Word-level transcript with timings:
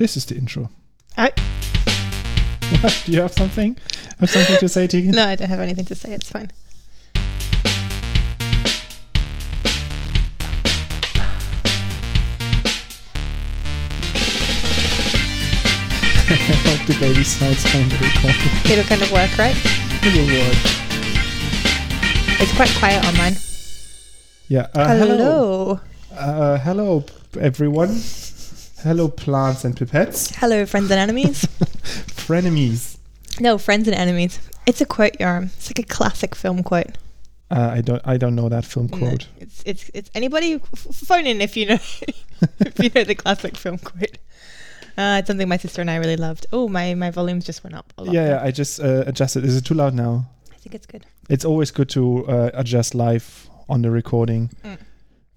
This 0.00 0.16
is 0.16 0.24
the 0.24 0.34
intro. 0.34 0.70
I, 1.18 1.28
Do 3.04 3.12
you 3.12 3.20
have 3.20 3.34
something? 3.34 3.76
Have 4.18 4.30
something 4.30 4.56
to 4.56 4.66
say, 4.66 4.86
Tegan? 4.86 5.10
no, 5.10 5.26
I 5.26 5.34
don't 5.34 5.50
have 5.50 5.60
anything 5.60 5.84
to 5.84 5.94
say. 5.94 6.14
It's 6.14 6.30
fine. 6.30 6.50
I 16.32 16.34
hope 16.64 16.86
the 16.86 16.96
baby 16.98 17.22
sounds 17.22 17.62
kind 17.64 17.92
of. 17.92 18.70
It'll 18.70 18.84
kind 18.84 19.02
of 19.02 19.12
work, 19.12 19.36
right? 19.36 19.54
It 20.02 20.16
will 20.16 20.24
work. 20.32 20.56
It's 22.40 22.56
quite 22.56 22.70
quiet 22.78 23.04
on 23.04 23.14
mine. 23.18 23.36
Yeah. 24.48 24.68
Uh, 24.74 24.96
Hello. 24.96 25.80
Uh, 26.16 26.56
hello, 26.56 27.04
everyone. 27.38 28.00
Hello, 28.82 29.08
plants 29.08 29.64
and 29.64 29.76
pipettes. 29.76 30.34
Hello, 30.36 30.64
friends 30.64 30.90
and 30.90 30.98
enemies. 31.00 31.42
Frenemies. 32.16 32.96
no, 33.40 33.58
friends 33.58 33.86
and 33.88 33.96
enemies. 33.96 34.38
It's 34.66 34.80
a 34.80 34.86
quote, 34.86 35.12
Yoram. 35.20 35.44
It's 35.56 35.68
like 35.68 35.78
a 35.80 35.82
classic 35.82 36.34
film 36.34 36.62
quote. 36.62 36.96
Uh, 37.50 37.70
I 37.74 37.80
don't. 37.80 38.00
I 38.04 38.16
don't 38.16 38.34
know 38.34 38.48
that 38.48 38.64
film 38.64 38.86
No, 38.92 38.98
quote. 38.98 39.28
It's 39.38 39.62
it's 39.66 39.90
it's 39.92 40.10
anybody 40.14 40.58
phone 40.58 41.26
in 41.26 41.40
if 41.40 41.56
you 41.56 41.66
know 41.66 41.74
if 42.60 42.78
you 42.78 42.90
know 42.94 43.04
the 43.04 43.14
classic 43.14 43.56
film 43.56 43.78
quote. 43.78 44.18
Uh, 44.96 45.16
it's 45.18 45.26
something 45.28 45.48
my 45.48 45.56
sister 45.56 45.80
and 45.80 45.90
I 45.90 45.96
really 45.96 46.16
loved. 46.16 46.46
Oh, 46.52 46.68
my 46.68 46.94
my 46.94 47.10
volumes 47.10 47.44
just 47.44 47.62
went 47.64 47.74
up 47.76 47.92
a 47.98 48.04
lot. 48.04 48.14
Yeah, 48.14 48.28
yeah. 48.28 48.42
I 48.42 48.50
just 48.50 48.80
uh, 48.80 49.04
adjusted. 49.06 49.44
Is 49.44 49.56
it 49.56 49.64
too 49.64 49.74
loud 49.74 49.94
now? 49.94 50.26
I 50.52 50.56
think 50.56 50.74
it's 50.74 50.86
good. 50.86 51.04
It's 51.28 51.44
always 51.44 51.70
good 51.70 51.88
to 51.90 52.26
uh, 52.26 52.50
adjust 52.54 52.94
live 52.94 53.48
on 53.68 53.82
the 53.82 53.90
recording. 53.90 54.50
Mm. 54.64 54.78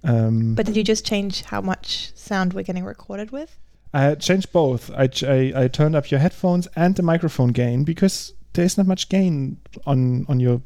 Um, 0.04 0.56
But 0.56 0.66
did 0.66 0.76
you 0.76 0.84
just 0.84 1.06
change 1.06 1.44
how 1.44 1.62
much 1.62 2.12
sound 2.16 2.54
we're 2.54 2.64
getting 2.64 2.84
recorded 2.84 3.32
with? 3.32 3.58
I 3.94 4.16
changed 4.16 4.52
both. 4.52 4.90
I, 4.96 5.08
ch- 5.08 5.24
I 5.24 5.54
I 5.56 5.68
turned 5.68 5.96
up 5.96 6.10
your 6.10 6.20
headphones 6.20 6.68
and 6.76 6.96
the 6.96 7.04
microphone 7.04 7.50
gain 7.52 7.84
because 7.84 8.34
there's 8.54 8.78
not 8.78 8.88
much 8.88 9.08
gain 9.08 9.58
on 9.86 10.26
on 10.28 10.40
your 10.40 10.62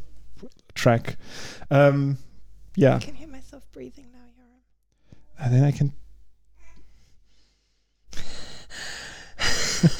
track. 0.73 1.17
Um, 1.69 2.17
yeah, 2.75 2.95
I 2.95 2.99
can 2.99 3.15
hear 3.15 3.27
myself 3.27 3.63
breathing 3.73 4.07
now, 4.13 4.19
Yoram. 4.19 5.45
and 5.45 5.53
then 5.53 5.63
I 5.63 5.71
can. 5.71 5.93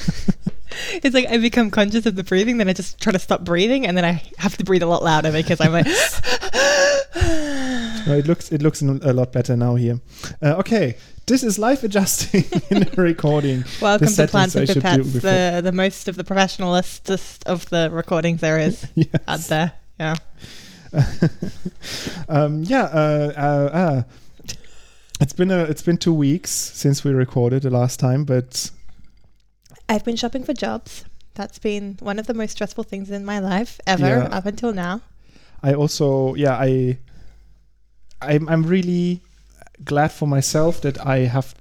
It's 1.04 1.14
like 1.14 1.28
I 1.28 1.38
become 1.38 1.70
conscious 1.70 2.06
of 2.06 2.16
the 2.16 2.24
breathing, 2.24 2.58
then 2.58 2.70
I 2.70 2.74
just 2.74 3.00
try 3.00 3.12
to 3.12 3.20
stop 3.20 3.44
breathing, 3.44 3.86
and 3.86 3.96
then 3.98 4.06
I 4.06 4.22
have 4.38 4.58
to 4.58 4.64
breathe 4.64 4.84
a 4.84 4.88
lot 4.88 5.04
louder 5.04 5.32
because 5.32 5.60
I'm 5.62 5.72
like. 5.74 5.86
No, 8.08 8.14
it 8.18 8.26
looks 8.26 8.52
it 8.54 8.62
looks 8.62 8.82
a 8.82 8.86
lot 9.14 9.34
better 9.34 9.58
now 9.58 9.76
here. 9.76 10.00
Uh, 10.42 10.56
okay, 10.60 10.96
this 11.26 11.44
is 11.44 11.60
live 11.60 11.84
adjusting 11.84 12.46
in 12.70 12.80
the 12.84 12.94
recording. 13.02 13.66
Welcome 13.82 14.08
The 14.08 14.26
to 14.26 14.28
Plants 14.30 14.56
and 14.56 14.68
Pipettes, 14.68 15.22
the, 15.22 15.62
the 15.62 15.72
most 15.74 16.08
of 16.08 16.16
the 16.16 16.24
professionalist 16.24 17.44
of 17.46 17.70
the 17.70 17.90
recordings 17.92 18.40
there 18.40 18.60
is 18.60 18.88
Yes. 18.96 19.10
out 19.28 19.40
there. 19.42 19.72
Yeah. 20.00 20.16
um, 22.30 22.64
yeah. 22.64 22.84
Uh, 22.84 23.34
uh, 23.36 23.70
uh, 23.78 24.04
it's 25.20 25.34
been 25.34 25.52
a 25.52 25.64
it's 25.64 25.82
been 25.82 25.98
two 25.98 26.14
weeks 26.14 26.52
since 26.52 27.04
we 27.04 27.12
recorded 27.12 27.64
the 27.64 27.70
last 27.72 28.00
time, 28.00 28.24
but 28.24 28.72
I've 29.90 30.06
been 30.06 30.16
shopping 30.16 30.44
for 30.46 30.54
jobs. 30.54 31.04
That's 31.34 31.60
been 31.60 31.98
one 32.00 32.20
of 32.20 32.28
the 32.28 32.34
most 32.34 32.52
stressful 32.52 32.86
things 32.86 33.12
in 33.12 33.26
my 33.26 33.40
life 33.40 33.82
ever 33.86 34.08
Yeah. 34.08 34.30
up 34.32 34.46
until 34.46 34.72
now. 34.72 35.02
I 35.62 35.74
also 35.74 36.36
yeah 36.36 36.54
I 36.58 37.00
I'm 38.22 38.48
I'm 38.50 38.64
really 38.64 39.22
glad 39.84 40.12
for 40.12 40.28
myself 40.28 40.82
that 40.82 41.06
I 41.06 41.20
have 41.20 41.54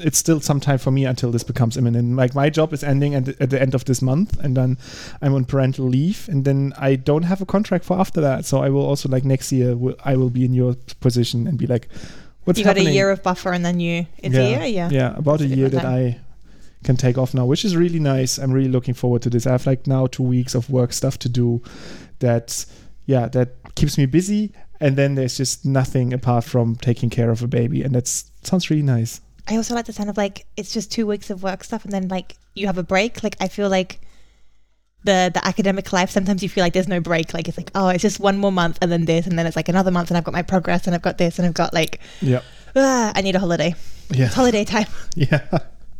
it's 0.00 0.18
still 0.18 0.40
some 0.40 0.60
time 0.60 0.78
for 0.78 0.90
me 0.90 1.04
until 1.04 1.30
this 1.30 1.44
becomes 1.44 1.76
imminent. 1.76 2.16
Like 2.16 2.34
my 2.34 2.48
job 2.48 2.72
is 2.72 2.82
ending 2.82 3.14
at 3.14 3.26
the, 3.26 3.36
at 3.42 3.50
the 3.50 3.60
end 3.60 3.74
of 3.74 3.84
this 3.84 4.00
month, 4.00 4.38
and 4.38 4.56
then 4.56 4.78
I'm 5.20 5.34
on 5.34 5.44
parental 5.44 5.86
leave, 5.86 6.28
and 6.28 6.44
then 6.44 6.72
I 6.78 6.96
don't 6.96 7.24
have 7.24 7.42
a 7.42 7.46
contract 7.46 7.84
for 7.84 7.98
after 7.98 8.20
that. 8.20 8.46
So 8.46 8.62
I 8.62 8.70
will 8.70 8.84
also 8.84 9.08
like 9.08 9.24
next 9.24 9.52
year 9.52 9.76
will, 9.76 9.96
I 10.04 10.16
will 10.16 10.30
be 10.30 10.44
in 10.44 10.54
your 10.54 10.76
position 11.00 11.46
and 11.46 11.58
be 11.58 11.66
like, 11.66 11.88
what's 12.44 12.58
you 12.58 12.64
got 12.64 12.76
happening? 12.76 12.88
a 12.88 12.94
year 12.94 13.10
of 13.10 13.22
buffer 13.22 13.52
and 13.52 13.64
then 13.64 13.80
you, 13.80 14.06
it's 14.18 14.34
a 14.34 14.50
year? 14.50 14.64
Yeah. 14.64 14.88
yeah, 14.90 15.16
about 15.16 15.40
That's 15.40 15.52
a 15.52 15.56
year 15.56 15.68
that 15.68 15.84
I 15.84 16.18
can 16.84 16.96
take 16.96 17.18
off 17.18 17.34
now, 17.34 17.44
which 17.44 17.64
is 17.64 17.76
really 17.76 18.00
nice. 18.00 18.38
I'm 18.38 18.52
really 18.52 18.70
looking 18.70 18.94
forward 18.94 19.22
to 19.22 19.30
this. 19.30 19.46
I 19.46 19.52
have 19.52 19.66
like 19.66 19.86
now 19.86 20.06
two 20.06 20.22
weeks 20.22 20.54
of 20.54 20.68
work 20.70 20.92
stuff 20.92 21.18
to 21.20 21.28
do 21.28 21.62
that, 22.20 22.64
yeah, 23.06 23.28
that 23.28 23.74
keeps 23.74 23.98
me 23.98 24.06
busy. 24.06 24.52
And 24.82 24.96
then 24.96 25.14
there's 25.14 25.36
just 25.36 25.64
nothing 25.64 26.12
apart 26.12 26.44
from 26.44 26.76
taking 26.76 27.08
care 27.08 27.30
of 27.30 27.42
a 27.42 27.46
baby. 27.46 27.82
And 27.82 27.94
that 27.94 28.08
sounds 28.08 28.68
really 28.68 28.82
nice. 28.82 29.20
I 29.48 29.56
also 29.56 29.74
like 29.74 29.86
the 29.86 29.92
sound 29.92 30.10
of 30.10 30.16
like, 30.16 30.44
it's 30.56 30.72
just 30.74 30.90
two 30.90 31.06
weeks 31.06 31.30
of 31.30 31.42
work 31.42 31.62
stuff 31.64 31.84
and 31.84 31.92
then 31.92 32.08
like 32.08 32.36
you 32.54 32.66
have 32.66 32.78
a 32.78 32.82
break. 32.82 33.22
Like 33.22 33.36
I 33.40 33.48
feel 33.48 33.68
like 33.68 34.00
the 35.04 35.30
the 35.34 35.44
academic 35.44 35.92
life 35.92 36.10
sometimes 36.10 36.42
you 36.42 36.48
feel 36.48 36.62
like 36.62 36.72
there's 36.74 36.86
no 36.86 37.00
break 37.00 37.34
like 37.34 37.48
it's 37.48 37.58
like 37.58 37.72
oh 37.74 37.88
it's 37.88 38.02
just 38.02 38.20
one 38.20 38.38
more 38.38 38.52
month 38.52 38.78
and 38.80 38.92
then 38.92 39.04
this 39.04 39.26
and 39.26 39.36
then 39.36 39.46
it's 39.48 39.56
like 39.56 39.68
another 39.68 39.90
month 39.90 40.10
and 40.10 40.16
i've 40.16 40.22
got 40.22 40.32
my 40.32 40.42
progress 40.42 40.86
and 40.86 40.94
i've 40.94 41.02
got 41.02 41.18
this 41.18 41.40
and 41.40 41.46
i've 41.48 41.54
got 41.54 41.74
like 41.74 41.98
Yeah. 42.20 42.40
ah, 42.76 43.10
i 43.16 43.20
need 43.20 43.34
a 43.34 43.40
holiday 43.40 43.74
Yeah. 44.10 44.26
it's 44.26 44.34
holiday 44.36 44.64
time 44.64 44.86
Yeah. 45.16 45.40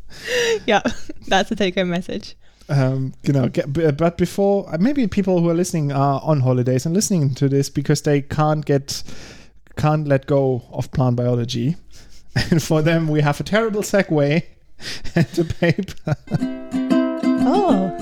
yeah 0.67 0.83
that's 1.27 1.49
the 1.49 1.57
take 1.57 1.75
home 1.75 1.91
message 1.91 2.37
um, 2.73 3.13
you 3.23 3.33
know, 3.33 3.49
get, 3.49 3.97
but 3.97 4.17
before 4.17 4.73
uh, 4.73 4.79
maybe 4.79 5.07
people 5.07 5.41
who 5.41 5.51
are 5.51 5.55
listening 5.55 5.93
are 5.93 6.21
on 6.25 6.41
holidays 6.41 6.87
and 6.87 6.95
listening 6.95 7.35
to 7.35 7.49
this 7.49 7.69
because 7.69 8.03
they 8.03 8.23
can't 8.23 8.65
get 8.65 9.03
can't 9.77 10.09
let 10.09 10.27
go 10.27 10.63
of 10.73 10.91
plant 10.93 11.17
biology, 11.17 11.77
and 12.51 12.63
for 12.63 12.81
them 12.83 13.09
we 13.09 13.21
have 13.21 13.39
a 13.41 13.45
terrible 13.45 13.83
segue 13.83 14.43
and 15.15 15.27
the 15.27 15.45
paper. 15.45 16.17
oh 17.45 17.93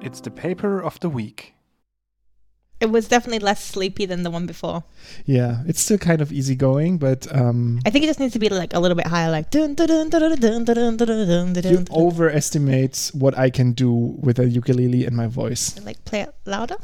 It's 0.00 0.20
the 0.20 0.30
paper 0.30 0.80
of 0.80 1.00
the 1.00 1.08
week. 1.08 1.54
It 2.82 2.90
was 2.90 3.06
definitely 3.06 3.38
less 3.38 3.64
sleepy 3.64 4.06
than 4.06 4.24
the 4.24 4.30
one 4.30 4.44
before. 4.44 4.82
Yeah, 5.24 5.62
it's 5.68 5.80
still 5.80 5.98
kind 5.98 6.20
of 6.20 6.32
easygoing, 6.32 6.98
but 6.98 7.32
um, 7.32 7.80
I 7.86 7.90
think 7.90 8.02
it 8.02 8.08
just 8.08 8.18
needs 8.18 8.32
to 8.32 8.40
be 8.40 8.48
like 8.48 8.74
a 8.74 8.80
little 8.80 8.96
bit 8.96 9.06
higher, 9.06 9.30
like. 9.30 9.54
You 11.90 11.96
overestimate 11.96 13.12
what 13.14 13.38
I 13.38 13.50
can 13.50 13.70
do 13.70 13.92
with 13.92 14.40
a 14.40 14.48
ukulele 14.48 15.06
and 15.06 15.16
my 15.16 15.28
voice. 15.28 15.78
Like 15.84 16.04
play 16.04 16.22
it 16.22 16.34
louder. 16.44 16.74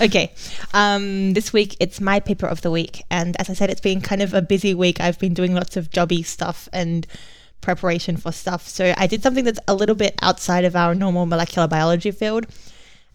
okay. 0.00 0.32
Um, 0.72 1.32
this 1.32 1.52
week 1.52 1.76
it's 1.80 2.00
my 2.00 2.20
paper 2.20 2.46
of 2.46 2.60
the 2.60 2.70
week, 2.70 3.02
and 3.10 3.34
as 3.40 3.50
I 3.50 3.54
said, 3.54 3.70
it's 3.70 3.80
been 3.80 4.00
kind 4.02 4.22
of 4.22 4.34
a 4.34 4.40
busy 4.40 4.72
week. 4.72 5.00
I've 5.00 5.18
been 5.18 5.34
doing 5.34 5.52
lots 5.52 5.76
of 5.76 5.90
jobby 5.90 6.24
stuff 6.24 6.68
and 6.72 7.08
preparation 7.60 8.16
for 8.16 8.30
stuff. 8.30 8.68
So 8.68 8.94
I 8.96 9.08
did 9.08 9.24
something 9.24 9.44
that's 9.44 9.58
a 9.66 9.74
little 9.74 9.96
bit 9.96 10.14
outside 10.22 10.64
of 10.64 10.76
our 10.76 10.94
normal 10.94 11.26
molecular 11.26 11.66
biology 11.66 12.12
field 12.12 12.46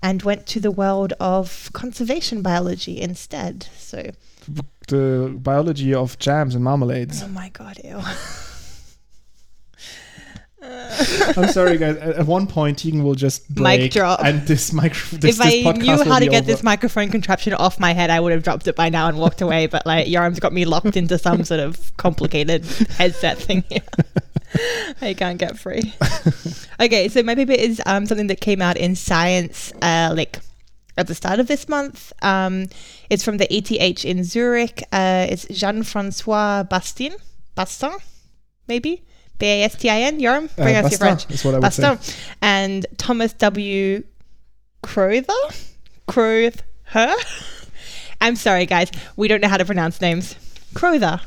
and 0.08 0.22
went 0.24 0.46
to 0.54 0.60
the 0.60 0.72
world 0.82 1.12
of 1.20 1.70
conservation 1.74 2.42
biology 2.42 2.96
instead 3.10 3.56
so 3.78 4.00
The 4.88 5.36
biology 5.50 5.94
of 5.94 6.18
jams 6.26 6.56
and 6.56 6.64
marmalades. 6.64 7.22
oh 7.24 7.28
my 7.42 7.50
god 7.50 7.76
ew 7.84 8.00
I'm 10.62 11.48
sorry, 11.50 11.78
guys. 11.78 11.96
At 11.98 12.26
one 12.26 12.48
point, 12.48 12.80
Tegan 12.80 13.04
will 13.04 13.16
just 13.16 13.48
Mic 13.52 13.58
break, 13.80 13.92
drop. 13.92 14.20
and 14.24 14.42
this 14.48 14.74
microphone. 14.74 15.20
This, 15.20 15.40
if 15.40 15.46
I 15.46 15.50
this 15.52 15.64
podcast 15.66 15.78
knew 16.06 16.12
how 16.12 16.20
to 16.20 16.26
get 16.26 16.44
over. 16.44 16.52
this 16.52 16.64
microphone 16.64 17.10
contraption 17.10 17.54
off 17.54 17.80
my 17.80 17.94
head, 17.94 18.10
I 18.10 18.20
would 18.20 18.32
have 18.34 18.44
dropped 18.44 18.68
it 18.68 18.76
by 18.76 18.90
now 18.90 19.08
and 19.08 19.18
walked 19.18 19.42
away. 19.42 19.68
But 19.68 19.86
like, 19.86 20.08
Yoram's 20.08 20.40
got 20.40 20.52
me 20.52 20.66
locked 20.66 20.98
into 20.98 21.18
some 21.20 21.44
sort 21.46 21.60
of 21.62 21.96
complicated 21.98 22.66
headset 22.98 23.38
thing 23.38 23.64
here. 23.70 23.82
I 25.02 25.14
can't 25.14 25.38
get 25.38 25.58
free. 25.58 25.94
okay, 26.80 27.10
so 27.10 27.24
my 27.24 27.36
paper 27.36 27.52
is 27.52 27.82
um, 27.86 28.06
something 28.06 28.28
that 28.28 28.42
came 28.42 28.62
out 28.62 28.78
in 28.78 28.96
Science, 28.96 29.74
uh, 29.82 30.14
like 30.16 30.40
at 30.98 31.08
the 31.08 31.16
start 31.16 31.40
of 31.40 31.48
this 31.48 31.68
month. 31.70 32.14
Um, 32.22 32.68
it's 33.10 33.24
from 33.24 33.38
the 33.38 33.48
ETH 33.54 34.06
in 34.06 34.24
Zurich. 34.24 34.84
Uh, 34.92 35.28
it's 35.30 35.46
Jean-Francois 35.48 36.64
Bastin, 36.64 37.14
Bastin, 37.56 38.00
maybe 38.68 39.04
B 39.38 39.46
A 39.46 39.64
S 39.64 39.76
T 39.76 39.90
I 39.90 40.02
N. 40.02 40.16
Uh, 40.26 40.48
bring 40.56 40.76
us 40.76 40.92
your 40.92 40.98
French. 40.98 41.30
is 41.30 41.44
what 41.46 41.56
I 41.56 41.60
would 41.60 41.66
Bastin 41.66 42.02
say. 42.02 42.16
and 42.42 42.86
Thomas 42.98 43.34
W. 43.34 44.04
Crowther. 44.82 45.34
Crowther. 46.08 46.64
I'm 48.22 48.36
sorry, 48.36 48.66
guys. 48.66 48.90
We 49.16 49.28
don't 49.28 49.42
know 49.42 49.48
how 49.50 49.58
to 49.58 49.66
pronounce 49.66 50.02
names. 50.02 50.36
Crowther. 50.74 51.22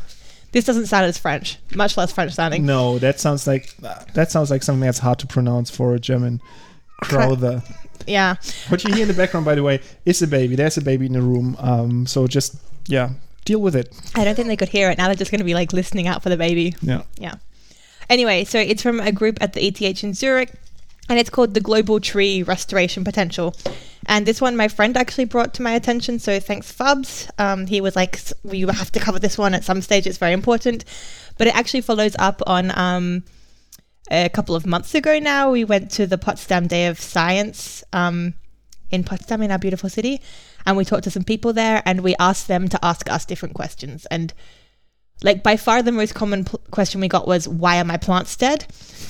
This 0.52 0.64
doesn't 0.64 0.86
sound 0.86 1.06
as 1.06 1.16
French, 1.16 1.58
much 1.74 1.96
less 1.96 2.12
French 2.12 2.32
sounding. 2.32 2.66
No, 2.66 2.98
that 2.98 3.20
sounds 3.20 3.46
like 3.46 3.76
that 3.78 4.30
sounds 4.30 4.50
like 4.50 4.62
something 4.62 4.80
that's 4.80 4.98
hard 4.98 5.18
to 5.20 5.26
pronounce 5.26 5.70
for 5.70 5.94
a 5.94 5.98
German. 5.98 6.40
Crowther. 7.02 7.62
Yeah. 8.06 8.36
What 8.68 8.84
you 8.84 8.92
hear 8.92 9.02
in 9.02 9.08
the 9.08 9.14
background, 9.14 9.46
by 9.46 9.54
the 9.54 9.62
way, 9.62 9.80
is 10.04 10.20
a 10.22 10.26
baby. 10.26 10.56
There's 10.56 10.76
a 10.76 10.82
baby 10.82 11.06
in 11.06 11.12
the 11.12 11.22
room. 11.22 11.56
Um, 11.58 12.06
so 12.06 12.26
just 12.26 12.56
yeah, 12.86 13.10
deal 13.44 13.60
with 13.60 13.76
it. 13.76 13.94
I 14.14 14.24
don't 14.24 14.34
think 14.34 14.48
they 14.48 14.56
could 14.56 14.68
hear 14.68 14.90
it. 14.90 14.98
Now 14.98 15.06
they're 15.06 15.14
just 15.14 15.30
going 15.30 15.38
to 15.40 15.44
be 15.44 15.54
like 15.54 15.72
listening 15.72 16.06
out 16.08 16.22
for 16.22 16.28
the 16.28 16.36
baby. 16.36 16.74
Yeah. 16.82 17.02
Yeah. 17.18 17.34
Anyway, 18.08 18.44
so 18.44 18.58
it's 18.58 18.82
from 18.82 18.98
a 19.00 19.12
group 19.12 19.38
at 19.40 19.52
the 19.52 19.64
ETH 19.64 20.02
in 20.02 20.14
Zurich, 20.14 20.52
and 21.10 21.18
it's 21.18 21.28
called 21.28 21.54
the 21.54 21.60
Global 21.60 21.98
Tree 21.98 22.42
Restoration 22.44 23.04
Potential. 23.04 23.54
and 24.06 24.24
this 24.24 24.40
one 24.40 24.56
my 24.56 24.68
friend 24.68 24.96
actually 24.96 25.26
brought 25.26 25.52
to 25.54 25.62
my 25.62 25.72
attention. 25.72 26.18
So 26.18 26.40
thanks, 26.40 26.72
Fubs. 26.72 27.28
Um, 27.38 27.66
he 27.66 27.80
was 27.80 27.94
like, 27.96 28.18
"We 28.42 28.60
have 28.60 28.92
to 28.92 29.00
cover 29.00 29.18
this 29.18 29.36
one 29.36 29.52
at 29.52 29.64
some 29.64 29.82
stage. 29.82 30.06
It's 30.06 30.18
very 30.18 30.32
important." 30.32 30.84
But 31.36 31.48
it 31.48 31.56
actually 31.56 31.82
follows 31.82 32.16
up 32.18 32.40
on 32.46 32.76
um, 32.78 33.24
a 34.10 34.28
couple 34.28 34.54
of 34.54 34.64
months 34.64 34.94
ago. 34.94 35.18
Now 35.18 35.50
we 35.50 35.64
went 35.64 35.90
to 35.92 36.06
the 36.06 36.16
Potsdam 36.16 36.66
Day 36.66 36.86
of 36.86 37.00
Science 37.00 37.84
um, 37.92 38.34
in 38.90 39.04
Potsdam, 39.04 39.42
in 39.42 39.50
our 39.50 39.58
beautiful 39.58 39.90
city, 39.90 40.20
and 40.64 40.76
we 40.76 40.84
talked 40.84 41.04
to 41.04 41.10
some 41.10 41.24
people 41.24 41.52
there, 41.52 41.82
and 41.84 42.00
we 42.00 42.14
asked 42.18 42.48
them 42.48 42.68
to 42.68 42.84
ask 42.84 43.10
us 43.10 43.24
different 43.24 43.54
questions. 43.54 44.06
And 44.06 44.32
like 45.22 45.42
by 45.42 45.56
far 45.56 45.82
the 45.82 45.92
most 45.92 46.14
common 46.14 46.44
pl- 46.44 46.60
question 46.70 47.00
we 47.00 47.08
got 47.08 47.26
was 47.26 47.46
why 47.48 47.78
are 47.80 47.84
my 47.84 47.96
plants 47.96 48.36
dead 48.36 48.64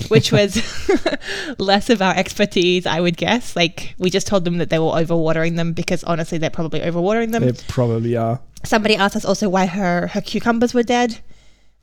which 0.09 0.31
was 0.37 0.57
less 1.57 1.89
of 1.89 2.01
our 2.01 2.15
expertise 2.15 2.85
i 2.85 2.99
would 2.99 3.17
guess 3.17 3.55
like 3.55 3.93
we 3.97 4.09
just 4.09 4.27
told 4.27 4.43
them 4.45 4.57
that 4.57 4.69
they 4.69 4.79
were 4.79 4.85
overwatering 4.91 5.55
them 5.55 5.73
because 5.73 6.03
honestly 6.05 6.37
they're 6.37 6.49
probably 6.49 6.79
overwatering 6.79 7.31
them 7.31 7.43
They 7.43 7.53
probably 7.67 8.15
are. 8.17 8.39
somebody 8.63 8.95
asked 8.95 9.15
us 9.15 9.25
also 9.25 9.49
why 9.49 9.65
her 9.67 10.07
her 10.07 10.21
cucumbers 10.21 10.73
were 10.73 10.83
dead 10.83 11.19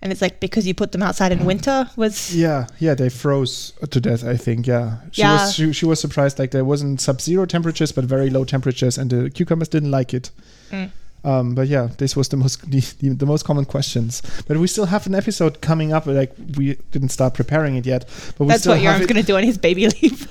and 0.00 0.12
it's 0.12 0.22
like 0.22 0.38
because 0.38 0.64
you 0.66 0.74
put 0.74 0.92
them 0.92 1.02
outside 1.02 1.32
in 1.32 1.44
winter 1.44 1.90
was 1.96 2.32
Yeah, 2.32 2.68
yeah, 2.78 2.94
they 2.94 3.08
froze 3.08 3.72
to 3.90 4.00
death. 4.00 4.22
I 4.24 4.36
think. 4.36 4.68
Yeah, 4.68 4.98
she 5.10 5.22
Yeah. 5.22 5.32
was 5.32 5.54
she, 5.56 5.72
she 5.72 5.86
was 5.86 5.98
surprised. 5.98 6.38
Like 6.38 6.52
there 6.52 6.64
wasn't 6.64 7.00
sub-zero 7.00 7.46
temperatures, 7.46 7.90
but 7.90 8.04
very 8.04 8.30
low 8.30 8.44
temperatures, 8.44 8.96
and 8.96 9.10
the 9.10 9.28
cucumbers 9.28 9.66
didn't 9.66 9.90
like 9.90 10.14
it. 10.14 10.30
Mm. 10.70 10.90
Um, 11.24 11.54
but 11.54 11.68
yeah, 11.68 11.88
this 11.98 12.16
was 12.16 12.28
the 12.28 12.36
most 12.36 12.62
the, 12.70 12.80
the, 13.00 13.10
the 13.10 13.26
most 13.26 13.44
common 13.44 13.64
questions. 13.64 14.22
But 14.46 14.56
we 14.56 14.66
still 14.66 14.86
have 14.86 15.06
an 15.06 15.14
episode 15.14 15.60
coming 15.60 15.92
up. 15.92 16.06
Like 16.06 16.32
we 16.56 16.76
didn't 16.90 17.10
start 17.10 17.34
preparing 17.34 17.76
it 17.76 17.86
yet, 17.86 18.04
but 18.36 18.44
we 18.44 18.48
that's 18.48 18.62
still 18.62 18.74
what 18.74 18.82
Yoram's 18.82 19.06
going 19.06 19.20
to 19.20 19.26
do 19.26 19.36
on 19.36 19.42
his 19.42 19.58
baby 19.58 19.88
leave 20.02 20.28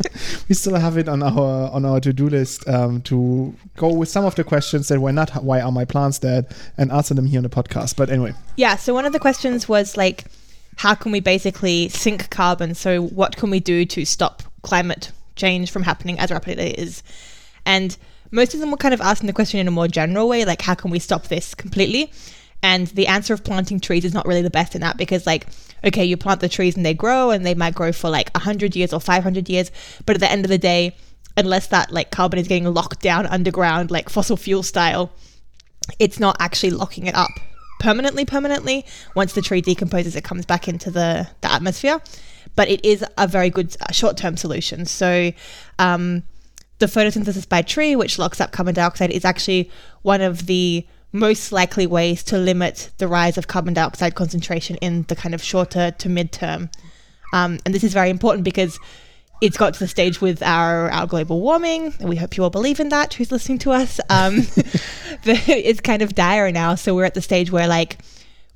we 0.48 0.56
still 0.56 0.76
have 0.76 0.98
it 0.98 1.08
on 1.08 1.22
our 1.24 1.70
on 1.72 1.86
our 1.86 2.00
to-do 2.00 2.30
list 2.30 2.68
um, 2.68 3.02
to 3.02 3.54
go 3.76 3.92
with 3.92 4.10
some 4.10 4.26
of 4.26 4.36
the 4.36 4.44
questions 4.44 4.88
that 4.88 5.00
were 5.00 5.12
not 5.12 5.44
why 5.44 5.62
are 5.62 5.72
my 5.72 5.86
plants 5.86 6.20
dead 6.20 6.48
and 6.78 6.92
answer 6.92 7.14
them 7.14 7.26
here 7.26 7.40
on 7.40 7.44
the 7.44 7.50
podcast. 7.50 7.96
But 7.96 8.10
anyway, 8.10 8.34
Yeah, 8.56 8.76
so 8.76 8.94
one 8.94 9.06
of 9.06 9.14
the 9.14 9.20
questions 9.20 9.68
was 9.68 9.98
like, 9.98 10.26
how 10.78 10.96
can 10.96 11.12
we 11.12 11.20
basically 11.20 11.90
sink 11.90 12.30
carbon? 12.30 12.76
So, 12.76 13.02
what 13.02 13.36
can 13.36 13.50
we 13.50 13.60
do 13.60 13.86
to 13.86 14.06
stop 14.06 14.44
climate 14.62 15.12
change 15.36 15.72
from 15.72 15.84
happening 15.84 16.20
as 16.20 16.32
rapidly 16.32 16.64
as 16.64 16.72
it 16.74 16.80
is? 16.80 17.04
And 17.66 17.98
most 18.32 18.54
of 18.54 18.60
them 18.60 18.72
were 18.72 18.78
kind 18.78 18.94
of 18.94 19.02
asking 19.02 19.28
the 19.28 19.34
question 19.34 19.60
in 19.60 19.68
a 19.68 19.72
more 19.72 19.88
general 19.88 20.28
way, 20.28 20.46
like, 20.46 20.62
how 20.62 20.76
can 20.76 20.92
we 20.92 21.00
stop 21.00 21.28
this 21.28 21.56
completely? 21.56 22.12
And 22.64 22.88
the 22.88 23.08
answer 23.08 23.34
of 23.34 23.44
planting 23.44 23.80
trees 23.80 24.04
is 24.04 24.14
not 24.14 24.26
really 24.26 24.42
the 24.42 24.50
best 24.50 24.76
in 24.76 24.82
that 24.82 24.98
because, 24.98 25.28
like, 25.28 25.48
okay, 25.84 26.04
you 26.04 26.18
plant 26.18 26.42
the 26.42 26.50
trees 26.50 26.76
and 26.76 26.86
they 26.86 26.94
grow 26.94 27.30
and 27.30 27.46
they 27.46 27.54
might 27.54 27.76
grow 27.76 27.92
for 27.92 28.10
like 28.10 28.32
100 28.34 28.76
years 28.76 28.94
or 28.94 29.00
500 29.00 29.48
years. 29.50 29.72
But 30.06 30.16
at 30.16 30.20
the 30.20 30.32
end 30.32 30.44
of 30.44 30.50
the 30.50 30.58
day, 30.58 30.96
unless 31.36 31.68
that 31.68 31.92
like 31.92 32.10
carbon 32.10 32.40
is 32.40 32.48
getting 32.48 32.66
locked 32.74 33.02
down 33.02 33.28
underground, 33.28 33.92
like 33.92 34.10
fossil 34.10 34.38
fuel 34.38 34.64
style, 34.64 35.12
it's 36.00 36.20
not 36.20 36.36
actually 36.40 36.72
locking 36.72 37.06
it 37.06 37.16
up 37.16 37.32
permanently 37.80 38.26
permanently 38.26 38.86
once 39.16 39.34
the 39.34 39.42
tree 39.42 39.62
decomposes 39.62 40.16
it 40.16 40.24
comes 40.24 40.46
back 40.46 40.68
into 40.68 40.90
the, 40.90 41.28
the 41.42 41.52
atmosphere 41.52 42.02
but 42.56 42.68
it 42.68 42.84
is 42.84 43.06
a 43.18 43.28
very 43.28 43.52
good 43.52 43.76
uh, 43.82 43.92
short-term 43.92 44.36
solution 44.36 44.86
so 44.86 45.32
um, 45.78 46.24
the 46.80 46.86
photosynthesis 46.86 47.48
by 47.48 47.62
tree 47.62 47.96
which 47.96 48.20
locks 48.20 48.40
up 48.40 48.52
carbon 48.52 48.74
dioxide 48.74 49.12
is 49.12 49.26
actually 49.26 49.70
one 50.02 50.22
of 50.22 50.46
the 50.46 50.86
most 51.12 51.52
likely 51.52 51.88
ways 51.88 52.24
to 52.24 52.38
limit 52.38 52.92
the 52.98 53.08
rise 53.08 53.38
of 53.38 53.48
carbon 53.48 53.74
dioxide 53.74 54.14
concentration 54.14 54.76
in 54.78 55.04
the 55.04 55.16
kind 55.16 55.34
of 55.34 55.42
shorter 55.42 55.92
to 55.92 56.10
mid-term 56.10 56.70
um, 57.34 57.60
and 57.66 57.74
this 57.74 57.84
is 57.84 57.94
very 57.94 58.10
important 58.10 58.44
because 58.44 58.80
it's 59.42 59.58
got 59.58 59.74
to 59.74 59.80
the 59.80 59.88
stage 59.88 60.20
with 60.20 60.42
our, 60.42 60.90
our 60.90 61.06
global 61.06 61.42
warming, 61.42 61.94
and 62.00 62.10
we 62.10 62.16
hope 62.16 62.38
you 62.38 62.44
all 62.44 62.50
believe 62.50 62.80
in 62.80 62.90
that 62.90 63.14
who's 63.14 63.32
listening 63.32 63.60
to 63.60 63.72
us. 63.72 64.00
Um, 64.10 64.36
the, 65.24 65.40
it's 65.48 65.80
kind 65.80 66.02
of 66.02 66.16
dire 66.16 66.52
now. 66.52 66.76
So 66.76 66.96
we're 66.96 67.06
at 67.06 67.14
the 67.14 67.22
stage 67.22 67.52
where 67.52 67.68
like 67.68 68.00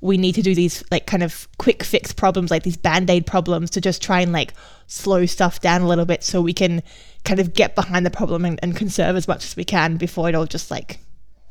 we 0.00 0.16
need 0.16 0.34
to 0.34 0.42
do 0.42 0.54
these 0.54 0.82
like 0.90 1.06
kind 1.06 1.22
of 1.22 1.46
quick 1.58 1.84
fix 1.84 2.12
problems, 2.12 2.50
like 2.50 2.64
these 2.64 2.76
band 2.76 3.08
aid 3.10 3.26
problems, 3.26 3.70
to 3.70 3.80
just 3.80 4.02
try 4.02 4.20
and 4.20 4.32
like 4.32 4.54
slow 4.88 5.24
stuff 5.26 5.60
down 5.60 5.82
a 5.82 5.88
little 5.88 6.04
bit, 6.04 6.24
so 6.24 6.40
we 6.40 6.52
can 6.52 6.82
kind 7.24 7.40
of 7.40 7.54
get 7.54 7.74
behind 7.74 8.04
the 8.04 8.10
problem 8.10 8.44
and, 8.44 8.58
and 8.62 8.76
conserve 8.76 9.16
as 9.16 9.28
much 9.28 9.44
as 9.44 9.56
we 9.56 9.64
can 9.64 9.96
before 9.96 10.28
it 10.28 10.34
all 10.34 10.46
just 10.46 10.70
like 10.70 10.98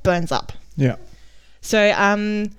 burns 0.03 0.31
up. 0.31 0.51
yeah, 0.75 0.95
So, 1.61 1.93
um, 1.97 2.51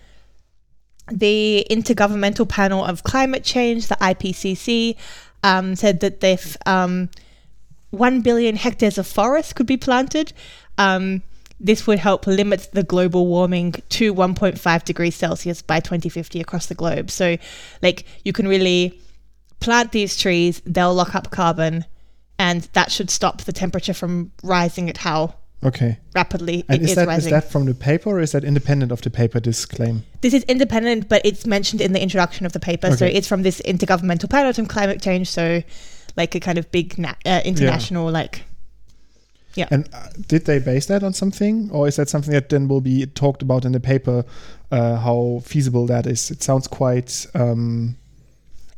the 1.11 1.67
Intergovernmental 1.71 2.49
Panel 2.49 2.85
of 2.85 3.03
Climate 3.03 3.45
Change, 3.45 3.89
the 3.89 3.97
IPCC, 3.97 4.97
um, 5.43 5.75
said 5.75 6.01
that 6.01 6.23
if 6.23 6.57
um, 6.67 7.11
1 7.91 8.21
billion 8.23 8.57
hectares 8.57 8.99
of 8.99 9.07
forest 9.07 9.55
could 9.57 9.67
be 9.67 9.77
planted, 9.77 10.33
um, 10.79 11.23
this 11.59 11.87
would 11.87 11.99
help 11.99 12.27
limit 12.27 12.69
the 12.73 12.83
global 12.83 13.27
warming 13.27 13.73
to 13.91 14.15
1.5 14.15 14.85
degrees 14.85 15.15
Celsius 15.15 15.63
by 15.63 15.81
2050 15.81 16.41
across 16.41 16.67
the 16.67 16.75
globe. 16.75 17.11
So, 17.11 17.37
like, 17.83 18.05
you 18.25 18.33
can 18.33 18.49
really 18.49 18.99
plant 19.61 19.93
these 19.93 20.17
trees, 20.17 20.61
they'll 20.65 20.95
lock 20.95 21.15
up 21.15 21.31
carbon, 21.31 21.85
and 22.43 22.63
that 22.73 22.91
should 22.91 23.09
stop 23.09 23.43
the 23.43 23.53
temperature 23.53 23.95
from 23.95 24.33
rising 24.43 24.91
at 24.91 24.97
how 24.97 25.35
okay. 25.63 25.99
rapidly 26.13 26.65
And 26.69 26.83
it 26.83 26.85
is 26.85 26.91
is 26.91 26.97
that 26.97 27.03
is 27.03 27.09
rising. 27.09 27.31
that 27.31 27.53
from 27.53 27.67
the 27.67 27.75
paper 27.75 28.11
or 28.11 28.21
is 28.21 28.33
that 28.33 28.43
independent 28.43 28.91
of 28.91 29.01
the 29.01 29.11
paper? 29.11 29.39
This 29.39 29.65
claim. 29.65 30.03
This 30.23 30.35
is 30.35 30.43
independent, 30.45 31.09
but 31.09 31.23
it's 31.25 31.47
mentioned 31.47 31.81
in 31.81 31.93
the 31.93 32.03
introduction 32.03 32.45
of 32.45 32.53
the 32.53 32.59
paper. 32.59 32.97
So 32.97 33.07
it's 33.07 33.29
from 33.29 33.43
this 33.43 33.63
intergovernmental 33.63 34.29
panel 34.29 34.53
on 34.59 34.67
climate 34.67 35.01
change. 35.01 35.29
So, 35.29 35.63
like 36.17 36.35
a 36.35 36.41
kind 36.41 36.59
of 36.59 36.71
big 36.73 36.99
na- 36.99 37.15
uh, 37.25 37.41
international, 37.45 38.11
like 38.11 38.43
yeah 39.55 39.69
And 39.71 39.89
uh, 39.93 40.09
did 40.27 40.47
they 40.47 40.59
base 40.59 40.87
that 40.87 41.03
on 41.05 41.13
something, 41.13 41.71
or 41.71 41.87
is 41.87 41.97
that 41.97 42.09
something 42.09 42.33
that 42.33 42.49
then 42.49 42.67
will 42.69 42.81
be 42.81 43.07
talked 43.07 43.43
about 43.43 43.65
in 43.65 43.73
the 43.73 43.81
paper? 43.81 44.25
Uh, 44.71 44.97
how 44.97 45.43
feasible 45.45 45.87
that 45.87 46.07
is? 46.07 46.31
It 46.31 46.43
sounds 46.43 46.67
quite. 46.67 47.27
Um, 47.35 47.97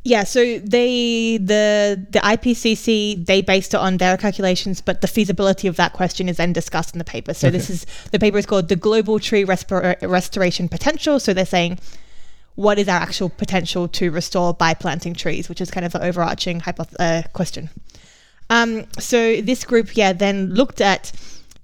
yeah. 0.05 0.25
So 0.25 0.59
they 0.59 1.39
the 1.39 2.06
the 2.11 2.19
IPCC 2.21 3.25
they 3.25 3.41
based 3.41 3.75
it 3.75 3.79
on 3.79 3.97
their 3.97 4.17
calculations, 4.17 4.81
but 4.81 5.01
the 5.01 5.09
feasibility 5.09 5.67
of 5.67 5.77
that 5.77 5.95
question 5.95 6.29
is 6.29 6.37
then 6.37 6.53
discussed 6.53 6.95
in 6.95 6.99
the 6.99 7.05
paper. 7.05 7.35
So 7.35 7.51
this 7.51 7.71
is 7.71 7.87
the 8.12 8.19
paper 8.19 8.39
is 8.39 8.47
called 8.47 8.69
the 8.69 8.77
Global 8.77 9.19
Tree 9.19 9.45
Respir- 9.45 9.97
Restoration 10.03 10.69
Potential. 10.69 11.19
So 11.19 11.35
they're 11.35 11.47
saying. 11.47 11.79
What 12.56 12.79
is 12.79 12.87
our 12.87 13.01
actual 13.01 13.31
potential 13.31 13.89
to 13.89 14.12
restore 14.12 14.55
by 14.55 14.75
planting 14.75 15.12
trees, 15.12 15.49
which 15.49 15.61
is 15.61 15.73
kind 15.73 15.85
of 15.85 15.91
the 15.91 16.01
overarching 16.05 16.61
hypoth- 16.61 16.95
uh, 17.01 17.23
question. 17.33 17.69
Um, 18.49 18.87
so 19.01 19.41
this 19.41 19.65
group, 19.65 19.97
yeah, 19.97 20.12
then 20.12 20.55
looked 20.55 20.81
at 20.81 21.11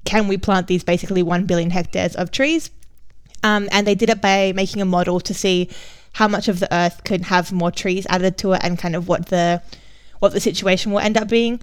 can 0.04 0.28
we 0.28 0.36
plant 0.36 0.66
these 0.66 0.82
basically 0.82 1.22
1 1.22 1.46
billion 1.46 1.70
hectares 1.70 2.16
of 2.16 2.30
trees? 2.30 2.70
Um, 3.42 3.68
and 3.70 3.86
they 3.86 3.94
did 3.94 4.10
it 4.10 4.20
by 4.20 4.52
making 4.54 4.82
a 4.82 4.84
model 4.84 5.20
to 5.20 5.32
see 5.34 5.70
how 6.12 6.28
much 6.28 6.48
of 6.48 6.60
the 6.60 6.72
earth 6.74 7.04
could 7.04 7.22
have 7.22 7.52
more 7.52 7.70
trees 7.70 8.06
added 8.08 8.36
to 8.38 8.52
it 8.52 8.60
and 8.62 8.78
kind 8.78 8.96
of 8.96 9.08
what 9.08 9.26
the 9.26 9.62
what 10.18 10.32
the 10.32 10.40
situation 10.40 10.92
will 10.92 10.98
end 11.00 11.16
up 11.16 11.28
being. 11.28 11.60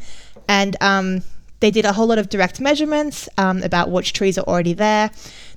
And 0.48 0.76
um, 0.82 1.24
they 1.60 1.72
did 1.72 1.86
a 1.86 1.94
whole 1.94 2.08
lot 2.08 2.18
of 2.18 2.30
direct 2.30 2.60
measurements 2.60 3.30
um, 3.38 3.64
about 3.64 3.92
which 3.92 4.14
trees 4.14 4.38
are 4.38 4.46
already 4.46 4.74
there. 4.74 5.12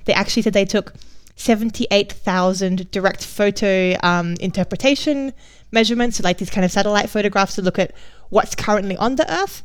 They 0.05 0.13
actually 0.13 0.43
said 0.43 0.53
they 0.53 0.65
took 0.65 0.93
78,000 1.35 2.91
direct 2.91 3.25
photo 3.25 3.95
um, 4.03 4.35
interpretation 4.39 5.33
measurements, 5.71 6.17
so 6.17 6.23
like 6.23 6.37
these 6.37 6.49
kind 6.49 6.65
of 6.65 6.71
satellite 6.71 7.09
photographs 7.09 7.55
to 7.55 7.61
look 7.61 7.79
at 7.79 7.93
what's 8.29 8.53
currently 8.55 8.97
on 8.97 9.15
the 9.15 9.31
Earth. 9.31 9.63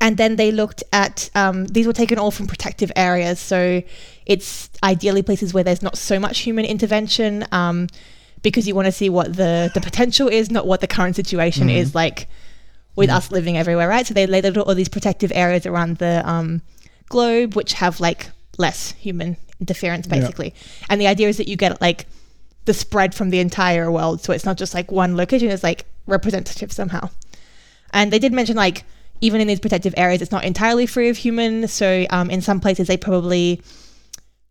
And 0.00 0.16
then 0.16 0.36
they 0.36 0.52
looked 0.52 0.84
at 0.92 1.28
um, 1.34 1.66
these 1.66 1.86
were 1.86 1.92
taken 1.92 2.18
all 2.18 2.30
from 2.30 2.46
protective 2.46 2.92
areas, 2.94 3.40
so 3.40 3.82
it's 4.26 4.70
ideally 4.82 5.22
places 5.22 5.52
where 5.52 5.64
there's 5.64 5.82
not 5.82 5.98
so 5.98 6.20
much 6.20 6.40
human 6.40 6.64
intervention, 6.64 7.44
um, 7.50 7.88
because 8.42 8.68
you 8.68 8.74
want 8.74 8.86
to 8.86 8.92
see 8.92 9.08
what 9.08 9.34
the 9.34 9.70
the 9.74 9.80
potential 9.80 10.28
is, 10.28 10.50
not 10.50 10.66
what 10.66 10.80
the 10.80 10.86
current 10.86 11.16
situation 11.16 11.68
is 11.68 11.94
like 11.94 12.28
with 12.94 13.10
us 13.10 13.30
living 13.32 13.56
everywhere, 13.56 13.88
right? 13.88 14.06
So 14.06 14.14
they 14.14 14.26
laid 14.26 14.44
out 14.46 14.56
all 14.56 14.74
these 14.74 14.88
protective 14.88 15.32
areas 15.34 15.66
around 15.66 15.98
the 15.98 16.22
um, 16.28 16.62
globe, 17.08 17.54
which 17.54 17.72
have 17.74 17.98
like 18.00 18.30
less 18.56 18.92
human 18.92 19.36
interference, 19.60 20.06
Yeah. 20.06 20.20
basically. 20.20 20.54
And 20.88 21.00
the 21.00 21.06
idea 21.08 21.28
is 21.28 21.36
that 21.38 21.48
you 21.48 21.56
get 21.56 21.80
like 21.80 22.06
the 22.66 22.74
spread 22.74 23.14
from 23.14 23.30
the 23.30 23.40
entire 23.40 23.90
world, 23.90 24.20
so 24.22 24.32
it's 24.32 24.44
not 24.44 24.56
just 24.58 24.74
like 24.74 24.92
one 24.92 25.16
location; 25.16 25.50
it's 25.50 25.64
like 25.64 25.86
representative 26.06 26.70
somehow. 26.72 27.10
And 27.92 28.12
they 28.12 28.18
did 28.20 28.32
mention 28.32 28.54
like 28.56 28.84
even 29.20 29.40
in 29.40 29.48
these 29.48 29.60
protective 29.60 29.94
areas, 29.96 30.22
it's 30.22 30.32
not 30.32 30.44
entirely 30.44 30.86
free 30.86 31.08
of 31.08 31.16
human. 31.16 31.68
So 31.68 32.06
um, 32.10 32.30
in 32.30 32.40
some 32.40 32.60
places, 32.60 32.88
they 32.88 32.96
probably 32.96 33.60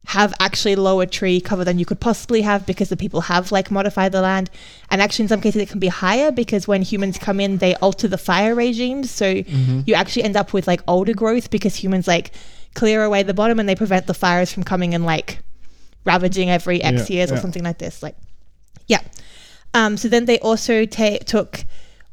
have 0.07 0.33
actually 0.39 0.75
lower 0.77 1.05
tree 1.05 1.41
cover 1.41 1.65
than 1.65 1.77
you 1.77 1.85
could 1.85 1.99
possibly 1.99 2.41
have 2.41 2.65
because 2.65 2.87
the 2.87 2.95
people 2.95 3.19
have 3.21 3.51
like 3.51 3.69
modified 3.69 4.13
the 4.13 4.21
land. 4.21 4.49
And 4.89 5.01
actually, 5.01 5.23
in 5.23 5.29
some 5.29 5.41
cases, 5.41 5.61
it 5.61 5.69
can 5.69 5.79
be 5.79 5.89
higher 5.89 6.31
because 6.31 6.67
when 6.67 6.81
humans 6.81 7.17
come 7.17 7.39
in, 7.41 7.57
they 7.57 7.75
alter 7.75 8.07
the 8.07 8.17
fire 8.17 8.55
regimes. 8.55 9.11
So 9.11 9.43
you 9.85 9.93
actually 9.95 10.23
end 10.23 10.37
up 10.37 10.53
with 10.53 10.65
like 10.65 10.81
older 10.87 11.13
growth 11.13 11.49
because 11.49 11.75
humans 11.75 12.07
like 12.07 12.31
clear 12.73 13.03
away 13.03 13.23
the 13.23 13.33
bottom 13.33 13.59
and 13.59 13.67
they 13.67 13.75
prevent 13.75 14.07
the 14.07 14.13
fires 14.13 14.53
from 14.53 14.63
coming 14.63 14.93
and 14.93 15.05
like 15.05 15.39
ravaging 16.05 16.49
every 16.49 16.81
X 16.81 17.09
Yeah, 17.09 17.15
years 17.17 17.31
or 17.31 17.37
something 17.37 17.63
like 17.63 17.79
this. 17.79 18.01
Like, 18.01 18.15
yeah. 18.87 19.01
Um, 19.73 19.97
so 19.97 20.07
then 20.07 20.23
they 20.23 20.39
also 20.39 20.85
ta- 20.85 21.17
took 21.25 21.65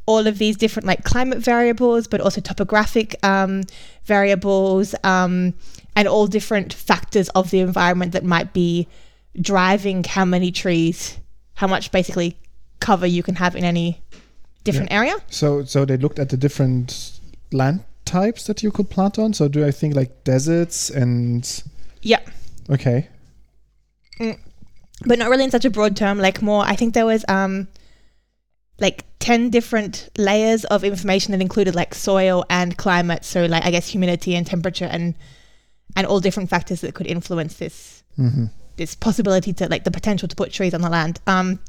all 0.06 0.26
of 0.26 0.38
these 0.38 0.56
different 0.56 0.86
like 0.86 1.04
climate 1.04 1.38
variables, 1.38 2.06
but 2.06 2.20
also 2.20 2.40
topographic 2.40 3.16
um, 3.24 3.62
variables, 4.04 4.94
um, 5.04 5.54
and 5.96 6.08
all 6.08 6.26
different 6.26 6.72
factors 6.72 7.28
of 7.30 7.50
the 7.50 7.60
environment 7.60 8.12
that 8.12 8.24
might 8.24 8.52
be 8.52 8.86
driving 9.40 10.04
how 10.04 10.24
many 10.24 10.50
trees, 10.52 11.18
how 11.54 11.66
much 11.66 11.90
basically 11.90 12.36
cover 12.80 13.06
you 13.06 13.22
can 13.22 13.36
have 13.36 13.56
in 13.56 13.64
any 13.64 14.00
different 14.64 14.92
area. 14.92 15.16
So 15.30 15.64
so 15.64 15.84
they 15.84 15.96
looked 15.96 16.18
at 16.18 16.28
the 16.28 16.36
different 16.36 17.18
land 17.52 17.84
types 18.04 18.44
that 18.44 18.62
you 18.62 18.70
could 18.70 18.90
plant 18.90 19.18
on. 19.18 19.32
So 19.32 19.48
do 19.48 19.64
I 19.66 19.70
think 19.70 19.94
like 19.94 20.24
deserts 20.24 20.90
and 20.90 21.62
Yeah. 22.02 22.20
okay. 22.70 23.08
but 25.06 25.18
not 25.18 25.28
really 25.30 25.44
in 25.44 25.50
such 25.50 25.64
a 25.64 25.70
broad 25.70 25.96
term 25.96 26.18
like 26.18 26.40
more 26.40 26.62
i 26.64 26.76
think 26.76 26.94
there 26.94 27.04
was 27.04 27.24
um 27.28 27.66
like 28.78 29.04
10 29.20 29.50
different 29.50 30.08
layers 30.18 30.64
of 30.66 30.84
information 30.84 31.32
that 31.32 31.40
included 31.40 31.74
like 31.74 31.94
soil 31.94 32.44
and 32.50 32.76
climate 32.76 33.24
so 33.24 33.46
like 33.46 33.64
i 33.64 33.70
guess 33.70 33.88
humidity 33.88 34.34
and 34.34 34.46
temperature 34.46 34.84
and 34.90 35.14
and 35.96 36.06
all 36.06 36.20
different 36.20 36.50
factors 36.50 36.80
that 36.80 36.94
could 36.94 37.06
influence 37.06 37.54
this 37.54 38.02
hmm 38.16 38.46
this 38.76 38.96
possibility 38.96 39.52
to 39.52 39.68
like 39.68 39.84
the 39.84 39.90
potential 39.92 40.26
to 40.26 40.34
put 40.34 40.52
trees 40.52 40.74
on 40.74 40.80
the 40.80 40.90
land 40.90 41.20
um 41.28 41.60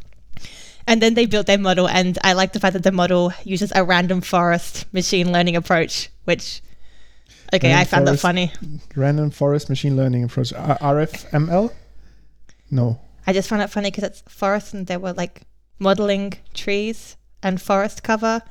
and 0.88 1.04
then 1.04 1.14
they 1.14 1.28
built 1.28 1.46
their 1.46 1.58
model 1.58 1.88
and 1.88 2.18
i 2.24 2.34
like 2.34 2.52
the 2.54 2.60
fact 2.60 2.74
that 2.74 2.82
the 2.82 2.92
model 2.92 3.32
uses 3.44 3.72
a 3.76 3.84
random 3.84 4.22
forest 4.22 4.92
machine 4.92 5.32
learning 5.32 5.56
approach 5.56 6.10
which 6.24 6.64
okay 7.54 7.70
Random 7.70 7.82
i 7.82 7.84
found 7.86 8.08
that 8.08 8.20
funny 8.20 8.52
Random 8.96 9.30
forest 9.30 9.70
machine 9.70 9.96
learning 9.96 10.24
approach. 10.24 10.52
R- 10.54 10.80
RFML? 10.80 11.72
No. 12.72 13.00
I 13.28 13.34
just 13.34 13.50
found 13.50 13.62
it 13.62 13.70
funny 13.70 13.92
because 13.92 14.04
it's 14.04 14.24
forest 14.28 14.74
and 14.74 14.88
they 14.88 14.98
were 14.98 15.14
like 15.14 15.44
modeling 15.80 16.34
trees 16.54 17.18
and 17.44 17.62
forest 17.62 18.04
cover 18.04 18.42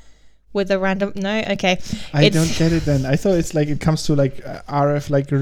with 0.52 0.71
a 0.71 0.78
random. 0.78 1.12
No, 1.16 1.43
okay. 1.50 1.78
I 2.12 2.25
It's- 2.25 2.33
don't 2.33 2.57
get 2.59 2.73
it 2.73 2.85
then. 2.85 3.04
I 3.07 3.16
thought 3.16 3.35
it's 3.38 3.54
like 3.54 3.69
it 3.69 3.81
comes 3.81 4.04
to 4.04 4.14
like 4.14 4.45
uh, 4.47 4.61
RF 4.69 5.11
like 5.11 5.33
r- 5.33 5.38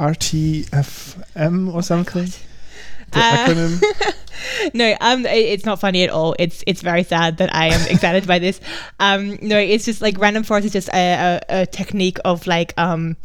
r- 0.00 0.10
RTFM 0.12 1.72
or 1.74 1.82
something. 1.82 2.26
The 3.12 3.20
Uh, 3.20 3.46
acronym. 3.46 4.14
No, 4.74 4.96
um, 5.00 5.24
it- 5.26 5.30
it's 5.54 5.64
not 5.64 5.80
funny 5.80 6.02
at 6.02 6.10
all. 6.10 6.34
It's 6.38 6.64
it's 6.66 6.80
very 6.82 7.02
sad 7.04 7.36
that 7.38 7.54
I 7.54 7.66
am 7.68 7.86
excited 7.88 8.26
by 8.26 8.38
this. 8.38 8.60
Um, 9.00 9.38
no, 9.42 9.58
it's 9.58 9.84
just 9.84 10.00
like 10.02 10.18
random 10.18 10.42
forest 10.42 10.66
is 10.66 10.72
just 10.72 10.88
a, 10.88 11.40
a, 11.48 11.62
a 11.62 11.66
technique 11.66 12.18
of 12.24 12.46
like 12.46 12.72
um. 12.78 13.16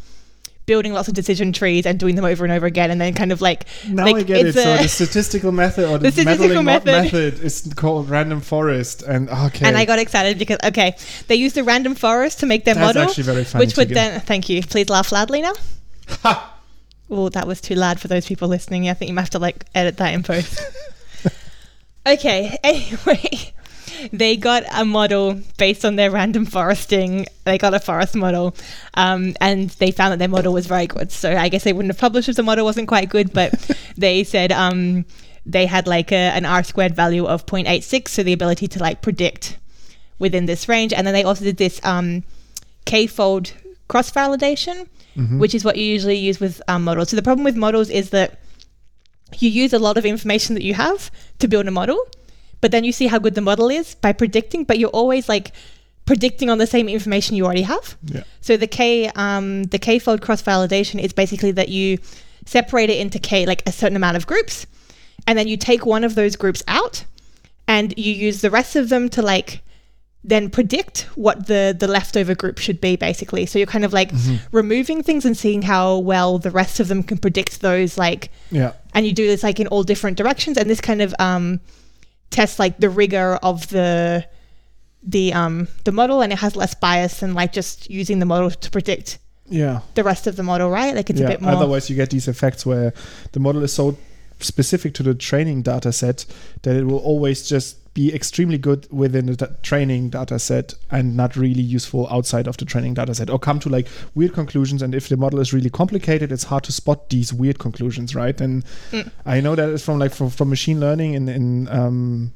Building 0.70 0.92
lots 0.92 1.08
of 1.08 1.14
decision 1.14 1.52
trees 1.52 1.84
and 1.84 1.98
doing 1.98 2.14
them 2.14 2.24
over 2.24 2.44
and 2.44 2.52
over 2.52 2.64
again, 2.64 2.92
and 2.92 3.00
then 3.00 3.12
kind 3.12 3.32
of 3.32 3.40
like 3.40 3.66
Now 3.88 4.04
like, 4.04 4.14
I 4.16 4.22
get 4.22 4.36
it. 4.38 4.46
it's 4.46 4.62
So 4.62 4.74
a- 4.74 4.78
the 4.82 4.88
statistical 4.88 5.50
method 5.50 5.84
or 5.90 5.98
the, 5.98 6.10
The 6.10 6.12
statistical 6.12 6.62
method. 6.62 6.86
method 7.02 7.40
is 7.42 7.72
called 7.74 8.08
random 8.08 8.40
forest. 8.40 9.02
And 9.02 9.28
ah, 9.32 9.46
okay, 9.48 9.66
And 9.66 9.76
I 9.76 9.84
got 9.84 9.98
excited 9.98 10.38
because 10.38 10.58
okay, 10.64 10.94
they 11.26 11.34
used 11.34 11.58
a 11.58 11.64
random 11.64 11.96
forest 11.96 12.38
to 12.40 12.46
make 12.46 12.64
their 12.64 12.74
that's 12.76 12.86
model, 12.94 13.02
actually 13.08 13.24
very 13.24 13.42
funny. 13.44 13.66
which 13.66 13.76
would 13.76 13.88
then 13.88 14.20
thank 14.20 14.48
you. 14.48 14.62
Please 14.62 14.88
laugh 14.88 15.10
loudly 15.10 15.42
now. 15.42 15.54
Ha! 16.22 16.56
Oh, 17.10 17.28
that 17.30 17.48
was 17.48 17.60
too 17.60 17.74
loud 17.74 17.98
for 17.98 18.06
those 18.06 18.24
people 18.28 18.46
listening. 18.46 18.88
I 18.88 18.94
think 18.94 19.08
you 19.08 19.14
might 19.16 19.22
have 19.22 19.30
to 19.30 19.40
like 19.40 19.64
edit 19.74 19.96
that 19.96 20.14
in 20.14 20.22
post. 20.22 20.60
okay. 22.06 22.56
Anyway, 22.62 23.52
they 24.12 24.36
got 24.36 24.64
a 24.72 24.84
model 24.84 25.40
based 25.58 25.84
on 25.84 25.96
their 25.96 26.10
random 26.10 26.46
foresting. 26.46 27.26
They 27.44 27.58
got 27.58 27.74
a 27.74 27.80
forest 27.80 28.14
model, 28.16 28.54
um, 28.94 29.34
and 29.40 29.70
they 29.70 29.90
found 29.90 30.12
that 30.12 30.18
their 30.18 30.28
model 30.28 30.52
was 30.52 30.66
very 30.66 30.86
good. 30.86 31.10
So 31.12 31.36
I 31.36 31.48
guess 31.48 31.64
they 31.64 31.72
wouldn't 31.72 31.92
have 31.92 32.00
published 32.00 32.28
if 32.28 32.36
the 32.36 32.42
model 32.42 32.64
wasn't 32.64 32.88
quite 32.88 33.08
good, 33.10 33.32
but 33.32 33.52
they 33.96 34.24
said 34.24 34.52
um, 34.52 35.04
they 35.46 35.66
had 35.66 35.86
like 35.86 36.12
a, 36.12 36.16
an 36.36 36.44
R 36.44 36.62
squared 36.62 36.94
value 36.94 37.26
of 37.26 37.46
0.86, 37.46 38.08
so 38.08 38.22
the 38.22 38.32
ability 38.32 38.68
to 38.68 38.78
like 38.78 39.02
predict 39.02 39.56
within 40.18 40.46
this 40.46 40.68
range. 40.68 40.92
And 40.92 41.06
then 41.06 41.14
they 41.14 41.24
also 41.24 41.44
did 41.44 41.56
this 41.56 41.80
um, 41.84 42.24
k-fold 42.84 43.52
cross 43.88 44.10
validation, 44.10 44.86
Mhm. 45.16 45.38
which 45.40 45.56
is 45.56 45.64
what 45.64 45.76
you 45.76 45.84
usually 45.84 46.16
use 46.16 46.38
with 46.38 46.62
um, 46.68 46.84
models. 46.84 47.08
So 47.08 47.16
the 47.16 47.22
problem 47.22 47.44
with 47.44 47.56
models 47.56 47.90
is 47.90 48.10
that 48.10 48.38
you 49.38 49.48
use 49.50 49.72
a 49.72 49.78
lot 49.80 49.96
of 49.98 50.04
information 50.06 50.54
that 50.54 50.62
you 50.62 50.74
have 50.74 51.10
to 51.40 51.48
build 51.48 51.66
a 51.66 51.70
model, 51.72 51.98
but 52.60 52.70
then 52.72 52.84
you 52.84 52.92
see 52.92 53.06
how 53.06 53.18
good 53.18 53.34
the 53.34 53.40
model 53.40 53.70
is 53.70 53.94
by 53.94 54.12
predicting, 54.12 54.64
but 54.64 54.78
you're 54.78 54.90
always 54.90 55.28
like 55.28 55.52
predicting 56.06 56.50
on 56.50 56.58
the 56.58 56.66
same 56.66 56.88
information 56.88 57.36
you 57.36 57.44
already 57.44 57.62
have. 57.62 57.96
Yeah. 58.04 58.24
So 58.40 58.56
the 58.56 58.66
K 58.66 59.08
um, 59.14 59.64
the 59.64 59.78
K 59.78 59.98
fold 59.98 60.20
cross 60.22 60.42
validation 60.42 61.00
is 61.00 61.12
basically 61.12 61.52
that 61.52 61.68
you 61.68 61.98
separate 62.46 62.90
it 62.90 62.98
into 62.98 63.18
K 63.18 63.46
like 63.46 63.62
a 63.66 63.72
certain 63.72 63.96
amount 63.96 64.16
of 64.16 64.26
groups, 64.26 64.66
and 65.26 65.38
then 65.38 65.46
you 65.48 65.56
take 65.56 65.86
one 65.86 66.04
of 66.04 66.14
those 66.14 66.36
groups 66.36 66.62
out, 66.68 67.04
and 67.68 67.94
you 67.96 68.12
use 68.12 68.40
the 68.40 68.50
rest 68.50 68.76
of 68.76 68.88
them 68.88 69.08
to 69.10 69.22
like 69.22 69.62
then 70.22 70.50
predict 70.50 71.08
what 71.14 71.46
the 71.46 71.74
the 71.78 71.88
leftover 71.88 72.34
group 72.34 72.58
should 72.58 72.78
be 72.80 72.94
basically. 72.96 73.46
So 73.46 73.58
you're 73.58 73.66
kind 73.66 73.86
of 73.86 73.92
like 73.94 74.10
removing 74.52 75.02
things 75.02 75.24
and 75.24 75.34
seeing 75.36 75.62
how 75.62 75.96
well 75.98 76.38
the 76.38 76.50
rest 76.50 76.78
of 76.80 76.88
them 76.88 77.02
can 77.02 77.16
predict 77.16 77.62
those 77.62 77.96
like 77.96 78.30
Yeah. 78.50 78.72
and 78.94 79.06
you 79.06 79.12
do 79.12 79.26
this 79.26 79.42
like 79.42 79.60
in 79.60 79.66
all 79.68 79.82
different 79.82 80.18
directions 80.18 80.58
and 80.58 80.68
this 80.68 80.80
kind 80.82 81.00
of 81.00 81.14
um 81.18 81.60
tests 82.30 82.58
like 82.58 82.78
the 82.78 82.88
rigor 82.90 83.34
of 83.42 83.68
the 83.68 84.24
the 85.02 85.32
um 85.32 85.66
the 85.84 85.92
model 85.92 86.20
and 86.20 86.32
it 86.32 86.38
has 86.38 86.54
less 86.56 86.74
bias 86.74 87.20
than 87.20 87.34
like 87.34 87.52
just 87.52 87.88
using 87.90 88.18
the 88.18 88.26
model 88.26 88.50
to 88.50 88.70
predict 88.70 89.18
Yeah. 89.48 89.80
the 89.94 90.04
rest 90.04 90.26
of 90.26 90.36
the 90.36 90.42
model 90.42 90.70
right 90.70 90.94
like 90.94 91.10
it's 91.10 91.18
yeah. 91.20 91.26
a 91.26 91.30
bit 91.30 91.40
more 91.40 91.52
Otherwise, 91.52 91.88
you 91.90 91.96
get 91.96 92.10
these 92.10 92.28
effects 92.28 92.64
where 92.66 92.92
the 93.32 93.40
model 93.40 93.62
is 93.64 93.72
so 93.72 93.96
specific 94.40 94.94
to 94.94 95.02
the 95.02 95.14
training 95.14 95.62
data 95.62 95.92
set 95.92 96.24
that 96.62 96.76
it 96.76 96.84
will 96.84 96.98
always 96.98 97.48
just 97.48 97.76
be 97.92 98.14
extremely 98.14 98.56
good 98.56 98.86
within 98.92 99.26
the 99.26 99.56
training 99.62 100.10
data 100.10 100.38
set 100.38 100.74
and 100.92 101.16
not 101.16 101.34
really 101.34 101.60
useful 101.62 102.06
outside 102.08 102.46
of 102.46 102.56
the 102.56 102.64
training 102.64 102.94
data 102.94 103.12
set 103.14 103.28
or 103.28 103.38
come 103.38 103.58
to 103.58 103.68
like 103.68 103.88
weird 104.14 104.32
conclusions. 104.32 104.80
And 104.80 104.94
if 104.94 105.08
the 105.08 105.16
model 105.16 105.40
is 105.40 105.52
really 105.52 105.70
complicated 105.70 106.30
it's 106.30 106.44
hard 106.44 106.62
to 106.64 106.72
spot 106.72 107.10
these 107.10 107.32
weird 107.32 107.58
conclusions 107.58 108.14
right? 108.14 108.40
And 108.40 108.64
Mm. 108.92 109.10
i 109.26 109.40
know 109.40 109.54
that 109.56 109.68
it's 109.70 109.84
from 109.84 109.98
like 109.98 110.12
from, 110.14 110.30
from 110.30 110.48
machine 110.50 110.78
learning 110.80 111.14
in 111.14 111.28
in 111.28 111.68
um 111.68 112.32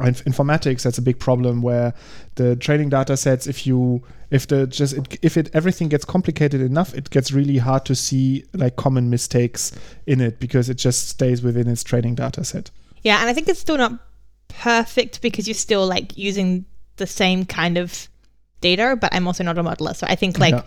in 0.00 0.14
informatics 0.14 0.82
that's 0.82 0.98
a 0.98 1.02
big 1.02 1.18
problem 1.18 1.62
where 1.62 1.94
the 2.34 2.54
training 2.56 2.90
data 2.90 3.16
sets 3.16 3.46
if 3.46 3.66
you 3.66 4.02
if 4.30 4.46
the 4.46 4.66
just 4.66 4.92
it, 4.94 5.18
if 5.22 5.36
it 5.36 5.50
everything 5.54 5.88
gets 5.88 6.04
complicated 6.04 6.60
enough 6.60 6.94
it 6.94 7.08
gets 7.10 7.32
really 7.32 7.58
hard 7.58 7.84
to 7.86 7.94
see 7.94 8.44
like 8.52 8.76
common 8.76 9.08
mistakes 9.10 9.72
in 10.06 10.20
it 10.20 10.38
because 10.38 10.68
it 10.68 10.76
just 10.76 11.08
stays 11.08 11.42
within 11.42 11.66
its 11.68 11.82
training 11.82 12.14
data 12.14 12.44
set. 12.44 12.70
Yeah 13.02 13.20
and 13.20 13.30
i 13.30 13.32
think 13.32 13.48
it's 13.48 13.60
still 13.60 13.78
not 13.78 13.92
perfect 14.58 15.20
because 15.22 15.46
you're 15.46 15.54
still 15.54 15.86
like 15.86 16.16
using 16.18 16.64
the 16.96 17.06
same 17.06 17.44
kind 17.44 17.78
of 17.78 18.08
data 18.60 18.96
but 19.00 19.14
i'm 19.14 19.26
also 19.28 19.44
not 19.44 19.56
a 19.56 19.62
modeler 19.62 19.94
so 19.94 20.04
i 20.08 20.16
think 20.16 20.38
like 20.38 20.54
Yeah. 20.54 20.62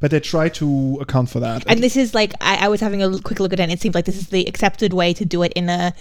but 0.00 0.10
they 0.12 0.20
try 0.20 0.48
to 0.60 0.98
account 1.00 1.28
for 1.30 1.40
that. 1.40 1.64
And 1.66 1.82
this 1.82 1.96
is 1.96 2.14
like 2.14 2.32
I, 2.40 2.66
I 2.66 2.68
was 2.68 2.80
having 2.80 3.02
a 3.02 3.18
quick 3.20 3.40
look 3.40 3.52
at 3.52 3.58
it 3.60 3.62
and 3.62 3.72
it 3.72 3.80
seemed 3.80 3.94
like 3.94 4.04
this 4.04 4.16
is 4.16 4.28
the 4.28 4.44
accepted 4.46 4.92
way 4.92 5.12
to 5.14 5.24
do 5.24 5.42
it 5.42 5.52
in 5.54 5.68
a 5.68 5.92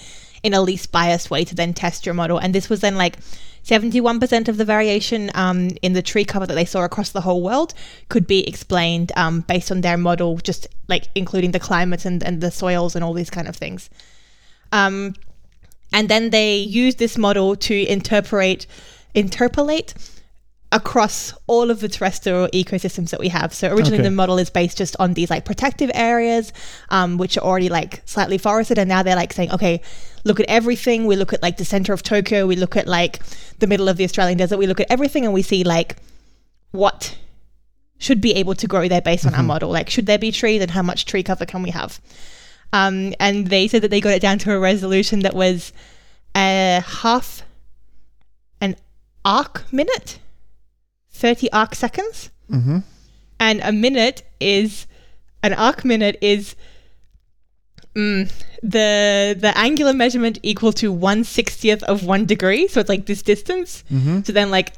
in 0.43 0.53
a 0.53 0.61
least 0.61 0.91
biased 0.91 1.31
way 1.31 1.45
to 1.45 1.55
then 1.55 1.73
test 1.73 2.05
your 2.05 2.13
model. 2.13 2.37
And 2.37 2.53
this 2.53 2.67
was 2.69 2.81
then 2.81 2.97
like 2.97 3.15
71% 3.63 4.49
of 4.49 4.57
the 4.57 4.65
variation 4.65 5.31
um, 5.35 5.69
in 5.81 5.93
the 5.93 6.01
tree 6.01 6.25
cover 6.25 6.45
that 6.45 6.55
they 6.55 6.65
saw 6.65 6.83
across 6.83 7.11
the 7.11 7.21
whole 7.21 7.41
world 7.41 7.73
could 8.09 8.27
be 8.27 8.45
explained 8.45 9.13
um, 9.15 9.41
based 9.47 9.71
on 9.71 9.79
their 9.81 9.95
model 9.97 10.35
just 10.37 10.67
like 10.89 11.05
including 11.15 11.51
the 11.51 11.61
climate 11.61 12.03
and, 12.03 12.21
and 12.23 12.41
the 12.41 12.51
soils 12.51 12.93
and 12.93 13.05
all 13.05 13.13
these 13.13 13.29
kind 13.29 13.47
of 13.47 13.55
things. 13.55 13.89
Um, 14.73 15.13
and 15.93 16.09
then 16.09 16.31
they 16.31 16.57
use 16.57 16.95
this 16.95 17.17
model 17.17 17.55
to 17.55 17.85
interpolate 17.85 18.65
interpolate 19.15 19.93
across 20.71 21.33
all 21.45 21.69
of 21.69 21.81
the 21.81 21.87
terrestrial 21.87 22.47
ecosystems 22.47 23.11
that 23.11 23.19
we 23.19 23.27
have. 23.29 23.53
So 23.53 23.67
originally 23.67 23.99
Okay. 23.99 24.09
the 24.09 24.11
model 24.11 24.39
is 24.39 24.49
based 24.49 24.75
just 24.75 24.95
on 24.99 25.13
these 25.13 25.29
like 25.29 25.45
protective 25.45 25.91
areas, 25.93 26.51
um, 26.89 27.19
which 27.19 27.37
are 27.37 27.41
already 27.41 27.69
like 27.69 28.01
slightly 28.05 28.39
forested, 28.39 28.79
and 28.79 28.89
now 28.89 29.03
they're 29.03 29.15
like 29.15 29.33
saying, 29.33 29.51
okay, 29.51 29.81
look 30.23 30.39
at 30.39 30.47
everything. 30.47 31.05
We 31.05 31.15
look 31.15 31.31
at 31.31 31.43
like 31.43 31.57
the 31.57 31.65
center 31.65 31.93
of 31.93 32.01
Tokyo. 32.01 32.47
We 32.47 32.55
look 32.55 32.75
at 32.75 32.87
like 32.87 33.19
the 33.59 33.67
middle 33.67 33.87
of 33.87 33.97
the 33.97 34.03
Australian 34.03 34.39
desert. 34.39 34.57
We 34.57 34.65
look 34.65 34.79
at 34.79 34.89
everything, 34.89 35.25
and 35.25 35.33
we 35.33 35.43
see 35.43 35.63
like 35.63 35.97
what 36.71 37.17
should 37.99 38.19
be 38.19 38.33
able 38.33 38.55
to 38.55 38.67
grow 38.67 38.87
there 38.87 38.99
based 39.01 39.27
on 39.27 39.35
our 39.35 39.43
model. 39.43 39.69
Like, 39.69 39.91
should 39.91 40.07
there 40.07 40.17
be 40.17 40.31
trees, 40.31 40.59
and 40.61 40.71
how 40.71 40.81
much 40.81 41.05
tree 41.05 41.21
cover 41.21 41.45
can 41.45 41.61
we 41.61 41.69
have? 41.69 42.01
Um, 42.73 43.13
and 43.19 43.47
they 43.47 43.67
said 43.67 43.83
that 43.83 43.91
they 43.91 44.01
got 44.01 44.13
it 44.13 44.21
down 44.21 44.39
to 44.39 44.51
a 44.51 44.59
resolution 44.59 45.19
that 45.19 45.35
was 45.35 45.71
a 46.35 46.83
half 46.85 47.43
an 48.59 48.75
arc 49.23 49.71
minute, 49.71 50.19
30 51.11 51.51
arc 51.51 51.75
seconds. 51.75 52.31
mm-hmm. 52.51 52.79
And 53.39 53.61
a 53.61 53.71
minute 53.71 54.23
is, 54.39 54.87
an 55.43 55.53
arc 55.53 55.85
minute 55.85 56.17
is 56.21 56.55
mm, 57.95 58.31
the 58.61 59.35
the 59.37 59.51
angular 59.57 59.93
measurement 59.93 60.39
equal 60.41 60.71
to 60.73 60.91
1 60.91 61.23
60th 61.23 61.83
of 61.83 62.05
one 62.05 62.25
degree. 62.25 62.67
So 62.67 62.79
it's 62.79 62.89
like 62.89 63.05
this 63.05 63.21
distance. 63.21 63.83
Mm-hmm. 63.91 64.21
So 64.23 64.31
then, 64.33 64.49
like, 64.49 64.73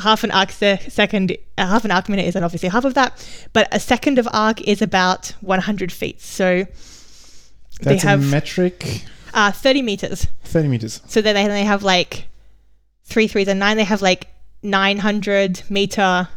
half 0.00 0.24
an 0.24 0.30
arc 0.30 0.50
se- 0.50 0.86
second, 0.88 1.36
uh, 1.58 1.66
half 1.66 1.84
an 1.84 1.90
arc 1.90 2.08
minute 2.08 2.26
is 2.26 2.34
then 2.34 2.44
obviously 2.44 2.70
half 2.70 2.84
of 2.84 2.94
that. 2.94 3.12
But 3.52 3.68
a 3.70 3.78
second 3.78 4.18
of 4.18 4.26
arc 4.32 4.60
is 4.62 4.80
about 4.82 5.34
100 5.40 5.92
feet. 5.92 6.20
So 6.20 6.66
they 7.82 7.96
have 7.98 8.22
a 8.22 8.26
metric 8.26 9.04
uh, 9.34 9.50
30 9.52 9.82
meters. 9.82 10.26
30 10.44 10.68
meters 10.68 11.00
So 11.06 11.22
then 11.22 11.34
they, 11.34 11.46
they 11.46 11.64
have 11.64 11.82
like 11.82 12.26
three 13.04 13.26
threes 13.28 13.48
and 13.48 13.58
nine. 13.60 13.76
They 13.76 13.84
have 13.84 14.02
like 14.02 14.28
900 14.62 15.62
meter 15.70 16.28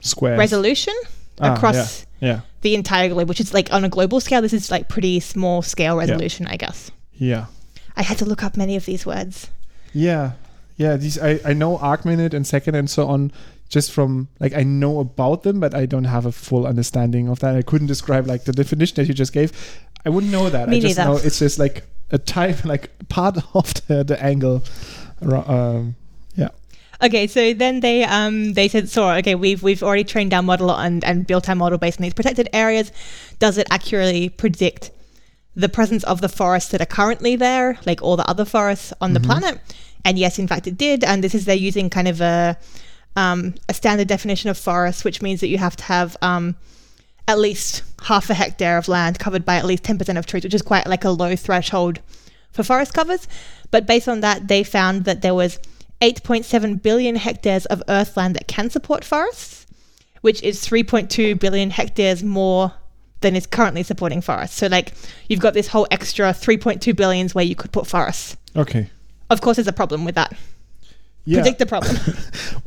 Square 0.00 0.38
resolution 0.38 0.94
Ah, 1.42 1.54
across 1.54 2.04
Yeah. 2.20 2.40
the 2.62 2.74
entire 2.74 3.08
globe, 3.08 3.28
which 3.28 3.40
is 3.40 3.54
like 3.54 3.72
on 3.72 3.84
a 3.84 3.88
global 3.88 4.20
scale. 4.20 4.42
This 4.42 4.52
is 4.52 4.70
like 4.70 4.88
pretty 4.88 5.20
small 5.20 5.62
scale 5.62 5.96
resolution, 5.96 6.46
I 6.46 6.56
guess. 6.56 6.90
Yeah. 7.14 7.46
I 7.96 8.02
had 8.02 8.18
to 8.18 8.24
look 8.26 8.42
up 8.42 8.56
many 8.56 8.76
of 8.76 8.84
these 8.84 9.06
words. 9.06 9.48
Yeah. 9.92 10.32
Yeah. 10.76 10.96
These 10.96 11.18
I, 11.18 11.40
I 11.44 11.52
know 11.54 11.78
arc 11.78 12.04
minute 12.04 12.34
and 12.34 12.46
second 12.46 12.74
and 12.74 12.88
so 12.90 13.06
on 13.08 13.32
just 13.70 13.92
from 13.92 14.28
like 14.38 14.54
I 14.54 14.62
know 14.64 15.00
about 15.00 15.42
them, 15.44 15.60
but 15.60 15.74
I 15.74 15.86
don't 15.86 16.04
have 16.04 16.26
a 16.26 16.32
full 16.32 16.66
understanding 16.66 17.28
of 17.28 17.38
that. 17.40 17.56
I 17.56 17.62
couldn't 17.62 17.86
describe 17.86 18.26
like 18.26 18.44
the 18.44 18.52
definition 18.52 18.96
that 18.96 19.06
you 19.08 19.14
just 19.14 19.32
gave. 19.32 19.52
I 20.04 20.08
wouldn't 20.08 20.32
know 20.32 20.48
that. 20.48 20.68
Me 20.68 20.78
I 20.78 20.80
just 20.80 20.98
neither. 20.98 21.10
know 21.10 21.16
it's 21.16 21.38
just 21.38 21.58
like 21.58 21.84
a 22.10 22.18
type 22.18 22.64
like 22.64 22.90
part 23.08 23.38
of 23.54 23.74
the, 23.86 24.04
the 24.04 24.22
angle. 24.22 24.62
Um, 25.22 25.96
yeah. 26.34 26.48
Okay, 27.02 27.26
so 27.26 27.52
then 27.54 27.80
they 27.80 28.04
um 28.04 28.54
they 28.54 28.68
said, 28.68 28.88
so 28.88 29.10
okay, 29.10 29.34
we've 29.34 29.62
we've 29.62 29.82
already 29.82 30.04
trained 30.04 30.34
our 30.34 30.42
model 30.42 30.70
and 30.70 31.04
and 31.04 31.26
built 31.26 31.48
our 31.48 31.54
model 31.54 31.78
based 31.78 31.98
on 31.98 32.02
these 32.02 32.14
protected 32.14 32.48
areas. 32.52 32.92
Does 33.38 33.58
it 33.58 33.66
accurately 33.70 34.28
predict 34.28 34.90
the 35.54 35.68
presence 35.68 36.04
of 36.04 36.20
the 36.20 36.28
forests 36.28 36.70
that 36.70 36.80
are 36.80 36.86
currently 36.86 37.36
there, 37.36 37.78
like 37.84 38.02
all 38.02 38.16
the 38.16 38.28
other 38.28 38.44
forests 38.44 38.92
on 39.00 39.12
the 39.14 39.20
planet? 39.20 39.60
And 40.04 40.18
yes, 40.18 40.38
in 40.38 40.48
fact, 40.48 40.66
it 40.66 40.78
did. 40.78 41.04
And 41.04 41.22
this 41.22 41.34
is 41.34 41.44
they're 41.44 41.54
using 41.54 41.90
kind 41.90 42.08
of 42.08 42.20
a 42.20 42.56
um, 43.16 43.54
a 43.68 43.74
standard 43.74 44.08
definition 44.08 44.50
of 44.50 44.56
forest, 44.56 45.04
which 45.04 45.20
means 45.20 45.40
that 45.40 45.48
you 45.48 45.58
have 45.58 45.76
to 45.76 45.84
have 45.84 46.16
um, 46.22 46.56
at 47.30 47.38
least 47.38 47.82
half 48.02 48.28
a 48.28 48.34
hectare 48.34 48.76
of 48.76 48.88
land 48.88 49.18
covered 49.18 49.44
by 49.44 49.56
at 49.56 49.64
least 49.64 49.84
10% 49.84 50.18
of 50.18 50.26
trees, 50.26 50.44
which 50.44 50.54
is 50.54 50.62
quite 50.62 50.86
like 50.86 51.04
a 51.04 51.10
low 51.10 51.36
threshold 51.36 52.00
for 52.50 52.62
forest 52.62 52.92
covers. 52.92 53.28
But 53.70 53.86
based 53.86 54.08
on 54.08 54.20
that, 54.20 54.48
they 54.48 54.64
found 54.64 55.04
that 55.04 55.22
there 55.22 55.34
was 55.34 55.58
8.7 56.00 56.82
billion 56.82 57.16
hectares 57.16 57.66
of 57.66 57.82
earthland 57.88 58.34
that 58.34 58.48
can 58.48 58.68
support 58.68 59.04
forests, 59.04 59.66
which 60.22 60.42
is 60.42 60.64
3.2 60.64 61.38
billion 61.38 61.70
hectares 61.70 62.22
more 62.22 62.72
than 63.20 63.36
is 63.36 63.46
currently 63.46 63.82
supporting 63.82 64.20
forests. 64.20 64.56
So, 64.56 64.66
like, 64.66 64.94
you've 65.28 65.40
got 65.40 65.54
this 65.54 65.68
whole 65.68 65.86
extra 65.90 66.30
3.2 66.32 66.96
billions 66.96 67.34
where 67.34 67.44
you 67.44 67.54
could 67.54 67.70
put 67.70 67.86
forests. 67.86 68.36
Okay. 68.56 68.90
Of 69.28 69.40
course, 69.40 69.56
there's 69.56 69.68
a 69.68 69.72
problem 69.72 70.04
with 70.04 70.14
that. 70.16 70.32
Yeah. 71.24 71.42
Predict 71.42 71.58
the 71.58 71.66
problem. 71.66 71.96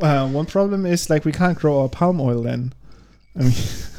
Uh, 0.01 0.27
one 0.27 0.45
problem 0.45 0.85
is 0.85 1.09
like 1.09 1.23
we 1.23 1.31
can't 1.31 1.57
grow 1.57 1.81
our 1.81 1.87
palm 1.87 2.19
oil 2.19 2.41
then. 2.41 2.73
I 3.37 3.43
mean, 3.43 3.53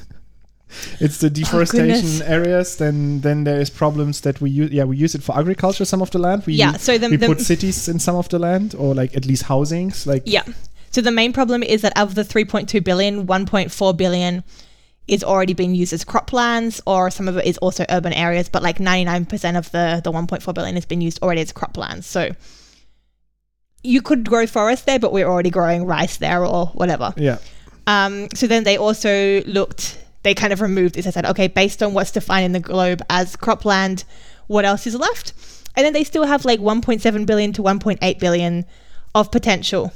it's 1.01 1.19
the 1.19 1.31
deforestation 1.41 1.87
goodness. 1.87 2.21
areas. 2.21 2.77
Then 2.77 3.21
then 3.21 3.45
there 3.45 3.61
is 3.61 3.71
problems 3.71 4.21
that 4.23 4.41
we 4.41 4.51
use. 4.51 4.71
Yeah, 4.71 4.85
we 4.85 4.97
use 4.97 5.15
it 5.15 5.23
for 5.23 5.37
agriculture. 5.39 5.85
Some 5.85 6.03
of 6.03 6.11
the 6.11 6.19
land 6.19 6.45
we 6.47 6.55
yeah. 6.55 6.77
So 6.77 6.99
the, 6.99 7.09
we 7.09 7.17
the 7.17 7.27
put 7.27 7.41
cities 7.41 7.89
in 7.89 7.99
some 7.99 8.17
of 8.17 8.29
the 8.29 8.39
land 8.39 8.75
or 8.75 8.95
like 8.95 9.17
at 9.17 9.27
least 9.27 9.45
housings. 9.45 10.07
Like 10.07 10.23
Yeah. 10.27 10.45
So 10.91 11.01
the 11.01 11.11
main 11.11 11.33
problem 11.33 11.63
is 11.63 11.83
that 11.83 11.93
of 11.99 12.15
the 12.15 12.23
3.2 12.23 12.85
billion, 12.85 13.27
1.4 13.27 13.97
billion 13.97 14.45
is 15.09 15.25
already 15.25 15.53
being 15.53 15.75
used 15.75 15.93
as 15.93 16.05
croplands, 16.05 16.81
or 16.87 17.11
some 17.11 17.27
of 17.29 17.37
it 17.37 17.45
is 17.45 17.59
also 17.59 17.85
urban 17.91 18.13
areas. 18.13 18.49
But 18.49 18.63
like 18.63 18.79
99% 18.79 19.59
of 19.59 19.71
the 19.73 20.01
the 20.05 20.13
1.4 20.13 20.55
billion 20.55 20.77
has 20.77 20.87
been 20.87 21.01
used 21.01 21.23
already 21.23 21.41
as 21.41 21.53
croplands. 21.53 22.05
So 22.05 22.31
you 23.83 24.01
could 24.01 24.29
grow 24.29 24.47
forest 24.47 24.87
there, 24.87 24.99
but 24.99 25.13
we're 25.13 25.29
already 25.29 25.51
growing 25.51 25.85
rice 25.85 26.17
there 26.17 26.45
or 26.45 26.67
whatever. 26.69 27.13
yeah, 27.17 27.39
Um, 27.87 28.29
so 28.35 28.47
then 28.47 28.65
they 28.65 28.79
also 28.79 29.43
looked, 29.43 29.99
they 30.25 30.35
kind 30.35 30.53
of 30.53 30.61
removed 30.61 30.97
this. 30.97 31.07
I 31.07 31.11
said, 31.11 31.25
okay, 31.27 31.47
based 31.47 31.83
on 31.83 31.95
what's 31.95 32.11
defined 32.11 32.47
in 32.47 32.53
the 32.53 32.61
globe 32.61 33.01
as 33.09 33.37
cropland, 33.37 34.05
what 34.49 34.65
else 34.65 34.87
is 34.87 34.95
left? 34.97 35.33
And 35.77 35.87
then 35.87 35.93
they 35.93 36.05
still 36.05 36.25
have 36.25 36.45
like 36.45 36.61
1.7 36.61 37.27
billion 37.27 37.53
to 37.53 37.63
1.8 37.63 38.19
billion 38.19 38.65
of 39.15 39.31
potential. 39.31 39.93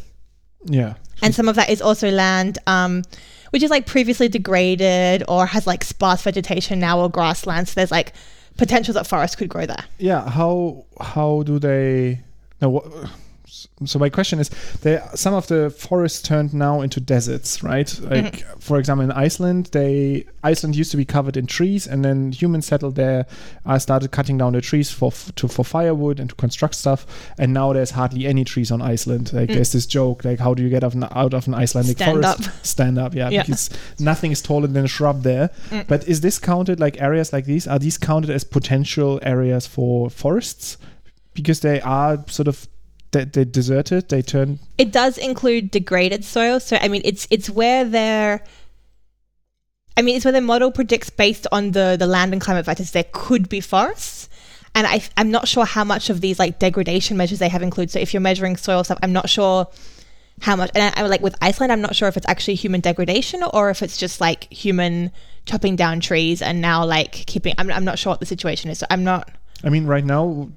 yeah, 0.65 0.95
And 1.23 1.35
some 1.35 1.49
of 1.49 1.57
that 1.57 1.71
is 1.71 1.83
also 1.83 2.11
land, 2.11 2.59
um, 2.67 3.03
which 3.51 3.63
is 3.63 3.71
like 3.71 3.87
previously 3.87 4.29
degraded 4.29 5.25
or 5.29 5.47
has 5.47 5.67
like 5.67 5.83
sparse 5.85 6.23
vegetation 6.23 6.79
now 6.79 7.01
or 7.01 7.09
grassland. 7.11 7.69
So 7.69 7.75
there's 7.75 7.91
like 7.91 8.13
potential 8.57 8.95
that 8.95 9.07
forests 9.07 9.37
could 9.37 9.49
grow 9.49 9.67
there. 9.67 9.85
yeah. 9.99 10.29
How 10.29 10.85
how 11.01 11.43
do 11.45 11.59
they? 11.59 12.21
No. 12.61 12.71
What, 12.71 12.85
so 13.85 13.99
my 13.99 14.09
question 14.09 14.39
is, 14.39 14.51
they 14.83 15.01
some 15.15 15.35
of 15.35 15.47
the 15.47 15.71
forests 15.71 16.21
turned 16.23 16.53
now 16.53 16.81
into 16.81 17.01
deserts, 17.01 17.63
right? 17.63 17.87
Mm-hmm. 17.87 18.09
Like 18.09 18.45
for 18.61 18.79
example, 18.79 19.05
in 19.05 19.13
Iceland, 19.13 19.71
they 19.73 20.27
Iceland 20.43 20.77
used 20.77 20.91
to 20.91 20.97
be 20.97 21.05
covered 21.05 21.37
in 21.37 21.47
trees, 21.47 21.87
and 21.87 22.05
then 22.05 22.33
humans 22.33 22.67
settled 22.67 22.97
there, 22.97 23.27
uh, 23.65 23.79
started 23.79 24.11
cutting 24.11 24.39
down 24.39 24.53
the 24.53 24.61
trees 24.61 24.91
for 24.91 25.13
to 25.37 25.49
for 25.49 25.65
firewood 25.65 26.21
and 26.21 26.31
to 26.31 26.37
construct 26.37 26.75
stuff, 26.75 27.07
and 27.39 27.55
now 27.55 27.73
there's 27.73 27.93
hardly 27.93 28.27
any 28.27 28.45
trees 28.45 28.71
on 28.71 28.83
Iceland. 28.83 29.33
Like 29.33 29.49
mm. 29.49 29.55
there's 29.55 29.73
this 29.73 29.87
joke, 29.87 30.25
like 30.25 30.39
how 30.39 30.55
do 30.55 30.63
you 30.63 30.69
get 30.69 30.85
out 30.85 30.89
of 30.89 30.95
an, 30.95 31.05
out 31.13 31.35
of 31.35 31.47
an 31.47 31.55
Icelandic 31.55 31.97
Stand 31.97 32.23
forest? 32.23 32.49
up. 32.49 32.55
Stand 32.65 32.99
up, 32.99 33.15
yeah, 33.15 33.29
Yeah. 33.31 33.43
because 33.43 33.71
nothing 33.99 34.33
is 34.33 34.43
taller 34.43 34.67
than 34.67 34.85
a 34.85 34.89
shrub 34.89 35.23
there. 35.23 35.51
Mm. 35.71 35.87
But 35.87 36.07
is 36.09 36.21
this 36.21 36.39
counted 36.39 36.81
like 36.81 37.01
areas 37.01 37.33
like 37.33 37.45
these? 37.45 37.67
Are 37.67 37.79
these 37.79 37.99
counted 37.99 38.31
as 38.31 38.45
potential 38.45 39.21
areas 39.23 39.67
for 39.67 40.11
forests? 40.11 40.77
Because 41.35 41.61
they 41.61 41.81
are 41.81 42.25
sort 42.29 42.49
of 42.49 42.67
they, 43.13 43.25
they 43.25 43.45
deserted. 43.45 44.09
They 44.09 44.23
turn 44.23 44.59
It 44.77 44.93
does 44.93 45.19
include 45.19 45.71
degraded 45.71 46.25
soil. 46.25 46.61
So 46.61 46.77
I 46.81 46.89
mean, 46.89 47.03
it's 47.05 47.27
it's 47.31 47.49
where 47.49 47.85
their 47.85 48.43
I 49.97 50.03
mean, 50.03 50.17
it's 50.17 50.25
where 50.25 50.33
the 50.33 50.41
model 50.41 50.71
predicts 50.71 51.11
based 51.11 51.47
on 51.51 51.73
the 51.73 51.97
the 51.99 52.07
land 52.07 52.33
and 52.33 52.41
climate 52.41 52.67
factors 52.67 52.93
there 52.93 53.07
could 53.13 53.49
be 53.49 53.61
forests. 53.61 54.29
And 54.75 54.87
I, 54.87 55.03
I'm 55.17 55.31
not 55.31 55.49
sure 55.49 55.65
how 55.65 55.83
much 55.83 56.11
of 56.11 56.21
these 56.21 56.39
like 56.39 56.59
degradation 56.59 57.17
measures 57.17 57.39
they 57.39 57.49
have 57.49 57.63
included. 57.63 57.91
So 57.91 57.99
if 57.99 58.13
you're 58.13 58.21
measuring 58.21 58.57
soil 58.57 58.85
stuff, 58.85 58.99
I'm 59.03 59.13
not 59.13 59.29
sure 59.29 59.67
how 60.41 60.57
much. 60.57 60.71
And 60.75 60.95
I, 60.95 61.03
I 61.03 61.07
like 61.07 61.21
with 61.21 61.35
Iceland, 61.41 61.73
I'm 61.73 61.81
not 61.81 61.97
sure 61.97 62.07
if 62.07 62.17
it's 62.17 62.29
actually 62.29 62.55
human 62.55 62.81
degradation 62.81 63.43
or 63.43 63.71
if 63.71 63.83
it's 63.83 63.97
just 63.97 64.21
like 64.21 64.53
human 64.53 65.11
chopping 65.47 65.75
down 65.75 66.01
trees 66.01 66.43
and 66.43 66.61
now 66.61 66.85
like 66.85 67.13
keeping. 67.13 67.55
I'm, 67.59 67.71
I'm 67.73 67.85
not 67.85 67.99
sure 67.99 68.11
what 68.11 68.21
the 68.21 68.27
situation 68.27 68.71
is. 68.71 68.79
So 68.79 68.87
I'm 68.91 69.03
not. 69.05 69.31
I 69.65 69.71
mean, 69.71 69.87
right 69.87 70.05
now, 70.05 70.49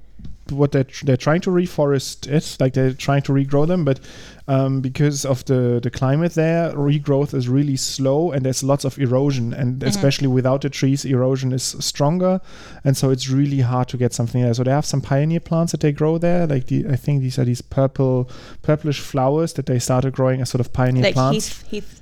what 0.51 0.71
they're 0.71 0.87
they're 1.03 1.17
trying 1.17 1.41
to 1.41 1.49
reforest 1.49 2.27
it, 2.27 2.57
like 2.59 2.73
they're 2.73 2.93
trying 2.93 3.21
to 3.23 3.31
regrow 3.31 3.67
them, 3.67 3.85
but 3.85 3.99
um, 4.47 4.81
because 4.81 5.25
of 5.25 5.45
the 5.45 5.79
the 5.81 5.89
climate 5.89 6.33
there, 6.33 6.71
regrowth 6.73 7.33
is 7.33 7.47
really 7.47 7.77
slow, 7.77 8.31
and 8.31 8.45
there's 8.45 8.63
lots 8.63 8.85
of 8.85 8.97
erosion, 8.99 9.53
and 9.53 9.81
especially 9.83 10.27
without 10.27 10.61
the 10.61 10.69
trees, 10.69 11.05
erosion 11.05 11.53
is 11.53 11.63
stronger, 11.79 12.41
and 12.83 12.97
so 12.97 13.09
it's 13.09 13.29
really 13.29 13.61
hard 13.61 13.87
to 13.89 13.97
get 13.97 14.13
something 14.13 14.41
there. 14.41 14.53
So 14.53 14.63
they 14.63 14.71
have 14.71 14.85
some 14.85 15.01
pioneer 15.01 15.39
plants 15.39 15.71
that 15.71 15.81
they 15.81 15.91
grow 15.91 16.17
there, 16.17 16.47
like 16.47 16.67
the 16.67 16.87
I 16.87 16.95
think 16.95 17.21
these 17.21 17.39
are 17.39 17.45
these 17.45 17.61
purple 17.61 18.29
purplish 18.61 18.99
flowers 18.99 19.53
that 19.53 19.65
they 19.65 19.79
started 19.79 20.13
growing 20.13 20.41
as 20.41 20.49
sort 20.49 20.61
of 20.61 20.73
pioneer 20.73 21.03
Like 21.03 21.13
plants. 21.13 21.61
Heath, 21.63 21.67
Heath, 21.69 22.01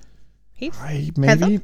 Heath? 0.53 0.77
I 0.81 1.12
maybe 1.15 1.62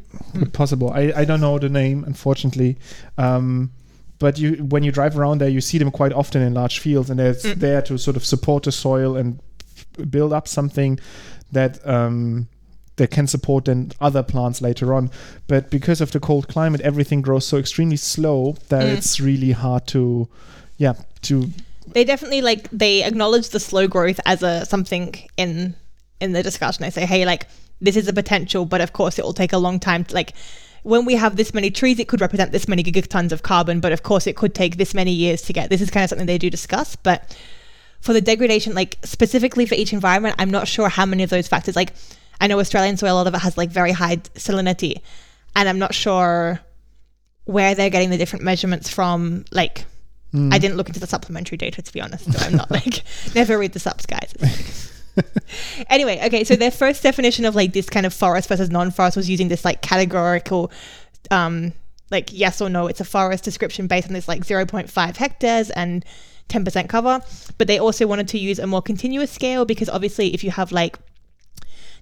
possible. 0.54 0.92
I, 0.92 1.14
I 1.16 1.26
don't 1.26 1.42
know 1.42 1.58
the 1.60 1.70
name 1.70 2.04
unfortunately. 2.04 2.78
Um, 3.18 3.72
but 4.20 4.38
you 4.38 4.64
when 4.64 4.84
you 4.84 4.92
drive 4.92 5.18
around 5.18 5.40
there, 5.40 5.50
you 5.50 5.62
see 5.62 5.78
them 5.78 5.92
quite 5.92 6.14
often 6.14 6.42
in 6.42 6.54
large 6.54 6.80
fields, 6.80 7.10
and 7.10 7.20
it's 7.20 7.44
there 7.56 7.82
to 7.84 7.98
sort 7.98 8.16
of 8.18 8.26
support 8.26 8.64
the 8.64 8.72
soil 8.72 9.16
and 9.18 9.40
build 10.10 10.34
up 10.34 10.48
something 10.48 11.00
that 11.52 11.86
um, 11.88 12.48
that 12.96 13.12
can 13.12 13.28
support 13.28 13.66
then 13.66 13.92
other 14.00 14.24
plants 14.24 14.62
later 14.62 14.94
on. 14.94 15.10
But 15.48 15.70
because 15.70 16.00
of 16.02 16.12
the 16.12 16.20
cold 16.20 16.48
climate, 16.48 16.82
everything 16.82 17.22
grows 17.22 17.46
so 17.46 17.58
extremely 17.58 17.98
slow 17.98 18.56
that 18.70 18.84
Mm. 18.84 18.98
it's 18.98 19.20
really 19.20 19.52
hard 19.52 19.86
to, 19.88 20.28
yeah, 20.78 20.94
to 21.24 21.50
they 21.94 22.04
definitely 22.04 22.42
like 22.42 22.70
they 22.72 23.04
acknowledge 23.04 23.50
the 23.50 23.60
slow 23.60 23.88
growth 23.88 24.20
as 24.26 24.42
a 24.44 24.66
something 24.66 25.14
in 25.38 25.76
in 26.26 26.34
the 26.34 26.44
discussion 26.44 26.84
I 26.84 26.90
say 26.90 27.06
hey 27.06 27.26
like 27.26 27.48
this 27.82 27.96
is 27.96 28.08
a 28.08 28.14
potential 28.14 28.66
but 28.66 28.82
of 28.82 28.94
course 28.94 29.20
it 29.20 29.26
will 29.26 29.34
take 29.34 29.54
a 29.54 29.58
long 29.58 29.80
time 29.80 30.04
to, 30.06 30.14
like 30.14 30.34
when 30.84 31.06
we 31.06 31.16
have 31.16 31.36
this 31.36 31.54
many 31.54 31.72
trees 31.72 32.00
it 32.00 32.08
could 32.08 32.22
represent 32.22 32.52
this 32.52 32.68
many 32.68 32.84
gigatons 32.84 33.32
of 33.32 33.44
carbon 33.44 33.80
but 33.80 33.92
of 33.92 34.04
course 34.04 34.28
it 34.28 34.36
could 34.36 34.54
take 34.54 34.78
this 34.78 34.94
many 34.94 35.12
years 35.12 35.42
to 35.42 35.54
get 35.54 35.70
this 35.70 35.82
is 35.82 35.90
kind 35.90 36.04
of 36.04 36.10
something 36.10 36.28
they 36.28 36.38
do 36.38 36.50
discuss 36.50 36.96
but 36.96 37.38
for 38.02 38.14
the 38.14 38.22
degradation 38.22 38.74
like 38.74 38.98
specifically 39.04 39.66
for 39.66 39.76
each 39.76 39.94
environment 39.94 40.36
i'm 40.38 40.52
not 40.52 40.68
sure 40.68 40.90
how 40.90 41.06
many 41.06 41.24
of 41.24 41.30
those 41.30 41.48
factors 41.48 41.76
like 41.76 41.94
i 42.40 42.48
know 42.48 42.60
australian 42.60 42.98
soil 42.98 43.14
a 43.14 43.16
lot 43.16 43.28
of 43.28 43.34
it 43.34 43.40
has 43.40 43.58
like 43.58 43.70
very 43.70 43.92
high 43.92 44.18
salinity 44.36 45.02
and 45.56 45.68
i'm 45.68 45.80
not 45.80 45.94
sure 45.94 46.60
where 47.46 47.76
they're 47.76 47.90
getting 47.90 48.10
the 48.10 48.18
different 48.18 48.44
measurements 48.44 48.90
from 48.90 49.46
like 49.52 49.86
hmm. 50.32 50.52
I 50.52 50.58
didn't 50.58 50.78
look 50.78 50.88
into 50.88 51.00
the 51.00 51.08
supplementary 51.08 51.58
data 51.58 51.82
to 51.82 51.94
be 51.94 52.02
honest, 52.02 52.32
so 52.32 52.46
I'm 52.46 52.56
not 52.56 52.72
like 52.72 53.04
never 53.36 53.58
read 53.58 53.74
the 53.74 53.80
subs, 53.80 54.06
guys. 54.06 54.92
anyway, 55.90 56.20
okay, 56.26 56.44
so 56.44 56.56
their 56.56 56.72
first 56.72 57.04
definition 57.04 57.46
of 57.46 57.56
like 57.56 57.74
this 57.74 57.90
kind 57.90 58.06
of 58.06 58.14
forest 58.14 58.50
versus 58.50 58.70
non-forest 58.70 59.18
was 59.18 59.30
using 59.30 59.48
this 59.48 59.66
like 59.66 59.82
categorical, 59.82 60.72
um, 61.32 61.74
like 62.12 62.30
yes 62.32 62.62
or 62.62 62.70
no, 62.70 62.88
it's 62.88 63.02
a 63.02 63.06
forest 63.06 63.44
description 63.44 63.88
based 63.88 64.08
on 64.08 64.14
this 64.14 64.28
like 64.28 64.44
0.5 64.44 65.16
hectares 65.16 65.70
and 65.72 66.06
10% 66.50 66.90
cover. 66.90 67.22
But 67.58 67.68
they 67.68 67.80
also 67.80 68.08
wanted 68.08 68.28
to 68.30 68.40
use 68.40 68.60
a 68.60 68.68
more 68.68 68.82
continuous 68.82 69.32
scale 69.32 69.66
because 69.66 69.90
obviously, 69.90 70.34
if 70.34 70.44
you 70.44 70.52
have 70.52 70.72
like 70.72 70.98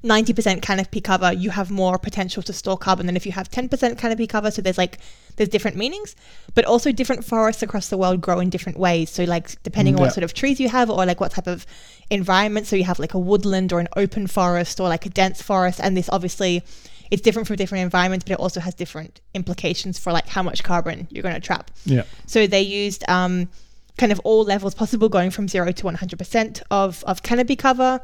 90% 0.03 0.61
canopy 0.61 0.99
cover, 0.99 1.31
you 1.31 1.49
have 1.49 1.71
more 1.71 1.97
potential 1.97 2.43
to 2.43 2.53
store 2.53 2.77
carbon 2.77 3.05
than 3.05 3.15
if 3.15 3.25
you 3.25 3.31
have 3.31 3.49
10% 3.49 3.97
canopy 3.97 4.27
cover. 4.27 4.51
So 4.51 4.61
there's 4.61 4.77
like 4.77 4.99
there's 5.37 5.49
different 5.49 5.77
meanings, 5.77 6.15
but 6.53 6.65
also 6.65 6.91
different 6.91 7.23
forests 7.25 7.63
across 7.63 7.89
the 7.89 7.97
world 7.97 8.21
grow 8.21 8.39
in 8.39 8.49
different 8.49 8.77
ways. 8.77 9.09
So 9.09 9.23
like 9.23 9.61
depending 9.63 9.95
on 9.95 10.01
what 10.01 10.13
sort 10.13 10.23
of 10.23 10.33
trees 10.33 10.59
you 10.59 10.69
have 10.69 10.89
or 10.89 11.05
like 11.05 11.19
what 11.19 11.31
type 11.31 11.47
of 11.47 11.65
environment. 12.09 12.67
So 12.67 12.75
you 12.75 12.83
have 12.83 12.99
like 12.99 13.13
a 13.13 13.19
woodland 13.19 13.71
or 13.71 13.79
an 13.79 13.87
open 13.95 14.27
forest 14.27 14.79
or 14.79 14.89
like 14.89 15.05
a 15.05 15.09
dense 15.09 15.41
forest, 15.41 15.79
and 15.81 15.95
this 15.95 16.09
obviously 16.09 16.63
it's 17.11 17.21
different 17.21 17.47
for 17.47 17.55
different 17.55 17.83
environments, 17.83 18.25
but 18.25 18.33
it 18.33 18.39
also 18.39 18.59
has 18.59 18.73
different 18.73 19.21
implications 19.33 19.99
for 19.99 20.11
like 20.11 20.27
how 20.27 20.43
much 20.43 20.63
carbon 20.63 21.07
you're 21.11 21.23
going 21.23 21.35
to 21.35 21.41
trap. 21.41 21.71
Yeah. 21.85 22.03
So 22.25 22.47
they 22.47 22.61
used 22.61 23.07
um, 23.07 23.49
kind 23.97 24.11
of 24.11 24.19
all 24.23 24.43
levels 24.43 24.73
possible, 24.73 25.09
going 25.09 25.29
from 25.29 25.47
zero 25.47 25.71
to 25.71 25.83
100% 25.83 26.61
of, 26.71 27.03
of 27.03 27.21
canopy 27.21 27.55
cover, 27.55 28.01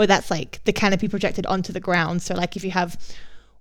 where 0.00 0.06
that's 0.06 0.30
like 0.30 0.60
the 0.64 0.72
canopy 0.72 1.08
projected 1.08 1.44
onto 1.44 1.74
the 1.74 1.78
ground. 1.78 2.22
So, 2.22 2.34
like 2.34 2.56
if 2.56 2.64
you 2.64 2.70
have 2.70 2.98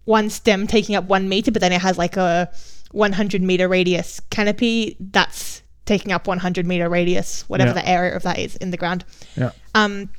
one 0.06 0.30
stem 0.30 0.68
taking 0.68 0.96
up 0.96 1.04
one 1.04 1.28
meter, 1.28 1.52
but 1.52 1.60
then 1.60 1.74
it 1.74 1.82
has 1.82 1.98
like 1.98 2.16
a 2.16 2.50
100 2.92 3.42
meter 3.42 3.68
radius 3.68 4.22
canopy, 4.30 4.96
that's 5.02 5.62
taking 5.86 6.14
up 6.14 6.28
100 6.28 6.66
meter 6.66 6.88
radius, 6.88 7.44
whatever 7.50 7.72
Yeah. 7.72 7.82
the 7.82 7.90
area 7.90 8.16
of 8.16 8.24
that 8.24 8.40
is 8.40 8.56
in 8.56 8.72
the 8.72 8.78
ground. 8.78 9.04
Yeah. 9.36 9.52
Um, 9.76 10.10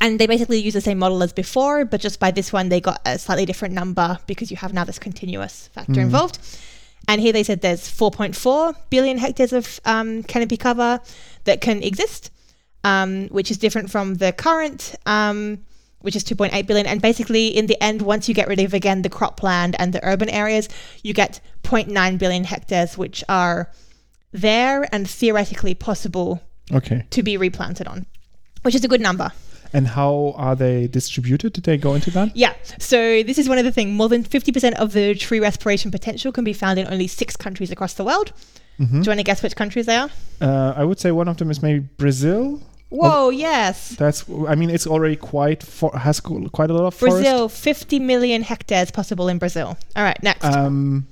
and 0.00 0.18
they 0.18 0.26
basically 0.26 0.58
use 0.58 0.72
the 0.72 0.80
same 0.80 0.98
model 0.98 1.22
as 1.22 1.34
before, 1.34 1.84
but 1.84 2.00
just 2.00 2.18
by 2.18 2.30
this 2.30 2.50
one, 2.50 2.70
they 2.70 2.80
got 2.80 3.02
a 3.04 3.18
slightly 3.18 3.44
different 3.44 3.74
number 3.74 4.18
because 4.26 4.50
you 4.50 4.56
have 4.56 4.72
now 4.72 4.84
this 4.84 4.98
continuous 4.98 5.68
factor 5.74 6.00
involved. 6.00 6.38
And 7.08 7.20
here 7.20 7.34
they 7.34 7.42
said 7.42 7.60
there's 7.60 7.82
4.4 7.82 8.74
billion 8.88 9.18
hectares 9.18 9.52
of 9.52 9.80
um, 9.84 10.22
canopy 10.22 10.56
cover 10.56 11.00
that 11.44 11.60
can 11.60 11.82
exist, 11.82 12.30
um, 12.88 13.28
which 13.36 13.50
is 13.52 13.56
different 13.58 13.90
from 13.94 14.06
the 14.22 14.30
current, 14.32 14.80
um, 15.06 15.36
which 16.00 16.16
is 16.16 16.22
2.8 16.24 16.66
billion. 16.68 16.86
And 16.86 17.00
basically, 17.02 17.48
in 17.48 17.66
the 17.66 17.78
end, 17.88 18.02
once 18.02 18.28
you 18.28 18.34
get 18.40 18.48
rid 18.48 18.60
of 18.60 18.72
again 18.74 19.02
the 19.02 19.10
cropland 19.18 19.72
and 19.80 19.92
the 19.92 20.00
urban 20.12 20.28
areas, 20.42 20.68
you 21.02 21.12
get 21.22 21.40
0.9 21.64 22.18
billion 22.18 22.44
hectares, 22.44 22.96
which 23.02 23.18
are 23.28 23.58
there 24.32 24.86
and 24.94 25.08
theoretically 25.08 25.74
possible 25.74 26.40
Okay. 26.72 27.04
to 27.10 27.22
be 27.22 27.36
replanted 27.36 27.86
on, 27.88 28.06
which 28.62 28.74
is 28.74 28.84
a 28.84 28.88
good 28.88 29.00
number. 29.00 29.30
And 29.72 29.86
how 29.86 30.32
are 30.36 30.56
they 30.56 30.86
distributed? 30.86 31.52
Did 31.52 31.64
they 31.64 31.76
go 31.76 31.94
into 31.94 32.10
that? 32.12 32.34
Yeah. 32.34 32.54
So 32.78 33.22
this 33.22 33.36
is 33.38 33.48
one 33.52 33.58
of 33.58 33.64
the 33.64 33.72
things. 33.72 33.90
More 34.00 34.08
than 34.08 34.22
50% 34.24 34.74
of 34.74 34.92
the 34.92 35.14
tree 35.14 35.40
respiration 35.40 35.90
potential 35.90 36.30
can 36.32 36.44
be 36.44 36.54
found 36.54 36.78
in 36.78 36.86
only 36.94 37.06
six 37.06 37.36
countries 37.36 37.70
across 37.70 37.92
the 37.94 38.04
world. 38.04 38.32
Mhm. 38.80 38.90
Do 38.90 38.96
you 39.04 39.10
want 39.12 39.20
to 39.20 39.24
guess 39.24 39.42
which 39.42 39.56
countries 39.56 39.84
they 39.86 39.96
are? 39.96 40.10
Uh, 40.40 40.72
I 40.80 40.84
would 40.84 40.98
say 41.00 41.10
one 41.10 41.28
of 41.28 41.36
them 41.36 41.50
is 41.50 41.62
maybe 41.62 41.80
Brazil. 41.98 42.62
Whoa, 42.90 43.28
yes. 43.30 43.90
That's. 43.90 44.24
I 44.48 44.54
mean, 44.54 44.70
it's 44.70 44.86
already 44.86 45.16
quite 45.16 45.62
for, 45.62 45.96
has 45.96 46.20
quite 46.20 46.70
a 46.70 46.74
lot 46.74 46.86
of 46.86 46.94
forest. 46.94 47.16
Brazil, 47.16 47.48
50 47.48 47.98
million 47.98 48.42
hectares 48.42 48.90
possible 48.90 49.28
in 49.28 49.38
Brazil. 49.38 49.76
All 49.94 50.02
right, 50.02 50.20
next. 50.22 50.44
Um, 50.44 51.06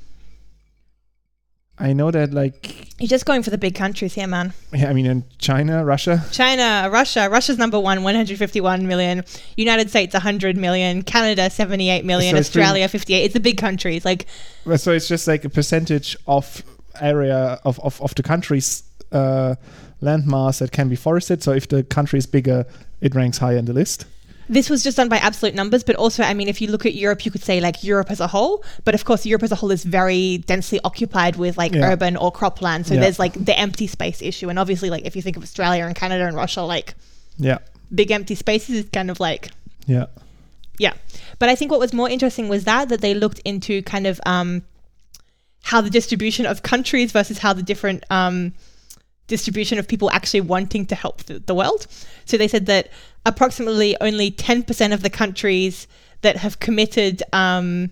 I 1.79 1.93
know 1.93 2.11
that 2.11 2.33
like 2.33 2.99
You're 2.99 3.09
just 3.09 3.27
going 3.27 3.43
for 3.43 3.51
the 3.51 3.59
big 3.59 3.75
countries 3.75 4.15
here, 4.15 4.27
man. 4.27 4.55
yeah, 4.73 4.89
I 4.89 4.95
mean 4.95 5.05
in 5.05 5.25
China, 5.39 5.85
Russia. 5.85 6.25
China, 6.33 6.89
Russia. 6.91 7.29
Russia's 7.31 7.59
number 7.59 7.79
one, 7.79 8.03
151 8.03 8.87
million. 8.87 9.25
United 9.59 9.91
States, 9.91 10.15
100 10.15 10.57
million. 10.57 11.03
Canada, 11.03 11.51
78 11.51 12.07
million. 12.07 12.35
So 12.35 12.39
it's 12.39 12.49
Australia, 12.49 12.89
58. 12.89 13.25
It's 13.25 13.35
the 13.35 13.41
big 13.41 13.59
countries. 13.59 14.07
Like, 14.07 14.25
So 14.79 14.93
it's 14.93 15.07
just 15.09 15.29
like 15.29 15.45
a 15.45 15.51
percentage 15.51 16.17
of 16.27 16.63
area 16.99 17.61
of 17.65 17.79
of, 17.81 18.01
of 18.01 18.15
the 18.15 18.23
countries. 18.23 18.83
uh, 19.13 19.57
landmass 20.03 20.59
that 20.59 20.73
can 20.73 20.89
be 20.89 20.97
forested. 20.97 21.43
So 21.43 21.53
if 21.53 21.69
the 21.69 21.83
country 21.83 22.19
is 22.19 22.27
bigger, 22.27 22.67
it 23.01 23.15
ranks 23.15 23.39
higher 23.39 23.57
in 23.57 23.65
the 23.65 23.73
list. 23.73 24.07
This 24.49 24.71
was 24.71 24.85
just 24.85 24.97
done 24.97 25.09
by 25.09 25.17
absolute 25.17 25.57
numbers, 25.57 25.83
but 25.83 25.97
also, 25.97 26.23
I 26.23 26.33
mean, 26.33 26.47
if 26.49 26.61
you 26.61 26.69
look 26.69 26.87
at 26.87 26.95
Europe, 26.95 27.25
you 27.25 27.33
could 27.33 27.43
say 27.43 27.61
like 27.61 27.83
Europe 27.83 28.13
as 28.13 28.21
a 28.21 28.29
whole. 28.29 28.63
But 28.85 28.95
of 28.95 29.05
course, 29.05 29.27
Europe 29.27 29.43
as 29.43 29.51
a 29.51 29.57
whole 29.57 29.73
is 29.73 29.83
very 29.83 30.39
densely 30.39 30.79
occupied 30.85 31.35
with 31.35 31.59
like 31.59 31.75
Yeah. 31.75 31.91
urban 31.91 32.17
or 32.17 32.31
cropland. 32.33 32.87
So 32.87 32.95
Yeah. 32.95 33.01
there's 33.01 33.19
like 33.19 33.33
the 33.45 33.59
empty 33.59 33.89
space 33.89 34.23
issue. 34.23 34.49
And 34.49 34.59
obviously, 34.59 34.89
like 34.89 35.05
if 35.05 35.17
you 35.17 35.23
think 35.23 35.37
of 35.37 35.43
Australia 35.43 35.85
and 35.85 35.97
Canada 35.97 36.27
and 36.27 36.37
Russia, 36.37 36.63
like 36.63 36.95
Yeah, 37.39 37.59
big 37.93 38.13
empty 38.13 38.37
spaces 38.37 38.77
is 38.77 38.87
kind 38.93 39.11
of 39.11 39.19
like, 39.19 39.51
yeah, 39.87 40.07
yeah. 40.79 40.93
But 41.41 41.49
I 41.49 41.57
think 41.57 41.73
what 41.73 41.81
was 41.81 41.93
more 41.93 42.09
interesting 42.09 42.49
was 42.49 42.65
that, 42.65 42.89
that 42.89 43.01
they 43.01 43.15
looked 43.15 43.41
into 43.41 43.83
kind 43.83 44.07
of 44.07 44.21
um, 44.27 44.63
how 45.65 45.81
the 45.81 45.91
distribution 45.91 46.47
of 46.47 46.63
countries 46.63 47.11
versus 47.11 47.39
how 47.39 47.53
the 47.53 47.63
different 47.65 48.05
um, 48.11 48.55
distribution 49.27 49.79
of 49.79 49.89
people 49.89 50.11
actually 50.11 50.41
wanting 50.41 50.87
to 50.87 50.95
help 50.95 51.23
the, 51.25 51.55
world. 51.55 51.87
So 52.25 52.37
they 52.37 52.49
said 52.49 52.67
that 52.67 52.91
approximately 53.25 53.97
only 54.01 54.31
10% 54.31 54.93
of 54.93 55.03
the 55.03 55.11
countries 55.11 55.87
that 56.23 56.37
have 56.37 56.61
committed 56.61 57.23
um, 57.33 57.91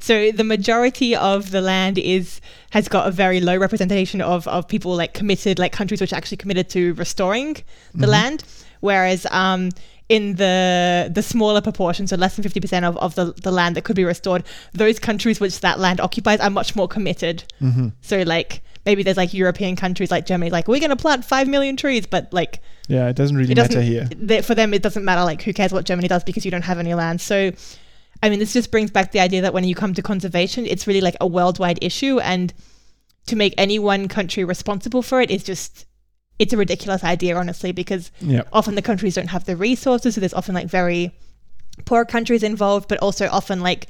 so 0.00 0.32
the 0.32 0.44
majority 0.44 1.14
of 1.14 1.50
the 1.50 1.60
land 1.60 1.98
is 1.98 2.40
has 2.70 2.88
got 2.88 3.06
a 3.06 3.10
very 3.10 3.40
low 3.40 3.56
representation 3.56 4.22
of, 4.22 4.48
of 4.48 4.66
people 4.66 4.96
like 4.96 5.12
committed 5.12 5.58
like 5.58 5.72
countries 5.72 6.00
which 6.00 6.12
are 6.12 6.16
actually 6.16 6.38
committed 6.38 6.70
to 6.70 6.94
restoring 6.94 7.56
the 7.94 8.06
land. 8.06 8.42
Whereas 8.80 9.26
um, 9.30 9.70
in 10.08 10.36
the 10.36 11.10
the 11.14 11.22
smaller 11.22 11.60
proportion 11.60 12.06
so 12.06 12.16
less 12.16 12.34
than 12.34 12.44
50% 12.44 12.82
of, 12.82 12.96
of 12.96 13.14
the, 13.14 13.34
the 13.42 13.52
land 13.52 13.76
that 13.76 13.84
could 13.84 13.94
be 13.94 14.04
restored 14.04 14.42
those 14.72 14.98
countries 14.98 15.38
which 15.38 15.60
that 15.60 15.78
land 15.78 16.00
occupies 16.00 16.40
are 16.40 16.50
much 16.50 16.74
more 16.74 16.88
committed. 16.88 17.44
Hmm 17.58 17.88
so 18.00 18.22
like 18.22 18.62
maybe 18.90 19.04
there's 19.04 19.16
like 19.16 19.32
European 19.32 19.76
countries 19.76 20.10
like 20.10 20.26
Germany 20.26 20.50
like 20.50 20.66
we're 20.66 20.80
going 20.80 20.90
to 20.90 20.96
plant 20.96 21.24
5 21.24 21.46
million 21.46 21.76
trees 21.76 22.06
but 22.06 22.32
like 22.32 22.60
yeah. 22.88 23.08
It 23.08 23.14
doesn't 23.14 23.36
really 23.36 23.52
it 23.52 23.54
doesn't 23.54 23.76
matter 23.76 24.08
here. 24.26 24.42
for 24.42 24.56
them 24.56 24.74
it 24.74 24.82
doesn't 24.82 25.04
matter 25.04 25.22
like 25.22 25.42
who 25.42 25.52
cares 25.52 25.72
what 25.72 25.84
Germany 25.84 26.08
does 26.08 26.24
because 26.24 26.44
you 26.44 26.50
don't 26.50 26.64
have 26.64 26.80
any 26.80 26.92
land 26.92 27.20
so 27.20 27.52
I 28.20 28.28
mean 28.28 28.40
this 28.40 28.52
just 28.52 28.72
brings 28.72 28.90
back 28.90 29.12
the 29.12 29.20
idea 29.20 29.42
that 29.42 29.54
when 29.54 29.62
you 29.62 29.76
come 29.76 29.94
to 29.94 30.02
conservation 30.02 30.66
it's 30.66 30.88
really 30.88 31.00
like 31.00 31.14
a 31.20 31.26
worldwide 31.28 31.78
issue 31.80 32.18
and 32.18 32.52
to 33.28 33.36
make 33.36 33.54
any 33.56 33.78
one 33.78 34.08
country 34.08 34.42
responsible 34.42 35.02
for 35.02 35.20
it 35.20 35.30
is 35.30 35.44
just 35.44 35.86
it's 36.40 36.52
a 36.52 36.56
ridiculous 36.56 37.04
idea 37.04 37.36
honestly 37.36 37.70
because 37.70 38.10
Yeah, 38.20 38.42
often 38.52 38.74
the 38.74 38.82
countries 38.82 39.14
don't 39.14 39.28
have 39.28 39.44
the 39.44 39.54
resources 39.54 40.16
so 40.16 40.20
there's 40.20 40.34
often 40.34 40.56
like 40.56 40.66
very 40.66 41.12
poor 41.84 42.04
countries 42.04 42.42
involved 42.42 42.88
but 42.88 42.98
also 42.98 43.28
often 43.28 43.60
like 43.60 43.86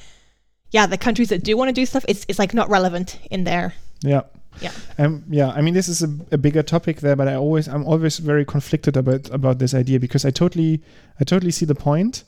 yeah 0.72 0.84
the 0.84 0.98
countries 0.98 1.30
that 1.30 1.42
do 1.42 1.56
want 1.56 1.70
to 1.70 1.72
do 1.72 1.86
stuff 1.86 2.04
it's, 2.06 2.26
it's 2.28 2.38
like 2.38 2.52
not 2.52 2.68
relevant 2.68 3.18
in 3.30 3.44
there 3.44 3.72
yeah. 4.02 4.22
Yeah. 4.60 4.72
Um, 4.98 5.24
yeah, 5.28 5.50
I 5.50 5.60
mean, 5.60 5.74
this 5.74 5.88
is 5.88 6.02
a, 6.02 6.10
a 6.32 6.38
bigger 6.38 6.62
topic 6.62 7.00
there, 7.00 7.16
but 7.16 7.28
I 7.28 7.34
always, 7.34 7.68
I'm 7.68 7.84
always 7.86 8.18
very 8.18 8.44
conflicted 8.44 8.96
about 8.96 9.30
about 9.30 9.58
this 9.58 9.74
idea 9.74 9.98
because 9.98 10.24
I 10.24 10.30
totally, 10.30 10.82
I 11.18 11.24
totally 11.24 11.50
see 11.50 11.66
the 11.66 11.74
point. 11.74 12.24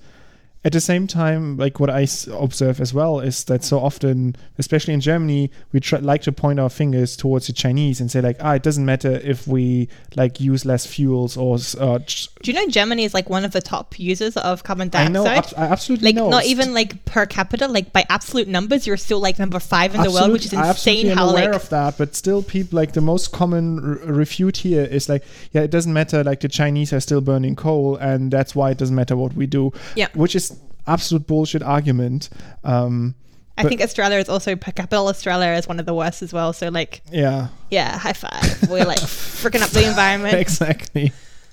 At 0.65 0.73
the 0.73 0.81
same 0.81 1.09
time, 1.09 1.57
like 1.57 1.81
what 1.81 1.91
I 1.91 2.07
observe 2.33 2.81
as 2.81 2.95
well 2.95 3.19
is 3.19 3.43
that 3.45 3.65
so 3.65 3.81
often, 3.81 4.37
especially 4.59 4.95
in 4.95 5.01
Germany, 5.01 5.51
we 5.73 5.81
try, 5.81 5.99
like 5.99 6.23
to 6.23 6.33
point 6.33 6.61
our 6.61 6.71
fingers 6.71 7.17
towards 7.17 7.49
the 7.49 7.53
Chinese 7.53 8.01
and 8.01 8.09
say 8.09 8.21
like, 8.21 8.37
ah, 8.41 8.55
it 8.55 8.63
doesn't 8.63 8.85
matter 8.85 9.11
if 9.25 9.49
we 9.49 9.89
like 10.15 10.41
use 10.41 10.65
less 10.65 10.87
fuels 10.87 11.37
or 11.37 11.59
uh, 11.81 11.99
ch- 12.01 12.29
do 12.43 12.53
you 12.53 12.55
know 12.55 12.69
Germany 12.69 13.03
is 13.05 13.13
like 13.13 13.29
one 13.29 13.45
of 13.45 13.51
the 13.51 13.61
top 13.61 13.99
users 13.99 14.37
of 14.37 14.63
carbon 14.63 14.89
dioxide? 14.89 15.11
I 15.11 15.13
know, 15.13 15.27
abs- 15.27 15.55
I 15.55 15.65
absolutely 15.65 16.07
like 16.07 16.15
know. 16.15 16.29
not 16.29 16.45
even 16.45 16.73
like 16.73 17.05
per 17.07 17.27
capita 17.27 17.67
like 17.67 17.93
by 17.93 18.05
absolute 18.09 18.47
numbers 18.47 18.87
you're 18.87 18.97
still 18.97 19.21
like 19.21 19.41
number 19.41 19.59
five 19.59 19.95
in 19.97 20.03
the 20.03 20.11
world 20.13 20.31
which 20.31 20.47
is 20.47 20.55
absolutely 20.55 21.11
insane 21.11 21.17
how 21.17 21.31
aware 21.31 21.47
like 21.53 21.55
of 21.61 21.69
that, 21.71 21.99
but 21.99 22.15
still, 22.15 22.43
people 22.43 22.77
like 22.77 22.93
the 22.93 23.01
most 23.01 23.33
common 23.33 23.81
r- 23.81 24.13
refute 24.13 24.59
here 24.59 24.85
is 24.85 25.09
like, 25.09 25.25
yeah, 25.53 25.63
it 25.63 25.73
doesn't 25.73 25.93
matter. 25.93 26.23
Like 26.23 26.41
the 26.41 26.49
Chinese 26.49 26.93
are 26.93 27.01
still 27.01 27.21
burning 27.21 27.57
coal, 27.57 27.97
and 27.97 28.31
that's 28.31 28.55
why 28.55 28.71
it 28.71 28.79
doesn't 28.79 28.95
matter 28.95 29.17
what 29.17 29.35
we 29.35 29.47
do. 29.47 29.73
Yeah. 29.97 30.09
which 30.15 30.37
is 30.37 30.52
absolute 30.87 31.27
bullshit 31.27 31.63
argument. 31.63 32.29
Um, 32.65 33.15
i 33.59 33.63
but- 33.63 33.69
think 33.69 33.83
australia 33.83 34.17
is 34.19 34.29
also 34.31 34.57
per 34.57 34.73
capita 34.73 34.97
australia 34.97 35.53
is 35.59 35.69
one 35.69 35.79
of 35.79 35.85
the 35.85 35.93
worst 35.93 36.23
as 36.23 36.33
well 36.33 36.53
so 36.55 36.69
like 36.71 37.03
yeah, 37.13 37.49
yeah 37.71 37.99
high 37.99 38.15
five 38.15 38.69
we're 38.71 38.85
like 38.87 38.99
freaking 39.43 39.61
up 39.63 39.69
the 39.71 39.87
environment 39.87 40.35
exactly. 40.35 41.13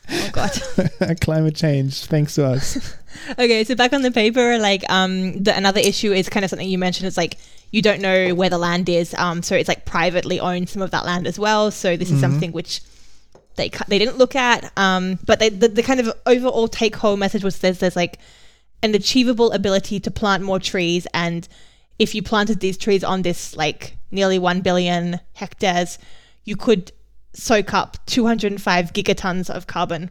oh 0.10 0.30
god 0.32 0.52
Climate 1.22 1.56
change, 1.56 2.06
thanks 2.06 2.36
to 2.36 2.46
us. 2.46 2.96
okay 3.38 3.64
so 3.66 3.76
back 3.76 3.92
on 3.92 4.02
the 4.02 4.12
paper 4.12 4.58
like 4.58 4.90
um 4.90 5.44
the 5.44 5.56
another 5.56 5.82
issue 5.82 6.12
is 6.14 6.30
kind 6.30 6.44
of 6.46 6.50
something 6.50 6.70
you 6.70 6.78
mentioned 6.78 7.06
it's 7.06 7.18
like 7.18 7.38
you 7.72 7.82
don't 7.82 8.02
know 8.02 8.34
where 8.34 8.50
the 8.50 8.58
land 8.58 8.88
is 8.88 9.14
um 9.16 9.44
so 9.44 9.54
it's 9.56 9.68
like 9.68 9.84
privately 9.86 10.40
owned 10.40 10.70
some 10.70 10.82
of 10.82 10.92
that 10.92 11.04
land 11.06 11.28
as 11.28 11.38
well 11.38 11.70
so 11.70 11.98
this 11.98 12.10
is 12.10 12.18
Mhm. 12.20 12.22
something 12.22 12.52
which 12.54 12.82
they 13.58 13.70
they 13.90 14.00
didn't 14.00 14.18
look 14.18 14.36
at 14.38 14.72
um 14.78 15.20
but 15.26 15.40
they, 15.40 15.50
the, 15.50 15.68
the 15.68 15.84
kind 15.84 16.00
of 16.00 16.10
overall 16.26 16.68
take 16.70 16.96
home 16.96 17.20
message 17.20 17.44
was 17.44 17.60
there's 17.60 17.80
there's 17.80 17.96
like 17.98 18.20
an 18.82 18.96
achievable 18.96 19.52
ability 19.52 20.00
to 20.00 20.12
plant 20.12 20.44
more 20.44 20.60
trees 20.60 21.08
and 21.14 21.48
if 21.98 22.16
you 22.16 22.24
planted 22.24 22.60
these 22.60 22.78
trees 22.78 23.04
on 23.04 23.22
this 23.22 23.56
like 23.56 23.98
nearly 24.12 24.40
1 24.40 24.62
billion 24.62 25.20
hectares 25.34 25.98
you 26.46 26.56
could 26.56 26.92
soak 27.34 27.74
up 27.74 27.98
205 28.06 28.94
gigatons 28.94 29.50
of 29.50 29.68
carbon 29.68 30.10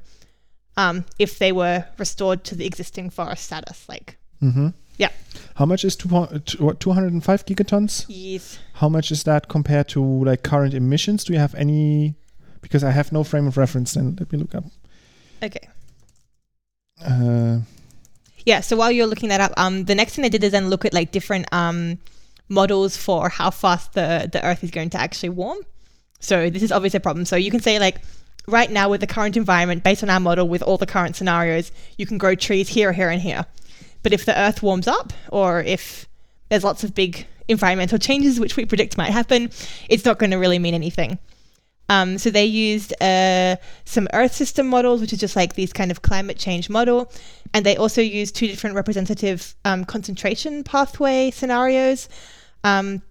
um, 0.77 1.05
if 1.19 1.39
they 1.39 1.51
were 1.51 1.85
restored 1.99 2.45
to 2.45 2.55
the 2.55 2.67
existing 2.67 3.11
forest 3.11 3.45
status 3.45 3.89
like 3.89 4.17
mm-hmm. 4.43 4.69
Yeah. 4.99 5.11
How 5.55 5.65
much 5.65 5.85
is 5.85 5.97
two, 5.97 6.09
what, 6.09 6.81
205 6.81 7.47
gigatons? 7.47 8.05
yes 8.09 8.59
How 8.75 8.89
much 8.89 9.11
is 9.11 9.23
that 9.23 9.49
compared 9.49 9.89
to 9.91 10.03
like 10.03 10.43
current 10.43 10.75
emissions? 10.75 11.25
Do 11.25 11.33
you 11.33 11.39
have 11.39 11.55
any? 11.55 12.17
Because 12.61 12.83
I 12.83 12.91
have 12.91 13.13
no 13.13 13.23
frame 13.23 13.47
of 13.47 13.57
reference. 13.57 13.95
Then 13.95 14.17
let 14.19 14.33
me 14.33 14.39
look 14.39 14.55
up. 14.55 14.65
okay 15.43 15.69
Uh, 17.01 17.61
Yeah. 18.45 18.61
So 18.61 18.77
while 18.77 18.91
you're 18.91 19.07
looking 19.07 19.29
that 19.29 19.41
up, 19.41 19.53
um, 19.57 19.85
the 19.85 19.95
next 19.95 20.15
thing 20.15 20.23
they 20.23 20.29
did 20.29 20.45
is 20.45 20.53
then 20.53 20.69
look 20.69 20.85
at 20.85 20.95
like 20.95 21.13
different 21.13 21.47
um 21.53 21.99
models 22.49 22.97
for 22.97 23.29
how 23.29 23.51
fast 23.51 23.93
the 23.93 24.29
the 24.33 24.45
Earth 24.45 24.65
is 24.65 24.71
going 24.71 24.91
to 24.91 25.01
actually 25.01 25.31
warm. 25.31 25.59
So 26.21 26.51
this 26.51 26.63
is 26.63 26.73
obviously 26.73 26.99
a 26.99 27.01
problem. 27.01 27.25
So 27.25 27.37
you 27.37 27.51
can 27.51 27.61
say 27.61 27.79
like 27.79 28.01
right 28.47 28.71
now 28.71 28.89
with 28.89 29.01
the 29.01 29.07
current 29.07 29.37
environment, 29.37 29.85
based 29.85 30.03
on 30.03 30.11
our 30.11 30.21
model 30.21 30.49
with 30.49 30.63
all 30.63 30.79
the 30.79 30.87
current 30.87 31.15
scenarios, 31.17 31.71
you 31.97 32.07
can 32.07 32.19
grow 32.19 32.35
trees 32.35 32.69
here, 32.69 32.93
here, 32.93 33.11
and 33.11 33.21
here. 33.21 33.45
But 34.03 34.13
if 34.13 34.25
the 34.25 34.39
Earth 34.39 34.63
warms 34.63 34.89
up, 34.89 35.13
or 35.31 35.61
if 35.61 36.09
there's 36.49 36.65
lots 36.65 36.83
of 36.83 36.95
big 36.95 37.27
environmental 37.49 37.99
changes 37.99 38.41
which 38.41 38.57
we 38.57 38.65
predict 38.65 38.97
might 38.97 39.11
happen, 39.11 39.51
it's 39.89 40.05
not 40.05 40.19
going 40.19 40.31
to 40.31 40.37
really 40.37 40.59
mean 40.59 40.75
anything. 40.75 41.19
Um, 41.91 42.19
so 42.19 42.31
they 42.31 42.45
used 42.45 42.93
uh, 43.03 43.57
some 43.85 44.09
Earth 44.13 44.35
system 44.35 44.67
models, 44.69 45.01
which 45.01 45.13
is 45.13 45.21
just 45.21 45.37
like 45.37 45.55
these 45.55 45.73
kind 45.73 45.91
of 45.91 46.03
climate 46.03 46.39
change 46.39 46.69
model, 46.69 47.11
and 47.55 47.65
they 47.65 47.77
also 47.77 48.01
used 48.01 48.37
two 48.37 48.47
different 48.47 48.77
representative 48.77 49.55
um, 49.65 49.85
concentration 49.85 50.65
pathway 50.65 51.31
scenarios. 51.31 52.09
Um, 52.65 53.03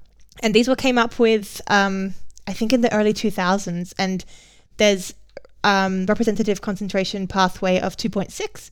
and 0.43 0.53
these 0.53 0.67
were 0.67 0.75
came 0.75 0.97
up 0.97 1.17
with, 1.17 1.61
um, 1.67 2.13
I 2.47 2.53
think, 2.53 2.73
in 2.73 2.81
the 2.81 2.93
early 2.93 3.13
2000s. 3.13 3.93
And 3.97 4.23
there's 4.77 5.13
um, 5.63 6.05
representative 6.05 6.61
concentration 6.61 7.27
pathway 7.27 7.79
of 7.79 7.97
2.6, 7.97 8.69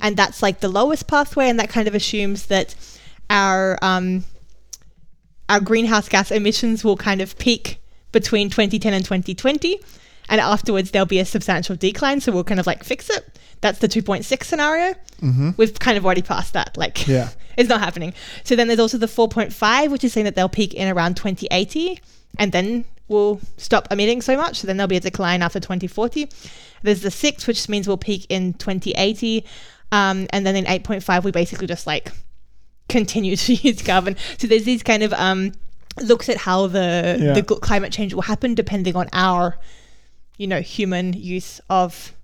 and 0.00 0.16
that's 0.16 0.42
like 0.42 0.60
the 0.60 0.68
lowest 0.68 1.08
pathway, 1.08 1.48
and 1.48 1.58
that 1.58 1.68
kind 1.68 1.88
of 1.88 1.94
assumes 1.94 2.46
that 2.46 2.74
our 3.28 3.78
um, 3.82 4.24
our 5.48 5.60
greenhouse 5.60 6.08
gas 6.08 6.30
emissions 6.30 6.84
will 6.84 6.96
kind 6.96 7.20
of 7.20 7.36
peak 7.38 7.78
between 8.12 8.50
2010 8.50 8.92
and 8.92 9.04
2020 9.04 9.80
and 10.28 10.40
afterwards 10.40 10.92
there'll 10.92 11.06
be 11.06 11.18
a 11.18 11.24
substantial 11.24 11.76
decline. 11.76 12.20
So 12.20 12.32
we'll 12.32 12.44
kind 12.44 12.60
of 12.60 12.66
like 12.66 12.84
fix 12.84 13.10
it 13.10 13.38
that's 13.60 13.78
the 13.80 13.88
2.6 13.88 14.44
scenario 14.44 14.94
Mm-hmm. 15.20 15.50
we've 15.58 15.78
kind 15.78 15.98
of 15.98 16.06
already 16.06 16.22
passed 16.22 16.54
that 16.54 16.76
like 16.78 17.06
Yeah. 17.06 17.28
it's 17.58 17.68
not 17.68 17.80
happening 17.80 18.14
so 18.42 18.56
then 18.56 18.68
there's 18.68 18.80
also 18.80 18.96
the 18.96 19.06
4.5 19.06 19.90
which 19.90 20.02
is 20.02 20.12
saying 20.14 20.24
that 20.24 20.34
they'll 20.34 20.48
peak 20.48 20.72
in 20.72 20.88
around 20.88 21.16
2080 21.18 22.00
and 22.38 22.52
then 22.52 22.86
we'll 23.08 23.38
stop 23.58 23.86
emitting 23.90 24.22
so 24.22 24.34
much 24.36 24.60
so 24.60 24.66
then 24.66 24.78
there'll 24.78 24.88
be 24.88 24.96
a 24.96 25.00
decline 25.00 25.42
after 25.42 25.60
2040 25.60 26.28
there's 26.82 27.02
the 27.02 27.10
6 27.10 27.46
which 27.46 27.68
means 27.68 27.86
we'll 27.86 27.98
peak 27.98 28.24
in 28.30 28.54
2080 28.54 29.44
um, 29.92 30.26
and 30.30 30.46
then 30.46 30.56
in 30.56 30.64
8.5 30.64 31.24
we 31.24 31.30
basically 31.30 31.66
just 31.66 31.86
like 31.86 32.12
continue 32.88 33.36
to 33.44 33.52
use 33.54 33.82
carbon 33.82 34.16
so 34.38 34.46
there's 34.46 34.64
these 34.64 34.82
kind 34.82 35.02
of 35.02 35.12
um, 35.12 35.52
looks 36.00 36.30
at 36.30 36.38
how 36.38 36.66
the 36.66 37.18
Yeah. 37.20 37.32
the 37.34 37.42
climate 37.42 37.92
change 37.92 38.14
will 38.14 38.22
happen 38.22 38.54
depending 38.54 38.96
on 38.96 39.08
our 39.12 39.58
you 40.38 40.46
know 40.46 40.60
human 40.62 41.12
use 41.12 41.60
of 41.68 42.14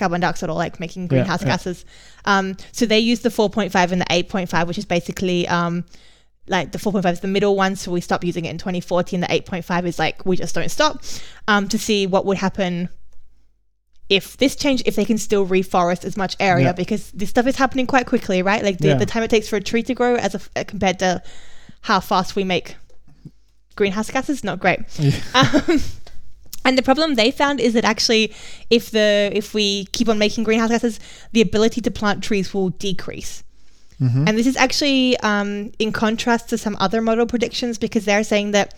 carbon 0.00 0.20
dioxide 0.20 0.50
or 0.50 0.56
like 0.56 0.80
making 0.80 1.06
greenhouse 1.06 1.42
yeah. 1.42 1.48
gases 1.48 1.84
um, 2.24 2.56
so 2.72 2.84
they 2.86 2.98
use 2.98 3.20
the 3.20 3.28
4.5 3.28 3.92
and 3.92 4.00
the 4.00 4.06
8.5 4.06 4.66
which 4.66 4.78
is 4.78 4.84
basically 4.84 5.46
um, 5.46 5.84
like 6.48 6.72
the 6.72 6.78
4.5 6.78 7.12
is 7.12 7.20
the 7.20 7.28
middle 7.28 7.54
one 7.54 7.76
so 7.76 7.92
we 7.92 8.00
stop 8.00 8.24
using 8.24 8.44
it 8.46 8.50
in 8.50 8.58
2040 8.58 9.16
and 9.16 9.22
the 9.22 9.28
8.5 9.28 9.84
is 9.86 9.98
like 9.98 10.26
we 10.26 10.36
just 10.36 10.54
don't 10.54 10.70
stop 10.70 11.02
um, 11.46 11.68
to 11.68 11.78
see 11.78 12.06
what 12.08 12.26
would 12.26 12.38
happen 12.38 12.88
if 14.08 14.36
this 14.38 14.56
change 14.56 14.82
if 14.86 14.96
they 14.96 15.04
can 15.04 15.18
still 15.18 15.46
reforest 15.46 16.04
as 16.04 16.16
much 16.16 16.34
area 16.40 16.66
Yeah. 16.66 16.72
because 16.72 17.12
this 17.12 17.30
stuff 17.30 17.46
is 17.46 17.56
happening 17.56 17.86
quite 17.86 18.06
quickly 18.06 18.42
right 18.42 18.62
like 18.64 18.78
the, 18.78 18.88
Yeah. 18.88 18.94
the 18.94 19.06
time 19.06 19.22
it 19.22 19.30
takes 19.30 19.48
for 19.48 19.56
a 19.56 19.60
tree 19.60 19.84
to 19.84 19.94
grow 19.94 20.16
as 20.16 20.34
a, 20.56 20.64
compared 20.64 20.98
to 20.98 21.22
how 21.82 22.00
fast 22.00 22.34
we 22.36 22.42
make 22.44 22.76
greenhouse 23.76 24.10
gases 24.10 24.42
not 24.42 24.58
great 24.58 24.80
Yeah. 24.98 25.12
um, 25.34 25.80
and 26.64 26.76
the 26.78 26.82
problem 26.82 27.14
they 27.14 27.30
found 27.30 27.60
is 27.60 27.72
that 27.74 27.84
actually 27.84 28.32
if 28.70 28.90
the 28.90 29.30
if 29.32 29.54
we 29.54 29.86
keep 29.92 30.08
on 30.08 30.18
making 30.18 30.44
greenhouse 30.44 30.70
gases 30.70 31.00
the 31.32 31.40
ability 31.40 31.80
to 31.80 31.90
plant 31.90 32.22
trees 32.22 32.52
will 32.54 32.70
decrease 32.70 33.42
Mhm. 34.00 34.26
and 34.26 34.38
this 34.38 34.46
is 34.46 34.56
actually 34.56 35.16
um, 35.18 35.72
in 35.78 35.92
contrast 35.92 36.48
to 36.48 36.56
some 36.56 36.74
other 36.80 37.02
model 37.02 37.26
predictions 37.26 37.76
because 37.76 38.06
they're 38.06 38.24
saying 38.24 38.52
that 38.52 38.72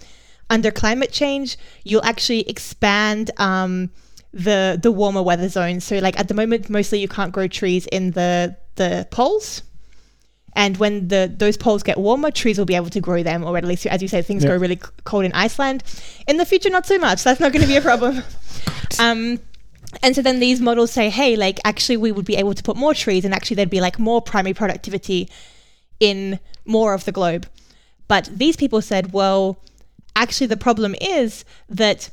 under 0.50 0.72
climate 0.72 1.12
change, 1.12 1.56
you'll 1.84 2.04
actually 2.04 2.40
expand 2.48 3.30
um, 3.38 3.90
the 4.34 4.78
the 4.82 4.90
warmer 4.90 5.22
weather 5.22 5.48
zones. 5.48 5.84
So, 5.84 5.98
like 5.98 6.18
at 6.18 6.26
the 6.26 6.34
moment, 6.34 6.68
mostly 6.68 6.98
you 6.98 7.06
can't 7.08 7.32
grow 7.32 7.46
trees 7.46 7.86
in 7.86 8.10
the 8.10 8.56
the 8.74 9.06
poles. 9.12 9.62
And 10.54 10.76
when 10.76 11.08
the 11.08 11.32
those 11.34 11.56
poles 11.56 11.82
get 11.82 11.98
warmer, 11.98 12.30
trees 12.30 12.58
will 12.58 12.66
be 12.66 12.74
able 12.74 12.90
to 12.90 13.00
grow 13.00 13.22
them, 13.22 13.42
or 13.44 13.56
at 13.56 13.64
least, 13.64 13.86
as 13.86 14.02
you 14.02 14.08
say, 14.08 14.20
things 14.22 14.42
Yeah. 14.44 14.50
go 14.50 14.56
really 14.56 14.76
c- 14.76 14.90
cold 15.04 15.24
in 15.24 15.32
Iceland. 15.32 15.82
In 16.28 16.36
the 16.36 16.44
future, 16.44 16.68
not 16.70 16.86
so 16.86 16.98
much. 16.98 17.22
That's 17.24 17.40
not 17.40 17.52
going 17.52 17.62
to 17.62 17.68
be 17.68 17.76
a 17.76 17.80
problem. 17.80 18.22
um, 18.98 19.40
and 20.02 20.14
so 20.14 20.22
then 20.22 20.40
these 20.40 20.60
models 20.60 20.90
say, 20.90 21.10
hey, 21.10 21.36
like 21.36 21.58
actually 21.64 21.96
we 21.96 22.12
would 22.12 22.24
be 22.26 22.36
able 22.36 22.54
to 22.54 22.62
put 22.62 22.76
more 22.76 22.94
trees, 22.94 23.24
and 23.24 23.32
actually 23.34 23.56
there'd 23.56 23.70
be 23.70 23.80
like 23.80 23.98
more 23.98 24.20
primary 24.20 24.54
productivity 24.54 25.28
in 26.00 26.38
more 26.64 26.92
of 26.94 27.04
the 27.04 27.12
globe. 27.12 27.46
But 28.08 28.28
these 28.32 28.56
people 28.56 28.82
said, 28.82 29.12
well, 29.12 29.58
actually 30.14 30.48
the 30.48 30.56
problem 30.56 30.94
is 31.00 31.44
that 31.68 32.10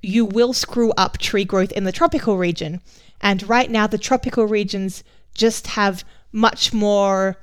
you 0.00 0.24
will 0.24 0.52
screw 0.52 0.92
up 0.92 1.18
tree 1.18 1.44
growth 1.44 1.72
in 1.72 1.84
the 1.84 1.92
tropical 1.92 2.38
region. 2.38 2.80
And 3.20 3.46
right 3.48 3.70
now, 3.70 3.86
the 3.86 3.98
tropical 3.98 4.46
regions 4.46 5.02
just 5.34 5.66
have 5.68 6.04
much 6.32 6.72
more 6.72 7.36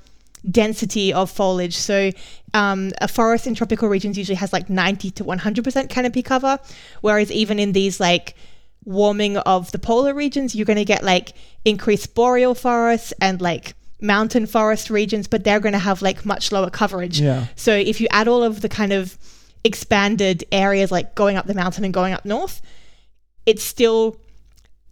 density 0.50 1.14
of 1.14 1.30
foliage. 1.30 1.76
So, 1.76 2.12
um, 2.54 2.92
a 3.02 3.08
forest 3.08 3.48
in 3.48 3.56
tropical 3.56 3.90
regions 3.90 4.18
usually 4.18 4.36
has 4.36 4.54
like 4.54 4.70
90 4.70 5.12
to 5.12 5.24
100% 5.24 5.90
canopy 5.90 6.22
cover, 6.22 6.60
whereas 7.02 7.32
even 7.32 7.60
in 7.60 7.72
these 7.74 8.00
like 8.00 8.36
warming 8.86 9.38
of 9.38 9.72
the 9.72 9.80
polar 9.80 10.14
regions, 10.14 10.56
you're 10.56 10.66
going 10.66 10.78
to 10.78 10.86
get 10.86 11.04
like 11.04 11.34
increased 11.66 12.14
boreal 12.14 12.56
forests 12.56 13.14
and 13.20 13.42
like 13.42 13.76
mountain 14.00 14.46
forest 14.46 14.90
regions, 14.90 15.28
but 15.28 15.44
they're 15.44 15.60
going 15.60 15.74
to 15.74 15.80
have 15.80 16.02
like 16.02 16.26
much 16.26 16.52
lower 16.52 16.70
coverage. 16.70 17.20
Yeah. 17.20 17.48
So 17.56 17.74
if 17.74 18.00
you 18.00 18.08
add 18.12 18.28
all 18.28 18.44
of 18.44 18.62
the 18.62 18.70
kind 18.70 18.94
of 18.94 19.18
expanded 19.64 20.46
areas 20.52 20.92
like 20.92 21.16
going 21.16 21.38
up 21.38 21.48
the 21.48 21.56
mountain 21.56 21.84
and 21.84 21.94
going 21.94 22.14
up 22.14 22.24
north, 22.24 22.62
it's 23.46 23.64
still 23.64 24.18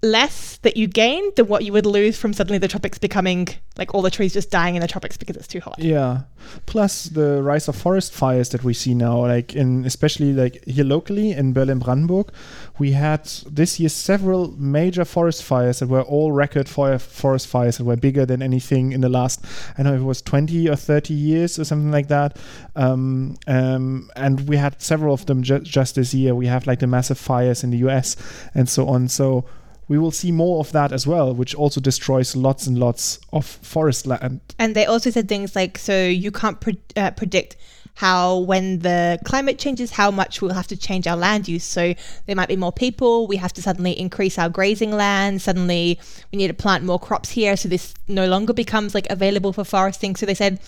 less 0.03 0.57
that 0.57 0.75
you 0.75 0.85
gain 0.85 1.31
than 1.35 1.47
what 1.47 1.63
you 1.63 1.71
would 1.71 1.85
lose 1.85 2.17
from 2.17 2.33
suddenly 2.33 2.57
the 2.57 2.67
tropics 2.67 2.99
becoming 2.99 3.47
like 3.77 3.95
all 3.95 4.01
the 4.01 4.11
trees 4.11 4.33
just 4.33 4.51
dying 4.51 4.75
in 4.75 4.81
the 4.81 4.87
tropics 4.87 5.15
because 5.15 5.37
it's 5.37 5.47
too 5.47 5.61
hot. 5.61 5.79
Yeah. 5.79 6.23
Plus 6.65 7.05
the 7.05 7.41
rise 7.41 7.69
of 7.69 7.75
forest 7.75 8.13
fires 8.13 8.49
that 8.49 8.65
we 8.65 8.73
see 8.73 8.93
now, 8.93 9.19
like 9.19 9.55
in 9.55 9.85
especially 9.85 10.33
like 10.33 10.63
here 10.65 10.83
locally 10.83 11.31
in 11.31 11.53
Berlin 11.53 11.79
Brandenburg, 11.79 12.31
we 12.77 12.91
had 12.91 13.25
this 13.49 13.79
year 13.79 13.87
several 13.87 14.51
major 14.59 15.05
forest 15.05 15.41
fires 15.41 15.79
that 15.79 15.87
were 15.87 16.01
all 16.01 16.33
record 16.33 16.67
fire 16.67 16.99
forest 16.99 17.47
fires 17.47 17.77
that 17.77 17.85
were 17.85 17.95
bigger 17.95 18.25
than 18.25 18.41
anything 18.41 18.91
in 18.91 18.99
the 18.99 19.09
last 19.09 19.43
I 19.77 19.83
don't 19.83 19.95
know 19.95 20.01
it 20.01 20.05
was 20.05 20.21
20 20.21 20.67
or 20.69 20.75
30 20.75 21.13
years 21.13 21.57
or 21.57 21.63
something 21.63 21.91
like 21.91 22.09
that. 22.09 22.37
Um, 22.75 23.37
um, 23.47 24.09
and 24.17 24.49
we 24.49 24.57
had 24.57 24.81
several 24.81 25.13
of 25.13 25.25
them 25.27 25.43
ju- 25.43 25.61
just 25.61 25.95
this 25.95 26.13
year. 26.13 26.35
We 26.35 26.47
have 26.47 26.67
like 26.67 26.79
the 26.79 26.87
massive 26.87 27.17
fires 27.17 27.63
in 27.63 27.71
the 27.71 27.77
US 27.77 28.17
and 28.53 28.67
so 28.67 28.89
on. 28.89 29.07
So 29.07 29.45
we 29.93 29.99
will 29.99 30.09
see 30.09 30.31
more 30.31 30.59
of 30.59 30.71
that 30.71 30.91
as 30.91 31.05
well, 31.05 31.35
which 31.35 31.53
also 31.53 31.79
destroys 31.79 32.35
lots 32.35 32.65
and 32.65 32.79
lots 32.79 33.19
of 33.31 33.45
forest 33.45 34.07
land. 34.07 34.41
And 34.57 34.73
they 34.75 34.87
also 34.87 35.11
said 35.11 35.29
things 35.29 35.55
like, 35.55 35.77
so 35.77 36.07
you 36.07 36.31
can't 36.31 36.59
pre- 36.59 36.81
uh, 36.97 37.11
predict 37.11 37.57
how, 37.93 38.39
when 38.39 38.79
the 38.79 39.19
climate 39.23 39.59
changes, 39.59 39.91
how 39.91 40.09
much 40.09 40.41
we'll 40.41 40.55
have 40.55 40.65
to 40.65 40.75
change 40.75 41.05
our 41.05 41.15
land 41.15 41.47
use. 41.47 41.63
So 41.63 41.93
there 42.25 42.35
might 42.35 42.47
be 42.47 42.55
more 42.55 42.71
people. 42.71 43.27
We 43.27 43.35
have 43.35 43.53
to 43.53 43.61
suddenly 43.61 43.91
increase 43.91 44.39
our 44.39 44.49
grazing 44.49 44.93
land. 44.93 45.43
Suddenly 45.43 45.99
we 46.31 46.37
need 46.37 46.47
to 46.47 46.55
plant 46.55 46.83
more 46.83 46.97
crops 46.97 47.29
here. 47.29 47.55
So 47.55 47.69
this 47.69 47.93
no 48.07 48.25
longer 48.25 48.51
becomes 48.51 48.95
like 48.95 49.07
available 49.11 49.53
for 49.53 49.63
foresting. 49.63 50.15
So 50.15 50.25
they 50.25 50.33
said, 50.33 50.59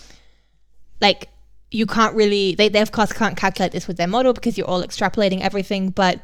like, 1.00 1.30
you 1.72 1.84
can't 1.84 2.14
really, 2.14 2.54
they, 2.54 2.68
they 2.68 2.80
of 2.80 2.92
course 2.92 3.12
can't 3.12 3.36
calculate 3.36 3.72
this 3.72 3.88
with 3.88 3.96
their 3.96 4.06
model 4.06 4.32
because 4.32 4.56
you're 4.56 4.68
all 4.68 4.84
extrapolating 4.84 5.40
everything, 5.40 5.90
but 5.90 6.20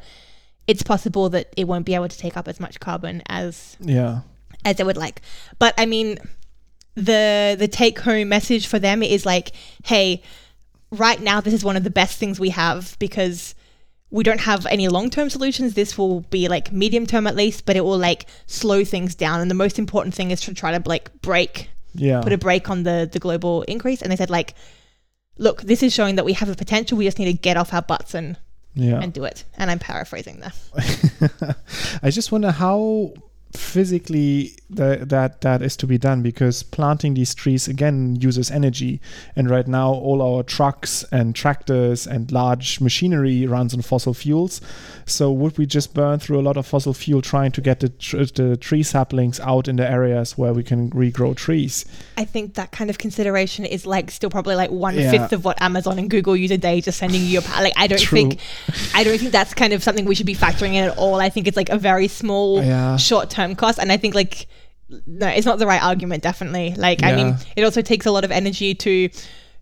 it's 0.67 0.83
possible 0.83 1.29
that 1.29 1.53
it 1.57 1.67
won't 1.67 1.85
be 1.85 1.93
able 1.95 2.07
to 2.07 2.17
take 2.17 2.37
up 2.37 2.47
as 2.47 2.59
much 2.59 2.79
carbon 2.79 3.21
as 3.27 3.75
Yeah. 3.81 4.21
as 4.65 4.77
they 4.77 4.83
would 4.83 4.97
like. 4.97 5.21
But 5.59 5.73
I 5.77 5.85
mean, 5.85 6.17
the 6.95 7.55
the 7.57 7.67
take 7.67 7.99
home 7.99 8.29
message 8.29 8.67
for 8.67 8.79
them 8.79 9.01
is 9.03 9.25
like, 9.25 9.51
hey, 9.83 10.21
right 10.91 11.21
now 11.21 11.41
this 11.41 11.53
is 11.53 11.63
one 11.63 11.75
of 11.77 11.83
the 11.83 11.89
best 11.89 12.17
things 12.17 12.39
we 12.39 12.49
have 12.49 12.95
because 12.99 13.55
we 14.11 14.23
don't 14.23 14.41
have 14.41 14.65
any 14.67 14.87
long 14.87 15.09
term 15.09 15.29
solutions. 15.29 15.73
This 15.73 15.97
will 15.97 16.21
be 16.29 16.47
like 16.47 16.71
medium 16.71 17.07
term 17.07 17.25
at 17.25 17.35
least, 17.35 17.65
but 17.65 17.75
it 17.75 17.81
will 17.83 17.97
like 17.97 18.27
slow 18.45 18.85
things 18.85 19.15
down. 19.15 19.39
And 19.41 19.49
the 19.49 19.55
most 19.55 19.79
important 19.79 20.13
thing 20.13 20.29
is 20.31 20.39
to 20.41 20.53
try 20.53 20.77
to 20.77 20.87
like 20.87 21.11
break, 21.21 21.69
Yeah. 21.95 22.21
put 22.21 22.31
a 22.31 22.37
break 22.37 22.69
on 22.69 22.83
the 22.83 23.09
the 23.11 23.19
global 23.19 23.63
increase. 23.63 24.01
And 24.03 24.11
they 24.11 24.15
said 24.15 24.29
like, 24.29 24.53
look, 25.39 25.63
this 25.63 25.81
is 25.81 25.93
showing 25.93 26.15
that 26.17 26.25
we 26.25 26.33
have 26.33 26.47
a 26.49 26.55
potential. 26.55 26.95
We 26.97 27.05
just 27.05 27.17
need 27.17 27.25
to 27.31 27.33
get 27.33 27.57
off 27.57 27.73
our 27.73 27.81
butts 27.81 28.13
and 28.13 28.37
yeah. 28.75 28.99
and 28.99 29.13
do 29.13 29.23
it. 29.23 29.43
And 29.57 29.69
I'm 29.69 29.79
paraphrasing 29.79 30.39
there. 30.39 31.55
I 32.03 32.09
just 32.09 32.31
wonder 32.31 32.51
how 32.51 33.13
physically 33.55 34.53
that 34.69 35.09
that 35.09 35.41
that 35.41 35.61
is 35.61 35.75
to 35.77 35.85
be 35.87 35.97
done 35.97 36.21
because 36.21 36.63
planting 36.63 37.13
these 37.13 37.35
trees 37.35 37.67
again 37.67 38.15
uses 38.19 38.49
energy 38.49 38.99
and 39.35 39.49
right 39.49 39.67
now 39.67 39.91
all 39.91 40.21
our 40.21 40.41
trucks 40.43 41.03
and 41.11 41.35
tractors 41.35 42.07
and 42.07 42.31
large 42.31 42.79
machinery 42.79 43.45
runs 43.45 43.73
on 43.73 43.81
fossil 43.81 44.13
fuels 44.13 44.61
so 45.05 45.31
would 45.31 45.57
we 45.57 45.65
just 45.65 45.93
burn 45.93 46.17
through 46.17 46.39
a 46.39 46.41
lot 46.41 46.57
of 46.57 46.65
fossil 46.65 46.93
fuel 46.93 47.21
trying 47.21 47.51
to 47.51 47.61
get 47.61 47.81
the, 47.81 47.89
tr- 47.89 48.23
the 48.35 48.57
tree 48.57 48.81
saplings 48.83 49.39
out 49.41 49.67
in 49.67 49.75
the 49.75 49.87
areas 49.89 50.37
where 50.37 50.53
we 50.53 50.63
can 50.63 50.89
regrow 50.91 51.35
trees 51.35 51.85
I 52.17 52.25
think 52.25 52.53
that 52.55 52.71
kind 52.71 52.89
of 52.89 52.97
consideration 52.97 53.65
is 53.65 53.85
like 53.85 54.09
still 54.11 54.29
probably 54.29 54.55
like 54.55 54.71
one 54.71 54.95
Yeah. 54.95 55.11
fifth 55.11 55.33
of 55.33 55.45
what 55.45 55.61
Amazon 55.61 55.99
and 55.99 56.09
Google 56.09 56.35
use 56.37 56.51
a 56.51 56.57
day 56.57 56.79
just 56.81 56.97
sending 56.99 57.21
you 57.21 57.27
your 57.27 57.41
like 57.59 57.73
I 57.75 57.87
don't 57.87 57.99
True. 57.99 58.17
think 58.17 58.39
I 58.95 59.03
don't 59.03 59.17
think 59.19 59.31
that's 59.31 59.53
kind 59.53 59.73
of 59.73 59.83
something 59.83 60.05
we 60.05 60.15
should 60.15 60.25
be 60.25 60.35
factoring 60.35 60.73
in 60.75 60.85
at 60.85 60.97
all. 60.97 61.19
I 61.19 61.29
think 61.29 61.47
it's 61.47 61.57
like 61.57 61.69
a 61.69 61.77
very 61.77 62.07
small 62.07 62.63
Yeah. 62.63 62.97
short 62.97 63.29
term 63.29 63.42
cost 63.55 63.79
and 63.79 63.91
I 63.91 63.97
think 63.97 64.15
like 64.15 64.47
no, 65.07 65.27
it's 65.27 65.45
not 65.45 65.57
the 65.59 65.65
right 65.67 65.81
argument 65.81 66.21
definitely. 66.23 66.75
Like 66.75 67.03
I 67.03 67.15
mean 67.15 67.35
it 67.55 67.63
also 67.63 67.81
takes 67.81 68.05
a 68.05 68.11
lot 68.11 68.23
of 68.23 68.31
energy 68.31 68.75
to 68.75 69.09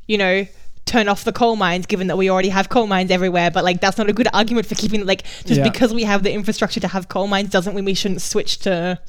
you 0.08 0.18
know 0.18 0.46
turn 0.86 1.08
off 1.08 1.24
the 1.24 1.32
coal 1.32 1.56
mines 1.56 1.86
given 1.86 2.08
that 2.08 2.18
we 2.18 2.30
already 2.30 2.50
have 2.50 2.68
coal 2.70 2.88
mines 2.88 3.12
everywhere 3.12 3.52
but 3.52 3.64
like 3.64 3.80
that's 3.80 3.98
not 4.00 4.10
a 4.10 4.14
good 4.14 4.28
argument 4.34 4.66
for 4.66 4.76
keeping 4.76 5.06
like 5.06 5.24
just 5.46 5.60
Yeah. 5.60 5.64
because 5.70 5.94
we 5.94 6.04
have 6.04 6.24
the 6.24 6.32
infrastructure 6.34 6.80
to 6.80 6.88
have 6.88 7.08
coal 7.08 7.28
mines 7.28 7.50
doesn't 7.50 7.76
mean 7.76 7.86
we 7.86 7.94
shouldn't 7.94 8.22
switch 8.22 8.58
to 8.66 9.00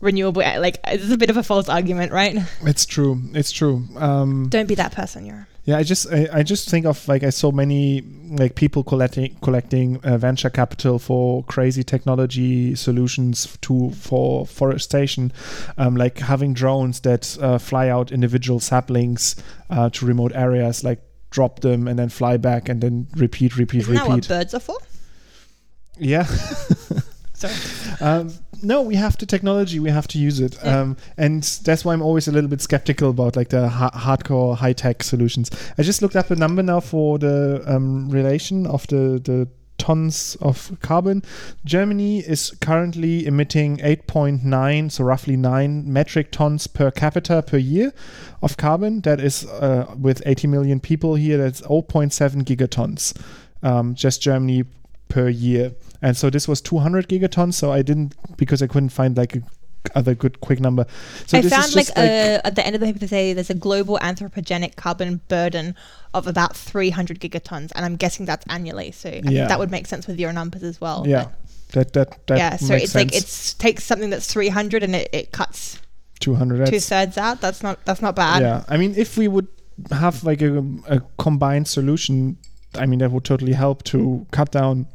renewable 0.00 0.42
like 0.42 0.78
it's 0.88 1.10
a 1.10 1.16
bit 1.16 1.30
of 1.30 1.36
a 1.36 1.42
false 1.42 1.68
argument 1.68 2.12
right? 2.12 2.36
It's 2.62 2.84
true. 2.84 3.22
It's 3.32 3.50
true. 3.52 3.84
Um 3.96 4.48
don't 4.50 4.66
be 4.66 4.74
that 4.74 4.92
person 4.92 5.24
you're 5.24 5.46
Yeah, 5.66 5.78
I 5.78 5.82
just 5.82 6.06
I, 6.12 6.28
I 6.32 6.42
just 6.44 6.70
think 6.70 6.86
of 6.86 7.06
like 7.08 7.24
I 7.24 7.30
saw 7.30 7.50
many 7.50 8.02
like 8.28 8.54
people 8.54 8.84
collecting 8.84 9.36
collecting 9.42 9.98
uh, 10.04 10.16
venture 10.16 10.48
capital 10.48 11.00
for 11.00 11.42
crazy 11.44 11.82
technology 11.82 12.76
solutions 12.76 13.58
to 13.62 13.90
for 13.90 14.46
forestation, 14.46 15.32
um, 15.76 15.96
like 15.96 16.18
having 16.18 16.54
drones 16.54 17.00
that 17.00 17.36
uh, 17.40 17.58
fly 17.58 17.88
out 17.88 18.12
individual 18.12 18.60
saplings 18.60 19.34
uh, 19.68 19.90
to 19.90 20.06
remote 20.06 20.30
areas, 20.36 20.84
like 20.84 21.00
drop 21.30 21.60
them 21.60 21.88
and 21.88 21.98
then 21.98 22.10
fly 22.10 22.36
back 22.36 22.68
and 22.68 22.80
then 22.80 23.08
repeat, 23.16 23.56
repeat, 23.56 23.82
Isn't 23.82 23.94
that 23.94 24.06
what 24.06 24.14
repeat. 24.14 24.28
birds 24.28 24.54
are 24.54 24.60
for? 24.60 24.78
Yeah. 25.98 26.24
Sorry. 27.34 27.54
um, 28.00 28.32
no, 28.62 28.82
we 28.82 28.94
have 28.96 29.16
the 29.18 29.26
technology. 29.26 29.78
We 29.80 29.90
have 29.90 30.06
to 30.08 30.18
use 30.18 30.40
it, 30.40 30.56
Yeah. 30.64 30.80
um, 30.80 30.96
and 31.16 31.42
that's 31.64 31.84
why 31.84 31.92
I'm 31.92 32.02
always 32.02 32.28
a 32.28 32.32
little 32.32 32.48
bit 32.50 32.60
skeptical 32.60 33.10
about 33.10 33.36
like 33.36 33.48
the 33.50 33.68
ha- 33.68 33.90
hardcore 33.90 34.56
high 34.56 34.72
tech 34.74 35.02
solutions. 35.02 35.50
I 35.78 35.82
just 35.82 36.02
looked 36.02 36.16
up 36.16 36.30
a 36.30 36.36
number 36.36 36.62
now 36.62 36.80
for 36.80 37.18
the 37.18 37.62
um, 37.66 38.08
relation 38.10 38.66
of 38.66 38.86
the 38.88 39.20
the 39.22 39.48
tons 39.78 40.36
of 40.40 40.72
carbon. 40.80 41.22
Germany 41.66 42.20
is 42.20 42.50
currently 42.62 43.26
emitting 43.26 43.76
8.9, 43.78 44.90
so 44.90 45.04
roughly 45.04 45.36
nine 45.36 45.92
metric 45.92 46.32
tons 46.32 46.66
per 46.66 46.90
capita 46.90 47.42
per 47.42 47.58
year 47.58 47.92
of 48.42 48.56
carbon. 48.56 49.02
That 49.02 49.20
is 49.20 49.44
uh, 49.44 49.94
with 50.00 50.22
80 50.24 50.48
million 50.48 50.80
people 50.80 51.14
here. 51.16 51.36
That's 51.38 51.60
0.7 51.60 52.42
gigatons. 52.44 53.14
Um, 53.62 53.94
just 53.94 54.22
Germany 54.22 54.64
per 55.08 55.28
year. 55.28 55.72
And 56.06 56.16
so 56.16 56.30
this 56.30 56.46
was 56.46 56.60
200 56.60 57.08
gigatons. 57.08 57.54
So 57.54 57.72
I 57.72 57.82
didn't 57.82 58.14
because 58.36 58.62
I 58.62 58.68
couldn't 58.68 58.90
find 58.90 59.16
like 59.16 59.34
a 59.36 59.42
other 59.94 60.14
good 60.14 60.40
quick 60.40 60.60
number. 60.60 60.84
So 61.26 61.38
I 61.38 61.40
this 61.40 61.52
found 61.52 61.66
is 61.66 61.74
like, 61.76 61.86
just 61.86 61.98
a, 61.98 62.40
at 62.46 62.54
the 62.54 62.64
end 62.66 62.74
of 62.76 62.80
the 62.80 62.86
paper 62.86 62.98
they 63.00 63.06
say 63.06 63.32
there's 63.32 63.50
a 63.50 63.54
global 63.54 63.98
anthropogenic 63.98 64.76
carbon 64.76 65.20
burden 65.28 65.74
of 66.14 66.26
about 66.26 66.56
300 66.56 67.20
gigatons, 67.20 67.72
and 67.74 67.84
I'm 67.84 67.96
guessing 67.96 68.24
that's 68.24 68.44
annually. 68.48 68.92
So 68.92 69.08
I 69.08 69.12
Yeah. 69.14 69.22
think 69.22 69.48
that 69.48 69.58
would 69.58 69.70
make 69.70 69.86
sense 69.86 70.06
with 70.06 70.18
your 70.18 70.32
numbers 70.32 70.62
as 70.62 70.80
well. 70.80 71.04
yeah, 71.06 71.26
that 71.72 71.92
that 71.94 72.26
that 72.28 72.38
yeah. 72.38 72.56
So 72.56 72.74
it's 72.74 72.94
like 72.94 73.14
it 73.14 73.54
takes 73.58 73.82
something 73.84 74.10
that's 74.10 74.32
300 74.32 74.82
and 74.84 74.94
it, 74.94 75.08
it 75.12 75.32
cuts 75.32 75.80
200. 76.20 76.66
two 76.68 76.80
thirds 76.80 77.18
out. 77.18 77.40
That's 77.40 77.62
not 77.62 77.84
that's 77.84 78.02
not 78.02 78.14
bad. 78.14 78.42
yeah, 78.42 78.64
I 78.68 78.76
mean, 78.76 78.94
if 78.96 79.16
we 79.18 79.26
would 79.28 79.48
have 79.90 80.22
like 80.24 80.40
a, 80.42 80.64
a 80.88 81.00
combined 81.18 81.68
solution, 81.68 82.38
I 82.74 82.86
mean, 82.86 83.00
that 83.00 83.10
would 83.10 83.24
totally 83.24 83.52
help 83.54 83.82
to 83.84 84.26
cut 84.30 84.50
down 84.52 84.86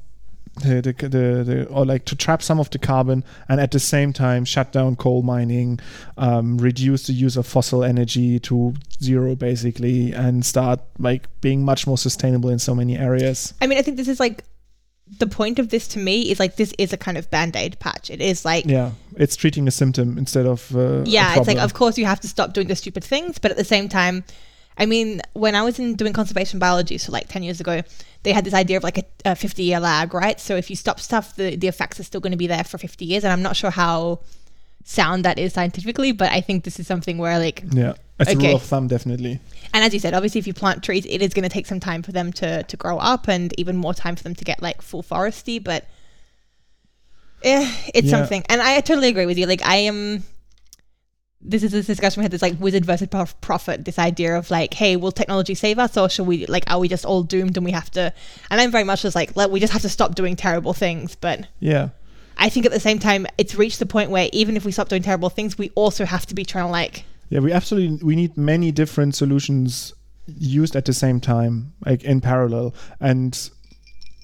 the, 0.60 0.82
the, 0.82 0.94
the, 1.10 1.44
the 1.44 1.66
or 1.68 1.86
like 1.86 2.06
to 2.06 2.16
trap 2.16 2.42
some 2.42 2.60
of 2.60 2.70
the 2.70 2.80
carbon 2.80 3.24
and 3.48 3.60
at 3.60 3.72
the 3.72 3.80
same 3.80 4.14
time 4.14 4.46
shut 4.46 4.72
down 4.72 4.96
coal 4.96 5.22
mining, 5.22 5.80
um, 6.18 6.58
reduce 6.58 7.08
the 7.08 7.14
use 7.14 7.38
of 7.38 7.48
fossil 7.48 7.84
energy 7.84 8.40
to 8.40 8.74
zero 9.02 9.36
basically, 9.36 10.12
and 10.14 10.46
start 10.46 10.82
like 11.00 11.28
being 11.42 11.64
much 11.64 11.88
more 11.88 11.98
sustainable 11.98 12.50
in 12.50 12.60
so 12.60 12.76
many 12.76 12.98
areas. 12.98 13.54
I 13.62 13.68
mean, 13.68 13.78
I 13.78 13.82
think 13.82 13.98
this 13.98 14.08
is 14.08 14.20
like 14.20 14.44
the 15.20 15.28
point 15.28 15.60
of 15.60 15.70
this 15.70 15.88
to 15.90 16.00
me 16.00 16.32
is 16.32 16.40
like 16.40 16.56
this 16.56 16.74
is 16.78 16.94
a 16.94 16.98
kind 16.98 17.18
of 17.18 17.30
band 17.30 17.56
aid 17.56 17.80
patch. 17.80 18.10
It 18.10 18.22
is 18.22 18.46
like 18.46 18.66
Yeah, 18.66 18.92
it's 19.16 19.36
treating 19.36 19.68
a 19.68 19.72
symptom 19.72 20.18
instead 20.18 20.46
of 20.46 20.76
uh, 20.76 21.04
yeah, 21.06 21.36
it's 21.38 21.48
like 21.48 21.58
of 21.58 21.74
course 21.74 21.98
you 21.98 22.06
have 22.06 22.20
to 22.22 22.28
stop 22.28 22.54
doing 22.54 22.68
the 22.68 22.76
stupid 22.76 23.04
things, 23.04 23.38
but 23.38 23.52
at 23.52 23.58
the 23.58 23.66
same 23.66 23.90
time, 23.90 24.24
I 24.78 24.86
mean, 24.86 25.22
when 25.34 25.56
I 25.56 25.64
was 25.64 25.80
in 25.80 25.96
doing 25.96 26.14
conservation 26.14 26.60
biology, 26.60 26.98
so 26.98 27.12
like 27.12 27.28
ten 27.28 27.44
years 27.44 27.60
ago, 27.60 27.82
they 28.24 28.32
had 28.34 28.44
this 28.46 28.54
idea 28.54 28.78
of 28.78 28.84
like 28.84 28.98
a, 29.00 29.04
a 29.26 29.36
fifty 29.36 29.64
year 29.64 29.80
lag, 29.80 30.14
right? 30.14 30.40
So 30.40 30.56
if 30.56 30.70
you 30.70 30.76
stop 30.76 31.00
stuff, 31.00 31.36
the 31.36 31.56
the 31.56 31.68
effects 31.68 32.00
are 32.00 32.04
still 32.04 32.22
going 32.22 32.32
to 32.32 32.38
be 32.38 32.48
there 32.48 32.64
for 32.64 32.78
fifty 32.78 33.06
years, 33.06 33.24
and 33.24 33.34
I'm 33.34 33.42
not 33.42 33.56
sure 33.56 33.72
how 33.72 34.20
sound 34.84 35.26
that 35.26 35.38
is 35.40 35.54
scientifically, 35.54 36.12
but 36.12 36.32
I 36.32 36.42
think 36.42 36.64
this 36.64 36.80
is 36.80 36.88
something 36.88 37.18
where 37.20 37.38
like, 37.40 37.64
yeah, 37.72 37.94
it's 38.20 38.32
a 38.34 38.38
Okay. 38.38 38.48
rule 38.48 38.56
of 38.56 38.64
thumb 38.64 38.88
definitely. 38.88 39.40
and 39.74 39.84
as 39.84 39.94
you 39.94 40.00
said, 40.00 40.14
obviously 40.14 40.40
if 40.40 40.48
you 40.48 40.54
plant 40.54 40.84
trees, 40.84 41.06
it 41.06 41.22
is 41.22 41.34
going 41.34 41.44
to 41.44 41.50
take 41.50 41.68
some 41.68 41.80
time 41.80 42.02
for 42.04 42.12
them 42.12 42.32
to 42.34 42.64
to 42.64 42.78
grow 42.78 42.98
up, 42.98 43.28
and 43.28 43.54
even 43.60 43.76
more 43.78 43.94
time 43.94 44.16
for 44.16 44.24
them 44.24 44.36
to 44.36 44.44
get 44.46 44.62
like 44.62 44.82
full 44.82 45.04
foresty, 45.04 45.64
but. 45.64 45.86
Eh, 47.44 47.68
it's 47.96 48.08
Yeah. 48.08 48.18
something, 48.20 48.44
and 48.50 48.62
I 48.62 48.80
totally 48.82 49.08
agree 49.08 49.26
with 49.26 49.38
you. 49.40 49.48
Like, 49.48 49.66
I 49.66 49.78
am 49.78 50.24
this 51.44 51.64
is 51.64 51.72
this 51.72 51.88
discussion 51.88 52.22
we 52.22 52.24
had 52.24 52.32
this 52.32 52.42
like 52.42 52.60
wizard 52.60 52.86
versus 52.86 53.08
prophet 53.42 53.86
this 53.86 53.98
idea 53.98 54.38
of 54.38 54.52
like 54.52 54.74
hey 54.74 54.96
will 54.96 55.12
technology 55.12 55.56
save 55.56 55.80
us 55.80 55.98
or 55.98 56.08
shall 56.10 56.26
we 56.26 56.46
like 56.46 56.64
are 56.70 56.80
we 56.80 56.88
just 56.88 57.06
all 57.06 57.24
doomed 57.24 57.58
and 57.58 57.66
we 57.66 57.72
have 57.72 57.90
to 57.90 58.14
and 58.50 58.62
i'm 58.62 58.72
very 58.72 58.84
much 58.84 59.02
just 59.02 59.16
like 59.16 59.36
we 59.36 59.60
just 59.60 59.74
have 59.74 59.82
to 59.82 59.90
stop 59.90 60.16
doing 60.16 60.36
terrible 60.36 60.74
things 60.74 61.16
but 61.16 61.48
Yeah, 61.60 61.90
i 62.38 62.48
think 62.50 62.66
at 62.66 62.72
the 62.72 62.80
same 62.80 63.00
time 63.00 63.26
it's 63.38 63.56
reached 63.56 63.80
the 63.80 63.86
point 63.86 64.12
where 64.12 64.30
even 64.32 64.56
if 64.56 64.66
we 64.66 64.72
stop 64.72 64.90
doing 64.90 65.02
terrible 65.02 65.30
things 65.30 65.58
we 65.58 65.72
also 65.76 66.06
have 66.06 66.26
to 66.28 66.36
be 66.36 66.46
trying 66.46 66.66
to 66.66 66.72
like 66.72 67.06
yeah, 67.32 67.40
we 67.40 67.54
absolutely 67.54 68.06
we 68.06 68.18
need 68.18 68.36
many 68.36 68.74
different 68.74 69.16
solutions 69.16 69.94
used 70.28 70.76
at 70.76 70.84
the 70.84 70.94
same 70.94 71.22
time, 71.22 71.74
like 71.86 72.04
in 72.04 72.20
parallel, 72.20 72.76
and 73.00 73.50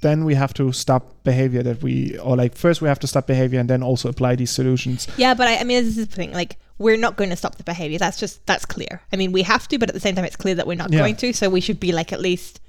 then 0.01 0.25
we 0.25 0.35
have 0.35 0.53
to 0.55 0.73
stop 0.73 1.23
behavior 1.23 1.63
that 1.63 1.81
we 1.81 2.17
or 2.19 2.35
like 2.35 2.53
first 2.55 2.81
we 2.81 2.89
have 2.89 2.99
to 2.99 3.07
stop 3.07 3.25
behavior 3.25 3.61
and 3.61 3.69
then 3.69 3.81
also 3.81 4.09
apply 4.09 4.35
these 4.35 4.51
solutions. 4.51 5.07
yeah 5.17 5.33
but 5.33 5.47
i, 5.47 5.57
I 5.57 5.63
mean 5.63 5.83
this 5.83 5.97
is 5.97 6.07
the 6.07 6.15
thing 6.15 6.31
like 6.33 6.57
we're 6.79 6.97
not 6.97 7.15
going 7.17 7.29
to 7.29 7.35
stop 7.35 7.55
the 7.55 7.63
behavior 7.63 7.97
that's 7.97 8.19
just 8.19 8.45
that's 8.45 8.65
clear 8.65 9.01
i 9.11 9.15
mean 9.15 9.31
we 9.31 9.41
have 9.43 9.67
to 9.67 9.77
but 9.79 9.89
at 9.89 9.93
the 9.93 9.99
same 9.99 10.15
time 10.15 10.25
it's 10.25 10.35
clear 10.35 10.55
that 10.55 10.67
we're 10.67 10.75
not 10.75 10.91
Yeah. 10.91 10.99
going 10.99 11.15
to 11.17 11.33
so 11.33 11.49
we 11.49 11.61
should 11.61 11.79
be 11.79 11.91
like 11.91 12.13
at 12.13 12.19
least 12.21 12.59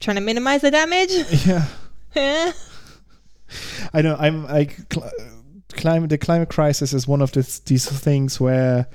trying 0.00 0.16
to 0.16 0.20
minimize 0.22 0.60
the 0.62 0.70
damage 0.70 1.10
Yeah, 1.46 1.64
Eh. 2.14 2.52
I 3.94 4.02
know. 4.02 4.16
I'm 4.18 4.44
like 4.46 4.76
cl- 4.92 5.10
climate. 5.72 6.10
The 6.10 6.18
climate 6.18 6.50
crisis 6.50 6.92
is 6.92 7.08
one 7.08 7.22
of 7.22 7.32
this, 7.32 7.60
these 7.60 7.86
things 7.88 8.38
where 8.38 8.86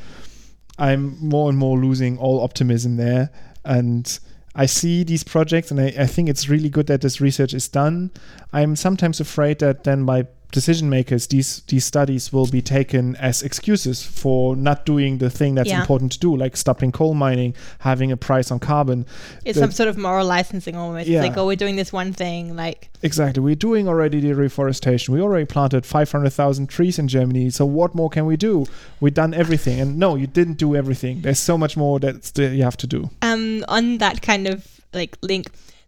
I'm 0.78 1.18
more 1.20 1.50
and 1.50 1.58
more 1.58 1.78
losing 1.80 2.18
all 2.18 2.42
optimism 2.42 2.98
there, 2.98 3.32
and 3.66 4.20
I 4.56 4.68
see 4.68 5.04
these 5.04 5.24
projects, 5.24 5.72
and 5.72 5.80
I, 5.80 5.88
I 5.98 6.06
think 6.06 6.30
it's 6.30 6.50
really 6.50 6.70
good 6.70 6.88
that 6.88 7.02
this 7.02 7.20
research 7.20 7.54
is 7.54 7.68
done. 7.68 8.12
I'm 8.52 8.76
sometimes 8.76 9.20
afraid 9.20 9.60
that 9.60 9.84
then 9.84 10.06
by 10.06 10.28
decision 10.54 10.90
makers, 10.90 11.28
these 11.28 11.62
these 11.68 11.84
studies 11.84 12.32
will 12.32 12.48
be 12.48 12.62
taken 12.62 13.16
as 13.18 13.42
excuses 13.44 14.02
for 14.22 14.56
not 14.56 14.86
doing 14.86 15.18
the 15.18 15.30
thing 15.30 15.56
that's 15.56 15.70
Yeah. 15.70 15.82
important 15.82 16.12
to 16.14 16.20
do, 16.20 16.38
like 16.44 16.56
stopping 16.56 16.92
coal 16.94 17.14
mining, 17.14 17.54
having 17.80 18.12
a 18.12 18.18
price 18.18 18.52
on 18.54 18.60
carbon. 18.60 19.06
it's 19.46 19.56
The- 19.58 19.64
some 19.66 19.72
sort 19.72 19.90
of 19.90 19.98
moral 19.98 20.26
licensing 20.28 20.76
almost 20.78 21.08
Yeah. 21.08 21.20
it's 21.20 21.28
like 21.30 21.38
oh 21.38 21.46
we're 21.48 21.58
doing 21.66 21.76
this 21.76 21.92
one 21.92 22.14
thing 22.14 22.56
like 22.56 22.90
Exactly. 23.06 23.44
We're 23.44 23.56
doing 23.70 23.88
already 23.90 24.22
the 24.22 24.34
reforestation. 24.34 25.14
We 25.14 25.20
already 25.20 25.46
planted 25.46 25.86
500,000 25.86 26.68
trees 26.68 26.98
in 26.98 27.08
Germany. 27.10 27.50
So 27.50 27.66
what 27.66 27.94
more 27.94 28.10
can 28.10 28.26
we 28.26 28.38
do? 28.38 28.66
We've 29.02 29.14
done 29.14 29.34
everything. 29.34 29.82
And 29.82 29.98
no, 30.00 30.16
you 30.16 30.26
didn't 30.28 30.58
do 30.58 30.74
everything. 30.76 31.22
There's 31.24 31.40
so 31.52 31.58
much 31.58 31.76
more 31.76 32.00
that 32.00 32.24
still 32.24 32.54
you 32.54 32.64
have 32.64 32.78
to 32.78 32.88
do. 32.88 33.10
um 33.22 33.66
on 33.68 33.98
that 33.98 34.22
kind 34.22 34.48
of 34.48 34.58
like 34.94 35.18
link 35.22 35.48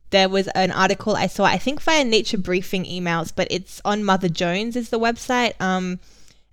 there 0.09 0.29
was 0.29 0.47
an 0.49 0.71
article 0.71 1.15
i 1.15 1.27
saw 1.27 1.43
i 1.43 1.57
think 1.57 1.81
via 1.81 2.03
nature 2.03 2.37
briefing 2.37 2.85
emails 2.85 3.31
but 3.35 3.47
it's 3.49 3.81
on 3.85 4.03
mother 4.03 4.29
jones 4.29 4.75
is 4.75 4.89
the 4.89 4.99
website 4.99 5.59
um 5.61 5.99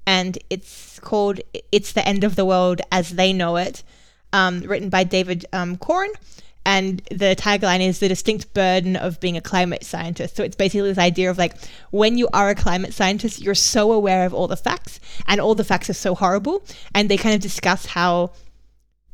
and 0.06 0.38
it's 0.50 0.98
called 1.00 1.40
it's 1.70 1.92
the 1.92 2.06
end 2.06 2.24
of 2.24 2.36
the 2.36 2.44
world 2.44 2.80
as 2.90 3.10
they 3.10 3.32
know 3.32 3.56
it 3.56 3.82
um 4.32 4.60
written 4.60 4.88
by 4.88 5.04
david 5.04 5.44
um 5.52 5.76
corn 5.76 6.10
and 6.64 7.02
the 7.10 7.34
tagline 7.36 7.80
is 7.80 7.98
the 7.98 8.08
distinct 8.08 8.54
burden 8.54 8.96
of 8.96 9.18
being 9.18 9.36
a 9.36 9.40
climate 9.40 9.84
scientist. 9.84 10.36
So 10.36 10.44
it's 10.44 10.54
basically 10.54 10.90
this 10.90 10.98
idea 10.98 11.30
of 11.30 11.38
like 11.38 11.56
when 11.90 12.18
you 12.18 12.28
are 12.32 12.50
a 12.50 12.54
climate 12.54 12.94
scientist, 12.94 13.40
you're 13.40 13.54
so 13.54 13.90
aware 13.92 14.24
of 14.24 14.32
all 14.32 14.46
the 14.46 14.56
facts, 14.56 15.00
and 15.26 15.40
all 15.40 15.54
the 15.54 15.64
facts 15.64 15.90
are 15.90 15.94
so 15.94 16.14
horrible. 16.14 16.64
And 16.94 17.08
they 17.08 17.16
kind 17.16 17.34
of 17.34 17.40
discuss 17.40 17.86
how 17.86 18.30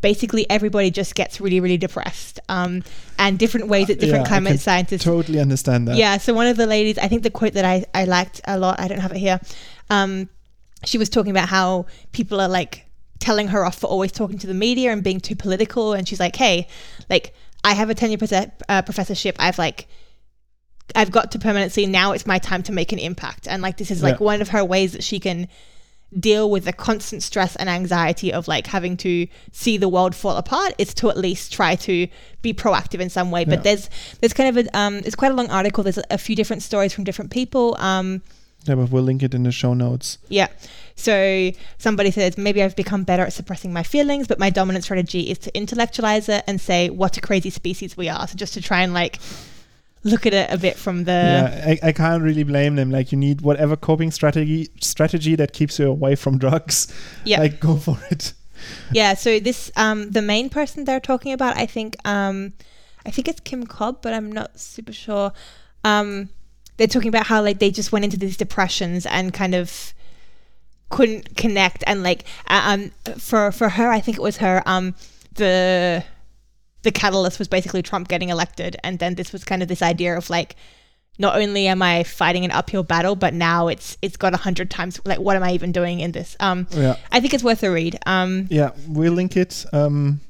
basically 0.01 0.49
everybody 0.49 0.91
just 0.91 1.15
gets 1.15 1.41
really 1.41 1.61
really 1.61 1.77
depressed 1.79 2.39
um, 2.49 2.83
and 3.19 3.39
different 3.39 3.69
ways 3.69 3.87
that 3.89 3.99
different 3.99 4.25
Yeah, 4.25 4.29
climate 4.29 4.61
scientists 4.61 5.05
Totally 5.05 5.41
understand 5.41 5.89
that. 5.89 5.97
yeah 5.97 6.19
so 6.19 6.33
one 6.35 6.47
of 6.47 6.57
the 6.57 6.67
ladies 6.67 6.99
i 6.99 7.09
think 7.09 7.23
the 7.25 7.31
quote 7.31 7.55
that 7.55 7.65
i, 7.65 7.85
I 7.95 8.05
liked 8.05 8.41
a 8.45 8.59
lot 8.59 8.79
i 8.81 8.87
don't 8.89 9.01
have 9.01 9.13
it 9.13 9.19
here 9.19 9.41
um, 9.91 10.29
she 10.85 10.99
was 10.99 11.09
talking 11.09 11.31
about 11.31 11.49
how 11.49 11.87
people 12.13 12.41
are 12.41 12.49
like 12.49 12.85
telling 13.19 13.49
her 13.49 13.65
off 13.65 13.79
for 13.81 13.89
always 13.89 14.13
talking 14.13 14.39
to 14.39 14.47
the 14.47 14.55
media 14.55 14.93
and 14.93 15.03
being 15.03 15.19
too 15.19 15.35
political. 15.35 15.93
And 15.93 16.07
she's 16.07 16.21
like, 16.21 16.37
hey, 16.37 16.69
like, 17.11 17.35
I 17.65 17.75
have 17.75 17.91
a 17.91 17.95
tenure 17.95 18.17
uh, 18.69 18.83
professorship. 18.83 19.35
I've 19.41 19.59
like, 19.59 19.89
I've 20.95 21.11
got 21.11 21.33
to 21.33 21.39
permanency. 21.41 21.87
Now 21.87 22.13
it's 22.13 22.27
my 22.27 22.39
time 22.39 22.63
to 22.65 22.73
make 22.73 22.93
an 22.93 23.01
impact. 23.01 23.49
And 23.49 23.61
like, 23.61 23.77
this 23.77 23.91
is 23.91 24.03
like 24.05 24.21
Yeah. 24.21 24.25
one 24.27 24.41
of 24.41 24.51
her 24.51 24.65
ways 24.65 24.93
that 24.93 25.03
she 25.03 25.19
can 25.19 25.49
deal 26.19 26.51
with 26.51 26.65
the 26.65 26.73
constant 26.73 27.23
stress 27.23 27.55
and 27.57 27.69
anxiety 27.69 28.33
of 28.33 28.49
like 28.49 28.67
having 28.67 28.97
to 28.97 29.27
see 29.53 29.77
the 29.77 29.89
world 29.89 30.15
fall 30.15 30.37
apart 30.37 30.73
is 30.79 30.95
to 30.95 31.11
at 31.11 31.17
least 31.19 31.53
try 31.53 31.75
to 31.75 32.07
be 32.41 32.55
proactive 32.55 32.99
in 33.01 33.11
some 33.11 33.31
way 33.31 33.45
but 33.45 33.59
Yeah. 33.59 33.63
there's 33.63 33.91
there's 34.21 34.33
kind 34.33 34.49
of 34.57 34.67
a 34.67 34.79
um 34.79 34.97
it's 35.05 35.15
quite 35.15 35.33
a 35.33 35.35
long 35.35 35.51
article 35.51 35.85
there's 35.85 35.99
a 36.11 36.17
few 36.17 36.35
different 36.35 36.63
stories 36.63 36.95
from 36.95 37.05
different 37.05 37.31
people 37.31 37.77
um 37.79 38.23
Yeah, 38.65 38.77
but 38.77 38.91
we'll 38.91 39.03
link 39.05 39.23
it 39.23 39.35
in 39.35 39.43
the 39.45 39.53
show 39.53 39.75
notes. 39.75 40.19
yeah. 40.29 40.49
So 40.97 41.53
somebody 41.79 42.11
says, 42.11 42.37
maybe 42.37 42.61
I've 42.61 42.75
become 42.75 43.05
better 43.05 43.23
at 43.23 43.33
suppressing 43.33 43.73
my 43.73 43.85
feelings, 43.85 44.27
but 44.27 44.39
my 44.41 44.51
dominant 44.51 44.83
strategy 44.85 45.31
is 45.31 45.39
to 45.39 45.57
intellectualize 45.57 46.29
it 46.29 46.43
and 46.49 46.61
say, 46.61 46.91
what 46.91 47.17
a 47.17 47.21
crazy 47.21 47.51
species 47.51 47.97
we 47.97 48.09
are. 48.09 48.27
So 48.27 48.35
just 48.35 48.53
to 48.55 48.61
try 48.61 48.81
and 48.83 48.93
like 48.93 49.21
look 50.05 50.27
at 50.27 50.35
it 50.35 50.51
a 50.53 50.59
bit 50.59 50.77
from 50.77 51.05
the. 51.05 51.13
yeah, 51.13 51.65
I, 51.67 51.89
I 51.89 51.93
can't 51.93 52.23
really 52.23 52.45
blame 52.45 52.77
them. 52.77 52.91
Like, 52.91 53.13
you 53.13 53.19
need 53.19 53.41
whatever 53.41 53.77
coping 53.77 54.11
strategy 54.11 54.69
strategy 54.81 55.35
that 55.37 55.53
keeps 55.53 55.79
you 55.79 55.89
away 55.89 56.15
from 56.15 56.39
drugs. 56.39 56.93
Yeah. 57.25 57.41
Like, 57.41 57.61
go 57.61 57.77
for 57.77 57.99
it. 58.11 58.33
Yeah. 58.93 59.15
So 59.15 59.39
this, 59.39 59.71
um, 59.77 60.11
the 60.11 60.23
main 60.23 60.51
person 60.51 60.85
they're 60.85 61.01
talking 61.01 61.33
about, 61.33 61.57
I 61.57 61.67
think, 61.67 61.97
um, 62.07 62.53
I 63.07 63.11
think 63.11 63.29
it's 63.29 63.41
Kim 63.41 63.67
Cobb, 63.67 64.03
but 64.03 64.13
I'm 64.13 64.33
not 64.33 64.59
super 64.59 64.93
sure. 64.93 65.33
Um, 65.85 66.31
they're 66.79 66.87
talking 66.87 67.09
about 67.09 67.27
how 67.27 67.43
like 67.43 67.59
they 67.59 67.71
just 67.71 67.93
went 67.93 68.05
into 68.05 68.17
these 68.17 68.37
depressions 68.37 69.05
and 69.05 69.35
kind 69.35 69.55
of 69.55 69.93
couldn't 70.89 71.37
connect 71.37 71.85
and 71.87 72.03
like 72.03 72.25
uh, 72.47 72.63
um 72.65 72.91
for 73.19 73.53
for 73.53 73.69
her 73.69 73.91
I 73.91 74.01
think 74.01 74.17
it 74.17 74.23
was 74.23 74.39
her 74.39 74.63
um 74.65 74.95
the 75.35 76.03
the 76.83 76.93
catalyst 76.93 77.39
was 77.39 77.49
basically 77.49 77.83
Trump 77.83 78.09
getting 78.09 78.29
elected 78.29 78.77
and 78.85 78.99
then 78.99 79.15
this 79.15 79.33
was 79.33 79.45
kind 79.45 79.63
of 79.63 79.69
this 79.69 79.83
idea 79.83 80.17
of 80.17 80.31
like 80.31 80.57
not 81.19 81.37
only 81.37 81.67
am 81.67 81.83
I 81.83 82.05
fighting 82.05 82.45
an 82.45 82.53
uphill 82.53 82.83
battle 82.85 83.17
but 83.17 83.35
now 83.35 83.69
it's 83.69 83.97
it's 84.03 84.17
got 84.17 84.35
a 84.35 84.37
hundred 84.37 84.71
times 84.71 85.01
like 85.05 85.19
what 85.19 85.37
am 85.37 85.43
I 85.43 85.53
even 85.53 85.73
doing 85.73 86.01
in 86.01 86.13
this 86.13 86.37
um 86.41 86.67
Yeah. 86.71 86.97
I 87.11 87.21
think 87.21 87.35
it's 87.35 87.43
worth 87.43 87.63
a 87.63 87.71
read 87.71 87.99
um 88.07 88.47
Yeah, 88.51 88.71
we'll 88.87 89.13
link 89.13 89.37
it. 89.37 89.65
Um, 89.73 90.21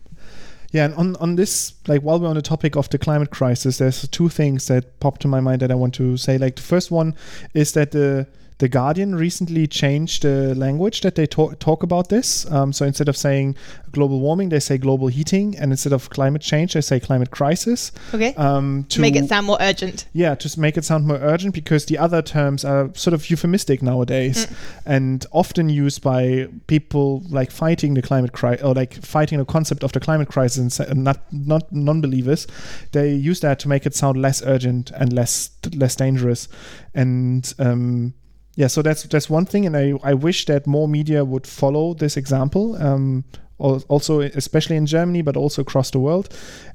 yeah, 0.71 0.85
and 0.85 0.95
on, 0.97 1.17
on 1.17 1.37
this, 1.37 1.73
like 1.87 2.03
while 2.03 2.21
we're 2.21 2.29
on 2.29 2.37
the 2.37 2.43
topic 2.43 2.77
of 2.77 2.91
the 2.91 2.99
climate 2.99 3.31
crisis, 3.31 3.79
there's 3.79 4.07
two 4.09 4.29
things 4.29 4.67
that 4.67 5.01
pop 5.01 5.17
to 5.19 5.29
my 5.29 5.41
mind 5.41 5.63
that 5.63 5.71
I 5.71 5.75
want 5.75 5.95
to 5.95 6.19
say. 6.19 6.37
Like 6.37 6.57
the 6.57 6.63
first 6.63 6.91
one 6.91 7.15
is 7.55 7.73
that 7.73 7.93
the 7.93 8.27
the 8.59 8.69
Guardian 8.69 9.15
recently 9.15 9.67
changed 9.67 10.23
the 10.23 10.55
language 10.55 11.01
that 11.03 11.15
they 11.15 11.27
talk, 11.27 11.59
talk 11.61 11.83
about 11.83 12.09
this. 12.09 12.51
Um, 12.51 12.73
so 12.73 12.85
instead 12.85 13.09
of 13.09 13.17
saying 13.17 13.57
global 13.93 14.21
warming, 14.21 14.49
they 14.49 14.61
say 14.61 14.79
global 14.79 15.07
heating, 15.07 15.57
and 15.57 15.71
instead 15.71 15.93
of 15.93 16.11
climate 16.11 16.43
change, 16.43 16.75
they 16.75 16.81
say 16.81 16.99
climate 17.01 17.31
crisis. 17.31 17.93
okay 18.13 18.35
Um, 18.35 18.85
to 18.89 19.01
make 19.01 19.17
it 19.17 19.29
sound 19.29 19.47
more 19.47 19.59
urgent 19.61 20.07
yeah, 20.13 20.35
to 20.35 20.61
make 20.61 20.77
it 20.77 20.85
sound 20.85 21.07
more 21.07 21.19
urgent 21.19 21.55
because 21.55 21.87
the 21.87 21.99
other 21.99 22.21
terms 22.23 22.65
are 22.65 22.91
sort 22.95 23.15
of 23.15 23.31
euphemistic 23.31 23.83
nowadays 23.83 24.47
and 24.87 25.25
often 25.33 25.69
used 25.69 26.03
by 26.03 26.49
people 26.67 27.23
like 27.29 27.51
fighting 27.51 27.95
the 27.95 28.03
climate 28.03 28.33
crisis 28.33 28.65
or 28.65 28.75
like 28.75 28.95
fighting 28.95 29.39
the 29.39 29.45
concept 29.45 29.85
of 29.85 29.93
the 29.93 30.01
climate 30.01 30.29
crisis 30.29 30.81
and 30.81 31.05
not 31.05 31.21
not 31.33 31.71
non-believers. 31.73 32.47
They 32.93 33.15
use 33.15 33.41
that 33.41 33.59
to 33.61 33.69
make 33.69 33.87
it 33.87 33.95
sound 33.95 34.21
less 34.21 34.43
urgent 34.45 34.91
and 34.91 35.13
less 35.13 35.51
less 35.75 35.95
dangerous. 35.97 36.49
And 36.95 37.53
um, 37.59 38.15
yeah, 38.59 38.67
so 38.67 38.83
that's 38.83 39.05
that's 39.05 39.31
one 39.31 39.47
thing, 39.47 39.67
and 39.67 39.77
I 39.77 39.93
I 40.03 40.15
wish 40.15 40.47
that 40.47 40.67
more 40.67 40.89
media 40.89 41.25
would 41.25 41.47
follow 41.47 41.95
this 41.95 42.17
example. 42.17 42.75
Um, 42.75 43.25
also 43.59 44.21
especially 44.21 44.77
in 44.77 44.87
Germany, 44.87 45.23
but 45.23 45.37
also 45.37 45.63
across 45.63 45.91
the 45.91 45.99
world. 45.99 46.29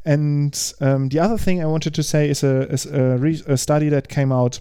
And 0.03 0.53
um, 0.81 1.07
the 1.07 1.19
other 1.19 1.37
thing 1.37 1.61
I 1.61 1.65
wanted 1.65 1.93
to 1.93 2.03
say 2.03 2.29
is 2.29 2.43
a, 2.43 2.69
is 2.73 2.85
a, 2.85 3.17
re- 3.17 3.41
a 3.47 3.55
study 3.55 3.87
that 3.87 4.09
came 4.09 4.33
out. 4.33 4.59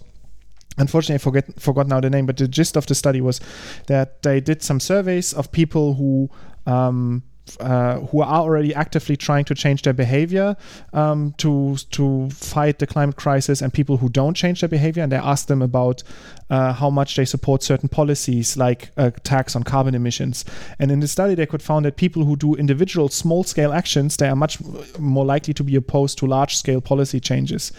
Unfortunately, 0.77 1.15
I 1.15 1.17
forget 1.17 1.59
forgot 1.59 1.87
now 1.87 1.99
the 1.99 2.09
name, 2.09 2.25
but 2.25 2.37
the 2.37 2.47
gist 2.47 2.77
of 2.77 2.85
the 2.85 2.95
study 2.95 3.19
was 3.19 3.41
that 3.87 4.21
they 4.21 4.39
did 4.39 4.63
some 4.63 4.79
surveys 4.79 5.33
of 5.33 5.51
people 5.51 5.95
who 5.95 6.29
um, 6.65 7.23
uh, 7.59 7.99
who 7.99 8.21
are 8.21 8.41
already 8.41 8.73
actively 8.73 9.17
trying 9.17 9.45
to 9.45 9.55
change 9.55 9.81
their 9.81 9.93
behavior 9.93 10.55
um, 10.93 11.33
to 11.37 11.75
to 11.91 12.29
fight 12.29 12.79
the 12.79 12.87
climate 12.87 13.15
crisis, 13.15 13.61
and 13.61 13.73
people 13.73 13.97
who 13.97 14.09
don't 14.09 14.35
change 14.35 14.61
their 14.61 14.69
behavior, 14.69 15.03
and 15.03 15.11
they 15.11 15.17
asked 15.17 15.47
them 15.47 15.61
about 15.61 16.03
uh, 16.49 16.73
how 16.73 16.89
much 16.89 17.15
they 17.15 17.25
support 17.25 17.63
certain 17.63 17.89
policies 17.89 18.57
like 18.57 18.91
a 18.97 19.11
tax 19.11 19.55
on 19.55 19.63
carbon 19.63 19.95
emissions. 19.95 20.45
And 20.79 20.91
in 20.91 20.99
the 20.99 21.07
study, 21.07 21.35
they 21.35 21.45
could 21.45 21.61
found 21.61 21.85
that 21.85 21.95
people 21.97 22.25
who 22.25 22.35
do 22.35 22.55
individual 22.55 23.09
small 23.09 23.43
scale 23.43 23.73
actions, 23.73 24.17
they 24.17 24.29
are 24.29 24.35
much 24.35 24.59
more 24.99 25.25
likely 25.25 25.53
to 25.53 25.63
be 25.63 25.75
opposed 25.75 26.17
to 26.19 26.27
large 26.27 26.55
scale 26.55 26.81
policy 26.81 27.19
changes 27.19 27.71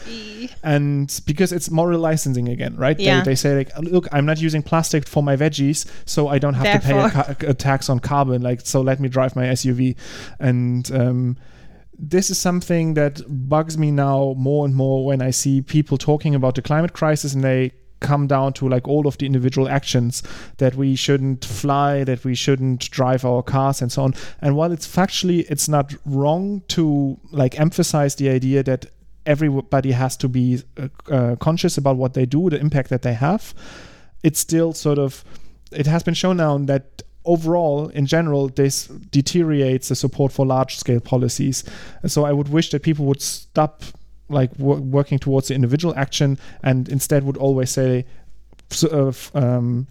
and 0.63 1.21
because 1.27 1.53
it's 1.53 1.71
moral 1.71 2.01
licensing 2.01 2.49
again, 2.49 2.77
right? 2.77 2.99
Yeah. 2.99 3.21
They, 3.21 3.31
they 3.31 3.35
say 3.35 3.57
like, 3.57 3.79
look, 3.79 4.09
I'm 4.13 4.27
not 4.27 4.41
using 4.41 4.63
plastic 4.63 5.07
for 5.07 5.23
my 5.23 5.37
veggies, 5.37 5.87
so 6.07 6.29
I 6.29 6.39
don't 6.39 6.55
have 6.55 6.81
to 6.81 6.87
pay 6.87 6.99
a, 6.99 7.11
ca- 7.11 7.35
a 7.41 7.55
tax 7.55 7.89
on 7.89 8.01
carbon. 8.01 8.43
Like, 8.43 8.63
so 8.63 8.81
let 8.81 9.01
me 9.01 9.09
drive 9.09 9.37
my 9.37 9.49
SUV, 9.55 9.97
and 10.39 10.91
um, 10.93 11.37
this 11.99 12.31
is 12.31 12.39
something 12.39 12.95
that 12.95 13.23
bugs 13.49 13.79
me 13.79 13.91
now 13.91 14.35
more 14.37 14.65
and 14.65 14.75
more 14.75 15.05
when 15.05 15.23
I 15.23 15.31
see 15.31 15.63
people 15.63 15.97
talking 15.97 16.35
about 16.35 16.55
the 16.55 16.63
climate 16.63 16.93
crisis 16.93 17.35
and 17.35 17.45
they 17.45 17.73
come 18.01 18.27
down 18.27 18.53
to 18.53 18.69
like 18.69 18.87
all 18.87 19.07
of 19.07 19.17
the 19.19 19.27
individual 19.27 19.69
actions 19.69 20.23
that 20.59 20.75
we 20.75 20.95
shouldn't 20.95 21.45
fly 21.45 22.05
that 22.05 22.23
we 22.25 22.35
shouldn't 22.35 22.91
drive 22.91 23.25
our 23.25 23.43
cars 23.43 23.81
and 23.81 23.91
so 23.91 24.03
on. 24.03 24.15
And 24.43 24.57
while 24.57 24.73
it's 24.73 24.87
factually 24.87 25.47
it's 25.49 25.69
not 25.69 25.95
wrong 26.05 26.63
to 26.69 27.19
like 27.31 27.59
emphasize 27.59 28.17
the 28.17 28.29
idea 28.29 28.63
that 28.63 28.87
everybody 29.25 29.93
has 29.93 30.17
to 30.19 30.29
be 30.29 30.63
uh, 30.77 30.89
uh, 31.11 31.37
conscious 31.37 31.79
about 31.79 31.97
what 31.97 32.13
they 32.13 32.27
do 32.27 32.51
the 32.51 32.61
impact 32.61 32.91
that 32.91 33.01
they 33.01 33.15
have 33.15 33.55
it's 34.23 34.39
still 34.39 34.75
sort 34.75 34.99
of 34.99 35.25
it 35.73 35.87
has 35.87 36.03
been 36.03 36.13
shown 36.13 36.37
now 36.37 36.59
that 36.59 37.04
overall 37.25 37.89
in 37.89 38.07
general 38.07 38.49
this 38.49 38.87
deteriorates 39.11 39.89
the 39.89 39.95
support 39.95 40.33
for 40.33 40.45
large 40.47 40.77
scale 40.77 41.01
policies. 41.01 41.65
And 42.03 42.11
so 42.11 42.25
i 42.25 42.33
would 42.33 42.49
wish 42.49 42.71
that 42.71 42.83
people 42.83 43.05
would 43.07 43.23
stop 43.23 43.83
like 44.29 44.51
wo- 44.57 44.77
working 44.77 45.19
towards 45.19 45.49
the 45.49 45.55
individual 45.55 45.95
action 45.97 46.39
and 46.63 46.89
instead 46.89 47.25
would 47.25 47.37
always 47.37 47.71
say 47.71 48.05
uh, 48.91 49.13
um, 49.35 49.87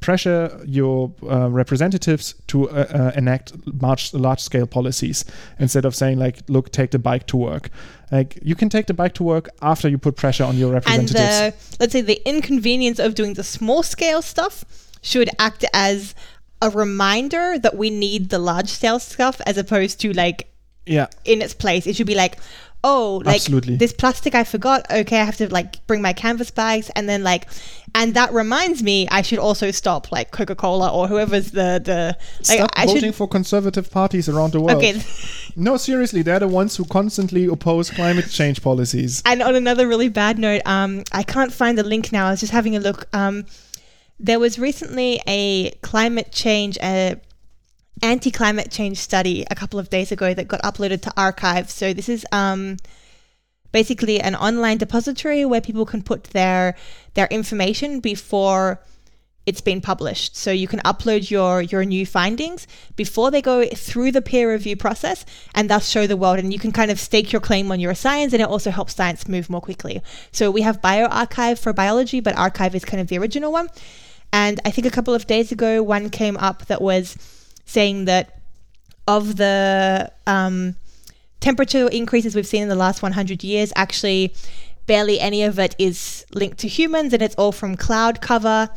pressure 0.00 0.60
your 0.66 1.12
uh, 1.22 1.48
representatives 1.48 2.34
to 2.48 2.68
uh, 2.70 2.86
uh, 2.90 3.12
enact 3.16 3.52
large 3.80 4.12
large 4.12 4.40
scale 4.40 4.66
policies 4.66 5.24
instead 5.58 5.84
of 5.84 5.94
saying 5.94 6.18
like 6.18 6.38
look 6.48 6.70
take 6.72 6.90
the 6.90 6.98
bike 6.98 7.26
to 7.26 7.36
work. 7.36 7.70
Like 8.10 8.38
you 8.42 8.54
can 8.54 8.68
take 8.68 8.86
the 8.86 8.94
bike 8.94 9.14
to 9.14 9.22
work 9.22 9.48
after 9.62 9.88
you 9.88 9.98
put 9.98 10.16
pressure 10.16 10.44
on 10.44 10.56
your 10.56 10.72
representatives 10.72 11.20
and 11.20 11.52
the 11.52 11.76
let's 11.80 11.92
say 11.92 12.00
the 12.00 12.20
inconvenience 12.28 12.98
of 12.98 13.14
doing 13.14 13.34
the 13.34 13.44
small 13.44 13.82
scale 13.82 14.22
stuff 14.22 14.64
should 15.00 15.30
act 15.38 15.64
as 15.72 16.14
a 16.60 16.70
reminder 16.70 17.58
that 17.58 17.76
we 17.76 17.90
need 17.90 18.30
the 18.30 18.38
large 18.38 18.68
scale 18.68 18.98
stuff 18.98 19.40
as 19.46 19.56
opposed 19.56 20.00
to 20.00 20.12
like 20.12 20.52
yeah. 20.86 21.06
in 21.24 21.42
its 21.42 21.54
place. 21.54 21.86
It 21.86 21.96
should 21.96 22.06
be 22.06 22.14
like 22.14 22.38
oh 22.84 23.20
like 23.24 23.34
Absolutely. 23.34 23.74
this 23.74 23.92
plastic 23.92 24.36
i 24.36 24.44
forgot. 24.44 24.86
Okay 24.90 25.20
i 25.20 25.24
have 25.24 25.36
to 25.36 25.52
like 25.52 25.84
bring 25.86 26.00
my 26.00 26.12
canvas 26.12 26.50
bags. 26.50 26.90
And 26.90 27.08
then 27.08 27.22
like 27.22 27.48
and 27.94 28.14
that 28.14 28.32
reminds 28.32 28.82
me 28.82 29.08
i 29.10 29.22
should 29.22 29.38
also 29.38 29.70
stop 29.70 30.12
like 30.12 30.30
coca-cola 30.30 30.92
or 30.92 31.08
whoever's 31.08 31.50
the 31.52 31.80
the 31.84 32.16
like 32.48 32.58
stop 32.58 32.70
i 32.74 32.86
voting 32.86 33.00
should 33.00 33.14
for 33.14 33.28
conservative 33.28 33.90
parties 33.90 34.28
around 34.28 34.52
the 34.52 34.60
world. 34.60 34.78
Okay. 34.78 35.00
No 35.56 35.76
seriously 35.76 36.22
they're 36.22 36.38
the 36.38 36.48
ones 36.48 36.76
who 36.76 36.84
constantly 36.84 37.46
oppose 37.46 37.90
climate 37.90 38.30
change 38.30 38.62
policies. 38.62 39.22
And 39.26 39.42
on 39.42 39.56
another 39.56 39.88
really 39.88 40.08
bad 40.08 40.38
note, 40.38 40.62
um, 40.66 41.02
I 41.10 41.24
can't 41.24 41.52
find 41.52 41.76
the 41.76 41.82
link 41.82 42.12
now. 42.12 42.28
I 42.28 42.30
was 42.30 42.40
just 42.40 42.52
having 42.52 42.76
a 42.76 42.80
look. 42.80 43.08
Um, 43.12 43.44
there 44.20 44.38
was 44.38 44.58
recently 44.58 45.20
a 45.26 45.70
climate 45.82 46.32
change, 46.32 46.76
uh, 46.80 47.16
anti-climate 48.02 48.70
change 48.70 48.98
study 48.98 49.44
a 49.50 49.54
couple 49.54 49.78
of 49.78 49.90
days 49.90 50.12
ago 50.12 50.34
that 50.34 50.48
got 50.48 50.62
uploaded 50.62 51.02
to 51.02 51.10
arXiv. 51.10 51.68
So 51.68 51.92
this 51.92 52.08
is 52.08 52.26
um, 52.32 52.78
basically 53.72 54.20
an 54.20 54.34
online 54.34 54.78
depository 54.78 55.44
where 55.44 55.60
people 55.60 55.86
can 55.86 56.02
put 56.02 56.24
their 56.24 56.76
their 57.14 57.26
information 57.26 58.00
before 58.00 58.80
it's 59.46 59.60
been 59.62 59.80
published. 59.80 60.36
So 60.36 60.50
you 60.50 60.68
can 60.68 60.80
upload 60.80 61.30
your 61.30 61.62
your 61.62 61.84
new 61.84 62.04
findings 62.04 62.66
before 62.96 63.30
they 63.30 63.40
go 63.40 63.66
through 63.66 64.12
the 64.12 64.20
peer 64.20 64.52
review 64.52 64.76
process 64.76 65.24
and 65.54 65.70
thus 65.70 65.88
show 65.88 66.06
the 66.06 66.16
world 66.16 66.38
and 66.38 66.52
you 66.52 66.58
can 66.58 66.72
kind 66.72 66.90
of 66.90 67.00
stake 67.00 67.32
your 67.32 67.40
claim 67.40 67.72
on 67.72 67.80
your 67.80 67.94
science 67.94 68.32
and 68.32 68.42
it 68.42 68.48
also 68.48 68.70
helps 68.70 68.94
science 68.94 69.28
move 69.28 69.48
more 69.48 69.60
quickly. 69.60 70.02
So 70.32 70.50
we 70.50 70.62
have 70.62 70.82
bioRxiv 70.82 71.58
for 71.58 71.72
biology, 71.72 72.20
but 72.20 72.34
arXiv 72.34 72.74
is 72.74 72.84
kind 72.84 73.00
of 73.00 73.06
the 73.06 73.18
original 73.18 73.50
one. 73.50 73.70
And 74.32 74.60
I 74.64 74.70
think 74.70 74.86
a 74.86 74.90
couple 74.90 75.14
of 75.14 75.26
days 75.26 75.52
ago 75.52 75.82
one 75.82 76.10
came 76.10 76.36
up 76.36 76.66
that 76.66 76.82
was 76.82 77.16
saying 77.64 78.06
that 78.06 78.40
of 79.06 79.36
the 79.36 80.12
um, 80.26 80.76
temperature 81.40 81.88
increases 81.88 82.34
we've 82.34 82.46
seen 82.46 82.62
in 82.62 82.68
the 82.68 82.74
last 82.74 83.02
100 83.02 83.42
years, 83.42 83.72
actually, 83.74 84.34
barely 84.86 85.20
any 85.20 85.42
of 85.42 85.58
it 85.58 85.74
is 85.78 86.26
linked 86.32 86.58
to 86.58 86.68
humans, 86.68 87.12
and 87.12 87.22
it's 87.22 87.34
all 87.36 87.52
from 87.52 87.76
cloud 87.76 88.20
cover 88.20 88.68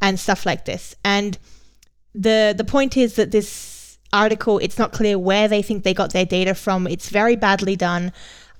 and 0.00 0.18
stuff 0.18 0.46
like 0.46 0.64
this. 0.64 0.94
And 1.04 1.38
the 2.14 2.54
the 2.56 2.64
point 2.64 2.96
is 2.96 3.16
that 3.16 3.32
this 3.32 3.98
article 4.12 4.58
it's 4.60 4.78
not 4.78 4.92
clear 4.92 5.18
where 5.18 5.48
they 5.48 5.60
think 5.60 5.82
they 5.82 5.94
got 5.94 6.12
their 6.12 6.24
data 6.24 6.54
from. 6.54 6.86
It's 6.86 7.08
very 7.08 7.36
badly 7.36 7.76
done. 7.76 8.12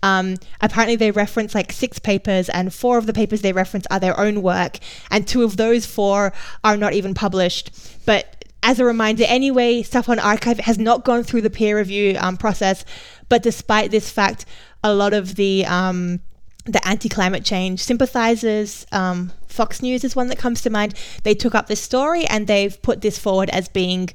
Um, 0.05 0.37
apparently, 0.61 0.97
they 0.97 1.11
reference 1.11 1.55
like 1.55 1.73
six 1.73 1.99
papers, 1.99 2.51
and 2.51 2.73
four 2.73 2.99
of 2.99 3.07
the 3.07 3.15
papers 3.15 3.41
they 3.41 3.55
reference 3.55 3.87
are 3.91 3.99
their 3.99 4.19
own 4.21 4.43
work, 4.43 4.79
and 5.11 5.27
two 5.27 5.43
of 5.43 5.57
those 5.57 5.87
four 5.87 6.35
are 6.63 6.77
not 6.77 6.93
even 6.93 7.15
published. 7.15 7.71
But 8.05 8.45
as 8.63 8.79
a 8.79 8.85
reminder, 8.85 9.25
anyway, 9.27 9.83
stuff 9.83 10.09
on 10.11 10.19
arXiv 10.19 10.61
has 10.61 10.79
not 10.79 11.05
gone 11.05 11.25
through 11.25 11.41
the 11.41 11.51
peer 11.51 11.79
review 11.79 12.17
um, 12.21 12.37
process. 12.37 12.85
But 13.31 13.43
despite 13.43 13.91
this 13.91 14.11
fact, 14.11 14.45
a 14.83 14.93
lot 14.95 15.15
of 15.15 15.37
the 15.37 15.65
um, 15.65 16.21
the 16.67 16.87
anti-climate 16.87 17.45
change 17.45 17.81
sympathizers, 17.81 18.87
um, 18.93 19.33
Fox 19.49 19.81
News 19.83 20.05
is 20.05 20.15
one 20.17 20.29
that 20.29 20.39
comes 20.39 20.61
to 20.63 20.71
mind. 20.71 20.95
They 21.23 21.35
took 21.35 21.55
up 21.55 21.67
this 21.67 21.81
story 21.81 22.27
and 22.27 22.47
they've 22.47 22.81
put 22.83 23.01
this 23.01 23.19
forward 23.19 23.49
as 23.51 23.69
being 23.69 24.11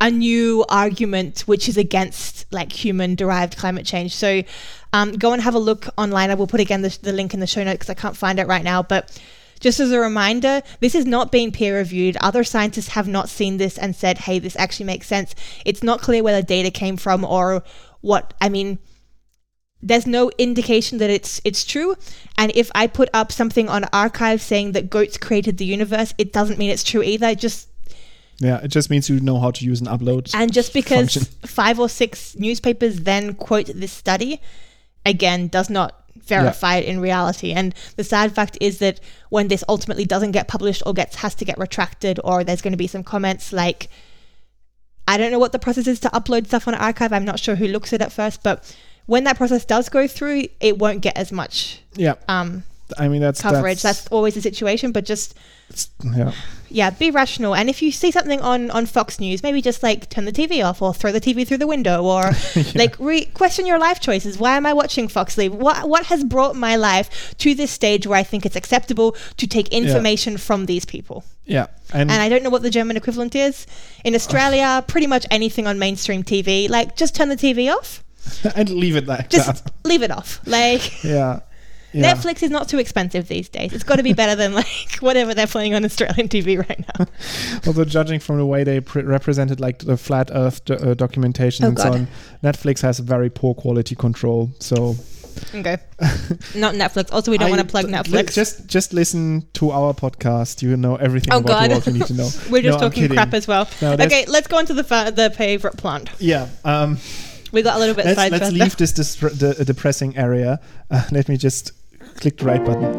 a 0.00 0.10
new 0.10 0.64
argument 0.68 1.40
which 1.40 1.68
is 1.68 1.76
against 1.76 2.46
like 2.52 2.72
human 2.72 3.14
derived 3.14 3.56
climate 3.56 3.84
change. 3.84 4.14
So 4.14 4.42
um, 4.92 5.12
go 5.12 5.32
and 5.32 5.42
have 5.42 5.54
a 5.54 5.58
look 5.58 5.86
online. 5.98 6.30
I 6.30 6.34
will 6.34 6.46
put 6.46 6.60
again 6.60 6.82
the, 6.82 6.96
the 7.02 7.12
link 7.12 7.34
in 7.34 7.40
the 7.40 7.46
show 7.46 7.64
notes 7.64 7.78
because 7.78 7.90
I 7.90 7.94
can't 7.94 8.16
find 8.16 8.38
it 8.38 8.46
right 8.46 8.62
now. 8.62 8.82
But 8.82 9.20
just 9.60 9.80
as 9.80 9.90
a 9.90 9.98
reminder, 9.98 10.62
this 10.80 10.94
is 10.94 11.04
not 11.04 11.32
being 11.32 11.50
peer 11.50 11.76
reviewed. 11.76 12.16
Other 12.20 12.44
scientists 12.44 12.88
have 12.88 13.08
not 13.08 13.28
seen 13.28 13.56
this 13.56 13.76
and 13.76 13.94
said, 13.94 14.18
hey, 14.18 14.38
this 14.38 14.56
actually 14.56 14.86
makes 14.86 15.06
sense. 15.06 15.34
It's 15.64 15.82
not 15.82 16.00
clear 16.00 16.22
where 16.22 16.36
the 16.36 16.46
data 16.46 16.70
came 16.70 16.96
from 16.96 17.24
or 17.24 17.64
what, 18.00 18.34
I 18.40 18.48
mean, 18.48 18.78
there's 19.80 20.06
no 20.06 20.30
indication 20.38 20.98
that 20.98 21.08
it's 21.08 21.40
it's 21.44 21.64
true 21.64 21.94
and 22.36 22.50
if 22.56 22.68
i 22.74 22.84
put 22.86 23.08
up 23.14 23.30
something 23.30 23.68
on 23.68 23.84
arXiv 23.84 24.40
saying 24.40 24.72
that 24.72 24.90
goats 24.90 25.16
created 25.16 25.56
the 25.56 25.64
universe 25.64 26.12
it 26.18 26.32
doesn't 26.32 26.58
mean 26.58 26.68
it's 26.68 26.82
true 26.82 27.00
either 27.00 27.32
just 27.34 27.68
Yeah, 28.40 28.60
it 28.62 28.68
just 28.68 28.88
means 28.88 29.08
you 29.10 29.18
know 29.20 29.40
how 29.40 29.50
to 29.50 29.64
use 29.64 29.80
an 29.80 29.88
upload. 29.88 30.32
and 30.34 30.52
just 30.52 30.72
because 30.72 31.14
function. 31.14 31.32
five 31.46 31.80
or 31.80 31.88
six 31.88 32.36
newspapers 32.36 33.00
then 33.00 33.34
quote 33.34 33.66
this 33.66 33.92
study 33.92 34.40
again 35.04 35.48
does 35.48 35.68
not 35.68 36.04
verify 36.16 36.76
it 36.76 36.84
in 36.84 37.00
reality 37.00 37.52
and 37.52 37.74
the 37.96 38.04
sad 38.04 38.34
fact 38.34 38.58
is 38.60 38.78
that 38.78 39.00
when 39.30 39.48
this 39.48 39.64
ultimately 39.68 40.04
doesn't 40.04 40.32
get 40.32 40.46
published 40.46 40.82
or 40.84 40.92
gets 40.92 41.16
has 41.16 41.34
to 41.34 41.44
get 41.44 41.56
retracted 41.58 42.20
or 42.22 42.44
there's 42.44 42.60
going 42.60 42.72
to 42.72 42.76
be 42.76 42.86
some 42.86 43.02
comments 43.02 43.52
like 43.52 43.88
i 45.06 45.16
don't 45.16 45.30
know 45.30 45.38
what 45.38 45.52
the 45.52 45.58
process 45.58 45.86
is 45.86 45.98
to 45.98 46.08
upload 46.10 46.46
stuff 46.46 46.68
on 46.68 46.74
arXiv 46.74 47.12
i'm 47.12 47.24
not 47.24 47.38
sure 47.40 47.54
who 47.54 47.66
looks 47.68 47.92
at 47.92 48.02
it 48.02 48.12
first 48.12 48.42
but 48.42 48.76
when 49.06 49.24
that 49.24 49.36
process 49.36 49.64
does 49.64 49.88
go 49.88 50.06
through 50.06 50.44
it 50.60 50.76
won't 50.78 51.00
get 51.00 51.16
as 51.16 51.32
much 51.32 51.80
yeah, 51.94 52.14
um, 52.28 52.62
I 52.96 53.08
mean 53.08 53.20
that's 53.20 53.42
coverage 53.42 53.82
That's, 53.82 54.02
that's 54.02 54.12
always 54.12 54.34
the 54.34 54.40
situation 54.40 54.92
but 54.92 55.04
just 55.04 55.34
yeah, 56.02 56.32
yeah, 56.70 56.90
be 56.90 57.10
rational. 57.10 57.54
And 57.54 57.68
if 57.68 57.82
you 57.82 57.92
see 57.92 58.10
something 58.10 58.40
on 58.40 58.70
on 58.70 58.86
Fox 58.86 59.20
News, 59.20 59.42
maybe 59.42 59.60
just 59.60 59.82
like 59.82 60.08
turn 60.08 60.24
the 60.24 60.32
TV 60.32 60.64
off 60.64 60.80
or 60.80 60.94
throw 60.94 61.12
the 61.12 61.20
TV 61.20 61.46
through 61.46 61.58
the 61.58 61.66
window 61.66 62.02
or 62.02 62.30
like 62.74 62.98
re- 62.98 63.26
question 63.26 63.66
your 63.66 63.78
life 63.78 64.00
choices. 64.00 64.38
Why 64.38 64.56
am 64.56 64.64
I 64.64 64.72
watching 64.72 65.08
Fox 65.08 65.36
Leave? 65.36 65.54
What 65.54 65.88
what 65.88 66.06
has 66.06 66.24
brought 66.24 66.56
my 66.56 66.76
life 66.76 67.34
to 67.38 67.54
this 67.54 67.70
stage 67.70 68.06
where 68.06 68.18
I 68.18 68.22
think 68.22 68.46
it's 68.46 68.56
acceptable 68.56 69.14
to 69.36 69.46
take 69.46 69.68
information 69.68 70.36
from 70.38 70.66
these 70.66 70.84
people? 70.84 71.24
yeah, 71.44 71.66
and, 71.92 72.10
And 72.10 72.22
I 72.22 72.28
don't 72.28 72.42
know 72.42 72.50
what 72.50 72.62
the 72.62 72.70
German 72.70 72.96
equivalent 72.96 73.34
is. 73.34 73.66
In 74.04 74.14
Australia, 74.14 74.84
pretty 74.86 75.06
much 75.06 75.26
anything 75.30 75.66
on 75.66 75.78
mainstream 75.78 76.22
TV, 76.22 76.68
like 76.68 76.96
just 76.96 77.14
turn 77.14 77.28
the 77.28 77.36
TV 77.36 77.74
off. 77.74 78.04
and 78.56 78.68
leave 78.70 78.96
it 78.96 79.06
like 79.06 79.30
Just 79.30 79.64
that. 79.64 79.72
leave 79.84 80.02
it 80.02 80.10
off. 80.10 80.40
Like 80.46 81.02
Yeah, 81.02 81.40
yeah. 81.92 82.14
Netflix 82.14 82.42
is 82.42 82.50
not 82.50 82.68
too 82.68 82.78
expensive 82.78 83.28
these 83.28 83.48
days. 83.48 83.72
It's 83.72 83.84
got 83.84 83.96
to 83.96 84.02
be 84.02 84.12
better 84.12 84.34
than 84.34 84.54
like 84.54 84.96
whatever 85.00 85.34
they're 85.34 85.46
playing 85.46 85.74
on 85.74 85.84
Australian 85.84 86.28
TV 86.28 86.58
right 86.58 86.84
now. 86.98 87.06
Although 87.66 87.84
judging 87.84 88.20
from 88.20 88.38
the 88.38 88.46
way 88.46 88.64
they 88.64 88.80
pre- 88.80 89.02
represented 89.02 89.60
like 89.60 89.78
the 89.80 89.96
flat 89.96 90.30
Earth 90.32 90.64
do- 90.64 90.74
uh, 90.74 90.94
documentation 90.94 91.64
Oh, 91.64 91.68
and 91.68 91.78
so 91.78 91.92
on, 91.92 92.08
Netflix 92.42 92.82
has 92.82 92.98
very 92.98 93.30
poor 93.30 93.54
quality 93.54 93.94
control. 93.94 94.50
So 94.60 94.96
Okay. 95.54 95.76
Not 96.56 96.74
Netflix. 96.74 97.12
Also, 97.12 97.30
we 97.30 97.38
don't 97.38 97.50
want 97.50 97.62
to 97.62 97.66
plug 97.68 97.84
li- 97.86 97.92
Netflix. 97.92 98.34
Just 98.34 98.66
just 98.66 98.92
listen 98.92 99.46
to 99.54 99.70
our 99.70 99.94
podcast. 99.94 100.62
You 100.62 100.76
know 100.76 100.96
everything 100.96 101.32
Oh, 101.32 101.38
about 101.38 101.46
God. 101.48 101.70
the 101.70 101.74
world 101.74 101.86
you 101.86 101.92
need 101.92 102.06
to 102.06 102.14
know. 102.14 102.28
We're 102.50 102.62
just 102.62 102.80
No, 102.80 102.88
talking 102.88 103.08
crap 103.08 103.32
as 103.34 103.46
well. 103.46 103.68
No, 103.80 103.92
okay, 103.92 104.24
let's 104.26 104.48
go 104.48 104.58
on 104.58 104.66
to 104.66 104.74
the 104.74 104.82
fa- 104.84 105.12
the 105.14 105.30
favorite 105.30 105.76
plant. 105.76 106.10
Yeah. 106.18 106.48
Um, 106.64 106.98
We 107.52 107.62
got 107.62 107.76
a 107.76 107.78
little 107.78 107.94
bit 107.94 108.04
let's 108.04 108.30
let's 108.30 108.52
leave 108.52 108.76
this 108.76 108.92
dis- 108.92 109.14
the, 109.16 109.64
depressing 109.64 110.16
area. 110.18 110.60
Uh, 110.90 111.04
let 111.12 111.28
me 111.28 111.36
just 111.38 111.72
click 112.18 112.36
the 112.36 112.44
right 112.44 112.64
button. 112.64 112.98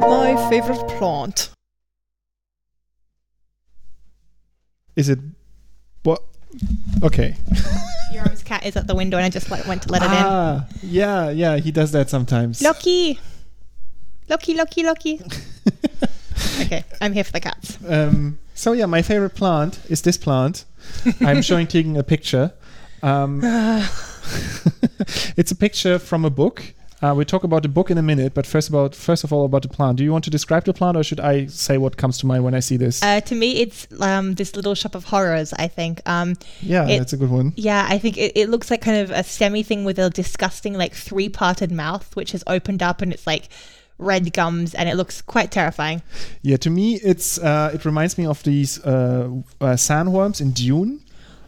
My 0.00 0.48
favorite 0.48 0.88
plant. 0.98 1.50
Is 4.94 5.08
it 5.08 5.18
what? 6.04 6.22
Okay. 7.02 7.36
Yoram's 8.12 8.42
cat 8.42 8.64
is 8.64 8.76
at 8.76 8.86
the 8.86 8.94
window, 8.94 9.16
and 9.16 9.26
I 9.26 9.30
just 9.30 9.50
like 9.50 9.66
went 9.66 9.82
to 9.82 9.92
let 9.92 10.02
it 10.02 10.06
in. 10.06 10.10
ah, 10.12 10.66
yeah, 10.82 11.30
yeah. 11.30 11.56
He 11.56 11.72
does 11.72 11.92
that 11.92 12.08
sometimes. 12.08 12.62
Loki. 12.62 13.18
Loki, 14.28 14.54
Loki, 14.54 14.82
Loki. 14.82 15.20
okay, 16.60 16.84
I'm 17.00 17.12
here 17.12 17.24
for 17.24 17.32
the 17.32 17.40
cats. 17.40 17.78
Um, 17.86 18.38
so 18.58 18.72
yeah, 18.72 18.86
my 18.86 19.02
favorite 19.02 19.34
plant 19.36 19.78
is 19.88 20.02
this 20.02 20.16
plant. 20.18 20.64
I'm 21.20 21.42
showing 21.42 21.66
taking 21.76 21.96
a 21.96 22.02
picture. 22.02 22.52
Um, 23.04 23.40
it's 25.36 25.50
a 25.52 25.56
picture 25.56 25.98
from 25.98 26.24
a 26.24 26.30
book. 26.30 26.62
Uh, 27.00 27.14
we'll 27.14 27.24
talk 27.24 27.44
about 27.44 27.62
the 27.62 27.68
book 27.68 27.92
in 27.92 27.98
a 27.98 28.02
minute, 28.02 28.34
but 28.34 28.44
first 28.44 28.68
about 28.68 28.92
first 28.92 29.22
of 29.22 29.32
all 29.32 29.44
about 29.44 29.62
the 29.62 29.68
plant. 29.68 29.96
Do 29.98 30.02
you 30.02 30.10
want 30.10 30.24
to 30.24 30.30
describe 30.30 30.64
the 30.64 30.74
plant, 30.74 30.96
or 30.96 31.04
should 31.04 31.20
I 31.20 31.46
say 31.46 31.78
what 31.78 31.96
comes 31.96 32.18
to 32.18 32.26
mind 32.26 32.42
when 32.42 32.54
I 32.56 32.58
see 32.60 32.76
this? 32.76 33.00
Uh, 33.00 33.20
to 33.20 33.36
me, 33.36 33.60
it's 33.60 33.86
um, 34.00 34.34
this 34.34 34.56
little 34.56 34.74
shop 34.74 34.96
of 34.96 35.04
horrors. 35.04 35.52
I 35.52 35.68
think. 35.68 36.00
Um, 36.06 36.34
yeah, 36.60 36.88
it- 36.88 36.98
that's 36.98 37.12
a 37.12 37.16
good 37.16 37.30
one. 37.30 37.52
yeah, 37.54 37.86
I 37.88 37.98
think 37.98 38.18
it, 38.18 38.32
it 38.34 38.48
looks 38.48 38.68
like 38.72 38.80
kind 38.80 38.98
of 38.98 39.12
a 39.12 39.22
semi 39.22 39.62
thing 39.62 39.84
with 39.84 40.00
a 40.00 40.10
disgusting 40.10 40.74
like 40.74 40.92
three 40.92 41.28
parted 41.28 41.70
mouth, 41.70 42.16
which 42.16 42.32
has 42.32 42.42
opened 42.48 42.82
up, 42.82 43.00
and 43.00 43.12
it's 43.12 43.28
like 43.28 43.48
red 43.98 44.32
gums, 44.32 44.74
and 44.74 44.88
it 44.88 44.96
looks 44.96 45.20
quite 45.22 45.50
terrifying. 45.50 46.02
Yeah, 46.42 46.56
to 46.58 46.70
me, 46.70 46.94
it's 46.96 47.38
uh, 47.38 47.70
it 47.74 47.84
reminds 47.84 48.16
me 48.18 48.26
of 48.26 48.42
these 48.42 48.78
uh, 48.84 49.28
uh, 49.60 49.76
sandworms 49.76 50.40
in 50.40 50.52
Dune. 50.52 51.00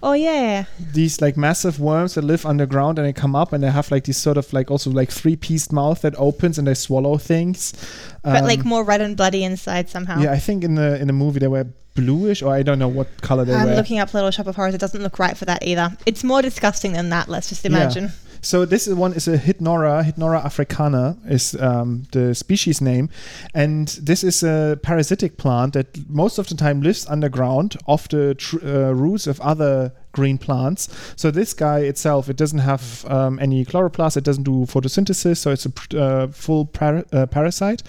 Oh 0.02 0.14
yeah, 0.14 0.64
These 0.94 1.20
like 1.20 1.36
massive 1.36 1.78
worms 1.78 2.14
that 2.14 2.22
live 2.24 2.46
underground 2.46 2.98
and 2.98 3.06
they 3.06 3.12
come 3.12 3.36
up 3.36 3.52
and 3.52 3.62
they 3.62 3.70
have 3.70 3.90
like 3.90 4.04
these 4.04 4.16
sort 4.16 4.38
of 4.38 4.50
like 4.50 4.70
also 4.70 4.90
like 4.90 5.10
three 5.10 5.36
pieced 5.36 5.72
mouth 5.74 6.00
that 6.00 6.14
opens 6.16 6.56
and 6.58 6.66
they 6.66 6.72
swallow 6.72 7.18
things. 7.18 7.74
but 8.22 8.42
like 8.44 8.60
Um, 8.60 8.68
more 8.68 8.82
red 8.82 9.02
and 9.02 9.14
bloody 9.14 9.44
inside 9.44 9.90
somehow. 9.90 10.18
Yeah, 10.18 10.32
I 10.32 10.38
think 10.38 10.64
in 10.64 10.74
the 10.76 10.98
in 10.98 11.06
the 11.06 11.12
movie 11.12 11.38
they 11.38 11.48
were 11.48 11.66
bluish, 11.94 12.40
or 12.42 12.54
I 12.54 12.62
don't 12.62 12.78
know 12.78 12.88
what 12.88 13.08
color 13.20 13.44
they 13.44 13.52
were. 13.52 13.58
I'm 13.58 13.76
looking 13.76 13.98
up 13.98 14.14
Little 14.14 14.30
Shop 14.30 14.46
of 14.46 14.56
Horrors. 14.56 14.74
It 14.74 14.80
doesn't 14.80 15.02
look 15.02 15.18
right 15.18 15.36
for 15.36 15.44
that 15.44 15.62
either. 15.66 15.94
It's 16.06 16.24
more 16.24 16.40
disgusting 16.40 16.94
than 16.94 17.10
that. 17.10 17.28
Let's 17.28 17.50
just 17.50 17.66
imagine. 17.66 18.10
So 18.42 18.64
this 18.64 18.88
is 18.88 18.94
one 18.94 19.12
is 19.12 19.28
a 19.28 19.36
Hydnora, 19.36 20.04
Hydnora 20.04 20.44
africana 20.44 21.18
is 21.28 21.54
um, 21.56 22.04
the 22.12 22.34
species 22.34 22.80
name, 22.80 23.10
and 23.54 23.88
this 23.88 24.24
is 24.24 24.42
a 24.42 24.78
parasitic 24.82 25.36
plant 25.36 25.74
that 25.74 26.08
most 26.08 26.38
of 26.38 26.48
the 26.48 26.54
time 26.54 26.80
lives 26.80 27.06
underground 27.06 27.76
off 27.86 28.08
the 28.08 28.34
tr- 28.34 28.64
uh, 28.64 28.92
roots 28.92 29.26
of 29.26 29.40
other 29.40 29.92
green 30.12 30.38
plants. 30.38 30.88
So 31.16 31.30
this 31.30 31.52
guy 31.52 31.80
itself, 31.80 32.28
it 32.28 32.36
doesn't 32.36 32.60
have 32.60 33.04
um, 33.08 33.38
any 33.38 33.64
chloroplast, 33.64 34.16
it 34.16 34.24
doesn't 34.24 34.44
do 34.44 34.64
photosynthesis, 34.66 35.36
so 35.36 35.50
it's 35.50 35.66
a 35.66 35.70
pr- 35.70 35.98
uh, 35.98 36.26
full 36.28 36.64
par- 36.64 37.04
uh, 37.12 37.26
parasite, 37.26 37.82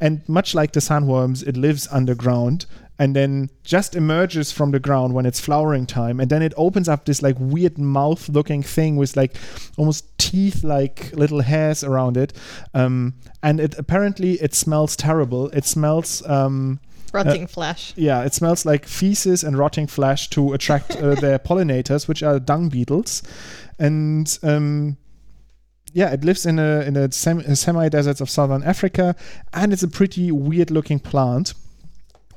and 0.00 0.26
much 0.28 0.54
like 0.54 0.72
the 0.72 0.80
sandworms, 0.80 1.46
it 1.46 1.56
lives 1.56 1.88
underground. 1.90 2.66
And 3.00 3.14
then 3.14 3.48
just 3.62 3.94
emerges 3.94 4.50
from 4.50 4.72
the 4.72 4.80
ground 4.80 5.14
when 5.14 5.24
it's 5.24 5.38
flowering 5.38 5.86
time, 5.86 6.18
and 6.18 6.28
then 6.28 6.42
it 6.42 6.52
opens 6.56 6.88
up 6.88 7.04
this 7.04 7.22
like 7.22 7.36
weird 7.38 7.78
mouth-looking 7.78 8.64
thing 8.64 8.96
with 8.96 9.16
like 9.16 9.36
almost 9.76 10.18
teeth-like 10.18 11.12
little 11.12 11.42
hairs 11.42 11.84
around 11.84 12.16
it, 12.16 12.32
um, 12.74 13.14
and 13.40 13.60
it 13.60 13.78
apparently 13.78 14.32
it 14.42 14.52
smells 14.52 14.96
terrible. 14.96 15.48
It 15.50 15.64
smells 15.64 16.26
um, 16.26 16.80
Rotting 17.12 17.46
flesh. 17.46 17.92
yeah, 17.96 18.24
it 18.24 18.34
smells 18.34 18.66
like 18.66 18.84
feces 18.84 19.44
and 19.44 19.56
rotting 19.56 19.86
flesh 19.86 20.28
to 20.30 20.52
attract 20.52 20.96
uh, 20.96 21.14
their 21.14 21.38
pollinators, 21.48 22.08
which 22.08 22.22
are 22.24 22.40
dung 22.40 22.68
beetles, 22.68 23.22
and 23.78 24.38
um, 24.42 24.96
yeah, 25.92 26.10
it 26.10 26.24
lives 26.24 26.44
in 26.44 26.58
a 26.58 26.80
in 26.80 26.96
a 26.96 27.12
sem- 27.12 27.54
semi 27.54 27.88
deserts 27.88 28.20
of 28.20 28.28
southern 28.28 28.64
Africa, 28.64 29.14
and 29.52 29.72
it's 29.72 29.84
a 29.84 29.88
pretty 29.88 30.32
weird 30.32 30.70
looking 30.72 30.98
plant. 30.98 31.54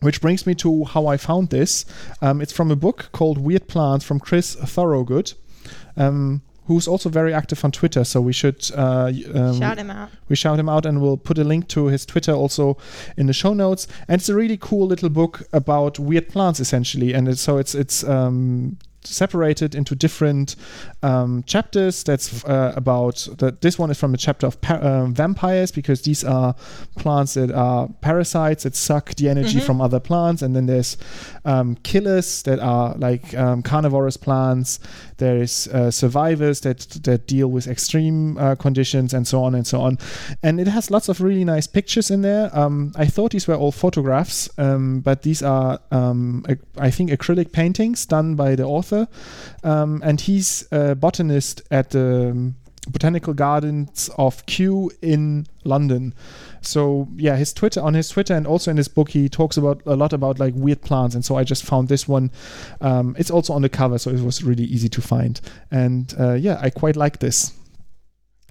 Which 0.02 0.20
brings 0.20 0.48
me 0.48 0.56
to 0.56 0.86
how 0.86 1.06
I 1.08 1.18
found 1.18 1.50
this. 1.50 1.86
Um, 2.22 2.42
it's 2.42 2.52
from 2.52 2.72
a 2.72 2.76
book 2.76 3.10
called 3.12 3.38
Weird 3.38 3.68
Plants 3.68 4.04
from 4.04 4.20
Chris 4.20 4.56
Thorogood, 4.56 5.34
um, 5.96 6.42
who's 6.66 6.88
also 6.88 7.08
very 7.10 7.34
active 7.34 7.64
on 7.64 7.72
Twitter. 7.72 8.04
So 8.04 8.20
we 8.20 8.34
should 8.34 8.70
uh, 8.76 9.12
um, 9.34 9.60
Shout 9.60 9.78
him 9.78 9.92
out. 9.92 10.10
we 10.28 10.36
shout 10.36 10.58
him 10.60 10.70
out 10.70 10.86
and 10.86 11.02
we'll 11.02 11.18
put 11.18 11.38
a 11.38 11.44
link 11.44 11.68
to 11.70 11.86
his 11.88 12.06
Twitter 12.06 12.32
also 12.34 12.78
in 13.16 13.28
the 13.28 13.34
show 13.34 13.54
notes. 13.54 13.88
And 14.08 14.20
it's 14.20 14.30
a 14.30 14.36
really 14.36 14.58
cool 14.58 14.88
little 14.88 15.10
book 15.10 15.44
about 15.54 16.00
weird 16.00 16.30
plants 16.30 16.60
essentially. 16.60 17.14
And 17.14 17.28
it's, 17.28 17.42
so 17.42 17.58
it's 17.58 17.76
it's 17.76 18.04
um, 18.04 18.78
separated 19.04 19.76
into 19.76 19.96
different 19.96 20.56
um, 21.04 21.44
chapters. 21.48 22.04
That's 22.04 22.44
uh, 22.46 22.74
about 22.76 23.28
that. 23.40 23.62
This 23.62 23.80
one 23.80 23.92
is 23.92 23.98
from 24.00 24.14
a 24.14 24.18
chapter 24.18 24.48
of 24.48 24.58
um, 24.70 25.14
vampires 25.14 25.72
because 25.72 26.02
these 26.04 26.24
are 26.24 26.56
plants 26.98 27.34
that 27.34 27.52
are 27.52 27.88
parasites 28.02 28.64
that 28.64 28.76
suck 28.76 29.16
the 29.16 29.30
energy 29.30 29.60
Mhm. 29.60 29.64
from 29.64 29.82
other 29.82 30.00
plants, 30.00 30.42
and 30.42 30.56
then 30.56 30.66
there's 30.68 30.98
um, 31.46 31.76
killers 31.84 32.44
that 32.44 32.60
are 32.60 32.96
like 32.98 33.34
um, 33.36 33.62
carnivorous 33.64 34.18
plants. 34.18 34.80
There's 35.18 35.68
uh, 35.68 35.92
survivors 35.92 36.62
that 36.62 36.80
that 37.04 37.28
deal 37.28 37.48
with 37.48 37.68
extreme 37.68 38.38
uh, 38.38 38.56
conditions 38.56 39.14
and 39.14 39.28
so 39.28 39.44
on 39.44 39.56
and 39.56 39.66
so 39.66 39.82
on. 39.82 39.98
And 40.44 40.60
it 40.60 40.68
has 40.68 40.90
lots 40.92 41.10
of 41.10 41.22
really 41.22 41.46
nice 41.46 41.68
pictures 41.68 42.12
in 42.12 42.22
there. 42.22 42.50
Um, 42.58 42.92
I 42.96 43.06
thought 43.06 43.32
these 43.32 43.48
were 43.48 43.56
all 43.56 43.72
photographs, 43.72 44.50
um, 44.58 45.02
but 45.02 45.22
these 45.24 45.42
are 45.44 45.80
um, 45.92 46.46
I 46.78 46.92
think 46.92 47.12
acrylic 47.12 47.52
paintings 47.52 48.06
done 48.06 48.36
by 48.36 48.56
the 48.56 48.64
author, 48.64 48.91
um, 49.64 50.02
and 50.04 50.22
he's 50.22 50.68
a 50.72 50.96
botanist 50.96 51.62
at 51.72 51.90
the 51.92 52.54
Botanical 52.90 53.34
Gardens 53.34 54.10
of 54.18 54.44
Kew 54.48 54.90
in 55.02 55.46
London. 55.64 56.14
So 56.62 57.08
yeah, 57.16 57.36
his 57.36 57.54
Twitter 57.54 57.80
on 57.82 57.94
his 57.94 58.10
Twitter 58.10 58.34
and 58.36 58.48
also 58.48 58.72
in 58.72 58.78
his 58.78 58.88
book 58.88 59.10
he 59.10 59.30
talks 59.30 59.56
about 59.58 59.82
a 59.86 59.96
lot 59.96 60.14
about 60.14 60.40
like 60.40 60.54
weird 60.56 60.82
plants, 60.82 61.16
and 61.16 61.24
so 61.24 61.36
I 61.36 61.44
just 61.44 61.64
found 61.64 61.90
this 61.90 62.08
one. 62.08 62.32
Um, 62.82 63.16
it's 63.20 63.32
also 63.32 63.54
on 63.54 63.62
the 63.62 63.70
cover, 63.70 63.98
so 64.00 64.10
it 64.10 64.20
was 64.22 64.44
really 64.44 64.64
easy 64.66 64.90
to 64.90 65.02
find, 65.02 65.40
and 65.70 66.14
uh, 66.20 66.34
yeah, 66.34 66.60
I 66.62 66.70
quite 66.70 66.96
like 66.96 67.20
this. 67.20 67.54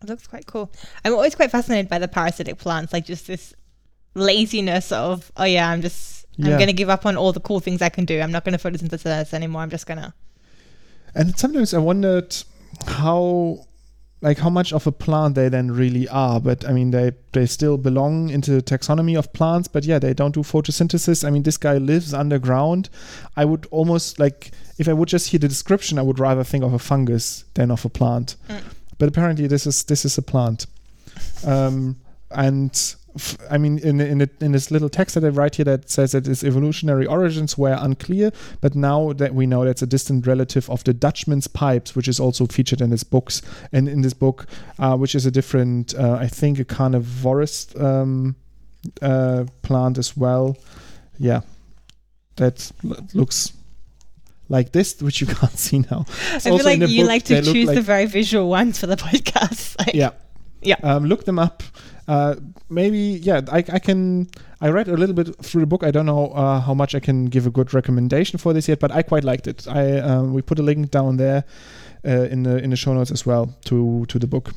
It 0.02 0.08
looks 0.08 0.26
quite 0.26 0.46
cool. 0.46 0.72
I'm 1.04 1.12
always 1.12 1.34
quite 1.34 1.50
fascinated 1.50 1.90
by 1.90 1.98
the 1.98 2.08
parasitic 2.08 2.56
plants, 2.58 2.92
like 2.92 3.04
just 3.04 3.26
this 3.26 3.52
laziness 4.14 4.92
of, 4.92 5.30
oh 5.36 5.44
yeah, 5.44 5.68
I'm 5.68 5.82
just, 5.82 6.24
Yeah. 6.36 6.52
I'm 6.52 6.56
going 6.58 6.68
to 6.68 6.72
give 6.72 6.88
up 6.88 7.04
on 7.04 7.16
all 7.16 7.32
the 7.32 7.40
cool 7.40 7.60
things 7.60 7.82
I 7.82 7.90
can 7.90 8.06
do. 8.06 8.18
I'm 8.20 8.32
not 8.32 8.44
going 8.44 8.56
to 8.56 8.70
photosynthesize 8.70 9.34
anymore. 9.34 9.60
I'm 9.62 9.70
just 9.70 9.86
going 9.86 9.98
to. 9.98 10.14
And 11.14 11.38
sometimes 11.38 11.74
I 11.74 11.78
wondered 11.78 12.36
how 12.86 13.66
like 14.22 14.36
how 14.36 14.50
much 14.50 14.70
of 14.72 14.86
a 14.86 14.92
plant 14.92 15.34
they 15.34 15.48
then 15.48 15.70
really 15.70 16.06
are. 16.08 16.40
But 16.40 16.68
i 16.68 16.72
mean 16.72 16.90
they 16.90 17.12
they 17.32 17.46
still 17.46 17.76
belong 17.78 18.28
into 18.30 18.50
the 18.52 18.62
taxonomy 18.62 19.18
of 19.18 19.32
plants. 19.32 19.68
But 19.68 19.84
yeah 19.84 19.98
they 19.98 20.14
don't 20.14 20.34
do 20.34 20.40
photosynthesis. 20.42 21.24
I 21.24 21.30
mean 21.30 21.42
this 21.42 21.56
guy 21.56 21.78
lives 21.78 22.12
underground. 22.12 22.90
I 23.36 23.44
would 23.44 23.66
almost 23.70 24.18
like 24.18 24.50
if 24.78 24.88
i 24.88 24.92
would 24.92 25.08
just 25.08 25.28
hear 25.28 25.38
the 25.40 25.48
description 25.48 25.98
i 25.98 26.02
would 26.02 26.18
rather 26.18 26.44
think 26.44 26.64
of 26.64 26.72
a 26.72 26.78
fungus 26.78 27.44
than 27.54 27.70
of 27.70 27.84
a 27.84 27.88
plant. 27.88 28.36
Mm. 28.48 28.62
but 28.98 29.08
apparently 29.08 29.46
this 29.46 29.66
is 29.66 29.84
this 29.84 30.04
is 30.04 30.18
a 30.18 30.22
plant. 30.22 30.66
Um, 31.44 31.96
and 32.30 32.94
I 33.50 33.58
mean, 33.58 33.78
in 33.78 34.00
in, 34.00 34.20
it, 34.20 34.30
in 34.40 34.52
this 34.52 34.70
little 34.70 34.88
text 34.88 35.14
that 35.14 35.24
I 35.24 35.28
write 35.28 35.56
here 35.56 35.64
that 35.64 35.90
says 35.90 36.12
that 36.12 36.28
its 36.28 36.44
evolutionary 36.44 37.06
origins 37.06 37.58
were 37.58 37.76
unclear, 37.78 38.30
but 38.60 38.74
now 38.74 39.12
that 39.14 39.34
we 39.34 39.46
know 39.46 39.64
that's 39.64 39.82
a 39.82 39.86
distant 39.86 40.26
relative 40.26 40.70
of 40.70 40.84
the 40.84 40.94
Dutchman's 40.94 41.48
pipes, 41.48 41.96
which 41.96 42.06
is 42.08 42.20
also 42.20 42.46
featured 42.46 42.80
in 42.80 42.90
his 42.90 43.02
books 43.04 43.42
and 43.72 43.88
in 43.88 44.02
this 44.02 44.14
book, 44.14 44.46
uh, 44.78 44.96
which 44.96 45.14
is 45.14 45.26
a 45.26 45.30
different, 45.30 45.94
uh, 45.94 46.18
I 46.20 46.28
think, 46.28 46.58
a 46.60 46.64
carnivorous 46.64 47.74
um, 47.76 48.36
uh, 49.02 49.44
plant 49.62 49.98
as 49.98 50.16
well. 50.16 50.56
Yeah, 51.18 51.40
that 52.36 52.70
looks 53.12 53.52
like 54.48 54.72
this, 54.72 55.00
which 55.02 55.20
you 55.20 55.26
can't 55.38 55.58
see 55.58 55.80
now. 55.80 56.04
It's 56.32 56.46
I 56.46 56.56
feel 56.56 56.64
like 56.64 56.80
you 56.88 57.02
book, 57.02 57.08
like 57.08 57.24
to 57.24 57.42
choose 57.42 57.66
like- 57.68 57.74
the 57.76 57.82
very 57.82 58.06
visual 58.06 58.48
ones 58.48 58.78
for 58.78 58.86
the 58.86 58.96
podcast. 59.08 59.78
Like, 59.78 59.94
yeah 59.94 60.10
Yeah. 60.62 60.76
um, 60.82 61.06
look 61.06 61.24
them 61.24 61.38
up 61.38 61.62
uh, 62.10 62.34
maybe 62.68 62.98
yeah 62.98 63.40
I, 63.52 63.58
I 63.58 63.78
can 63.78 64.28
i 64.60 64.68
read 64.68 64.88
a 64.88 64.96
little 64.96 65.14
bit 65.14 65.28
through 65.44 65.60
the 65.60 65.66
book 65.66 65.84
i 65.84 65.92
don't 65.92 66.06
know 66.06 66.26
uh, 66.32 66.60
how 66.60 66.74
much 66.74 66.94
i 66.96 67.00
can 67.00 67.26
give 67.26 67.46
a 67.46 67.50
good 67.50 67.72
recommendation 67.72 68.36
for 68.38 68.52
this 68.52 68.68
yet 68.68 68.80
but 68.80 68.90
i 68.90 69.02
quite 69.02 69.22
liked 69.22 69.46
it 69.46 69.68
i 69.68 69.98
um, 69.98 70.34
we 70.34 70.42
put 70.42 70.58
a 70.58 70.62
link 70.62 70.90
down 70.90 71.16
there 71.18 71.44
uh, 72.04 72.26
in 72.34 72.42
the 72.42 72.56
in 72.58 72.70
the 72.70 72.76
show 72.76 72.92
notes 72.92 73.12
as 73.12 73.24
well 73.24 73.54
to 73.64 74.04
to 74.06 74.18
the 74.18 74.26
book 74.26 74.50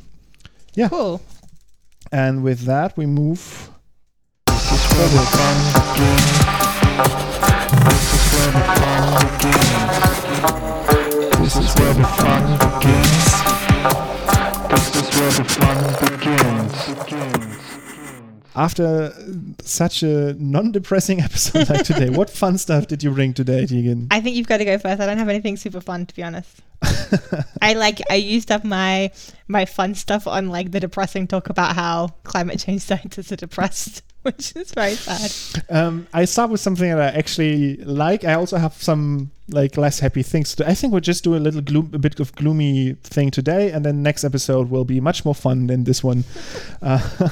yeah. 0.73 0.89
Cool. 0.89 1.21
and 2.11 2.43
with 2.43 2.61
that 2.61 2.97
we 2.97 3.05
move 3.05 3.69
This 4.47 4.71
is 4.71 4.83
where 4.97 5.09
the 5.09 5.25
fun 5.35 5.57
begins. 12.63 13.23
This 14.71 14.95
is 14.95 15.09
where 15.19 15.31
the 15.31 15.43
fun 15.43 15.77
begins. 15.99 16.12
After 18.55 19.13
such 19.61 20.03
a 20.03 20.33
non-depressing 20.33 21.21
episode 21.27 21.69
like 21.69 21.85
today 21.85 22.09
what 22.09 22.29
fun 22.29 22.57
stuff 22.57 22.87
did 22.87 23.03
you 23.03 23.11
bring 23.11 23.33
today 23.33 23.65
Tegan? 23.65 24.07
I 24.11 24.21
think 24.21 24.35
you've 24.35 24.47
got 24.47 24.57
to 24.57 24.65
go 24.65 24.77
first. 24.77 25.01
I 25.01 25.05
don't 25.05 25.17
have 25.17 25.29
anything 25.29 25.57
super 25.57 25.81
fun, 25.81 26.05
to 26.05 26.15
be 26.15 26.23
honest. 26.23 26.61
I 27.61 27.73
like 27.73 28.01
I 28.09 28.15
used 28.15 28.51
up 28.51 28.63
my 28.63 29.11
my 29.47 29.65
fun 29.65 29.95
stuff 29.95 30.27
on 30.27 30.49
like 30.49 30.71
the 30.71 30.79
depressing 30.79 31.27
talk 31.27 31.49
about 31.49 31.75
how 31.75 32.09
climate 32.23 32.59
change 32.59 32.81
scientists 32.81 33.31
are 33.31 33.37
depressed, 33.37 34.03
which 34.23 34.55
is 34.55 34.71
very 34.71 34.95
sad. 34.95 35.31
Um, 35.69 36.07
I 36.13 36.25
start 36.25 36.51
with 36.51 36.59
something 36.59 36.89
that 36.89 36.99
I 36.99 37.17
actually 37.17 37.77
like. 37.77 38.23
I 38.23 38.33
also 38.33 38.57
have 38.57 38.73
some 38.73 39.31
like 39.49 39.77
less 39.77 39.99
happy 39.99 40.23
things 40.23 40.55
to. 40.55 40.69
I 40.69 40.73
think 40.73 40.91
we'll 40.91 41.01
just 41.01 41.23
do 41.23 41.35
a 41.35 41.37
little 41.37 41.61
gloom, 41.61 41.91
a 41.93 41.99
bit 41.99 42.19
of 42.19 42.35
gloomy 42.35 42.93
thing 43.03 43.31
today, 43.31 43.71
and 43.71 43.85
then 43.85 44.03
next 44.03 44.23
episode 44.23 44.69
will 44.69 44.85
be 44.85 44.99
much 44.99 45.23
more 45.25 45.35
fun 45.35 45.67
than 45.67 45.83
this 45.83 46.03
one. 46.03 46.23
Uh, 46.81 47.29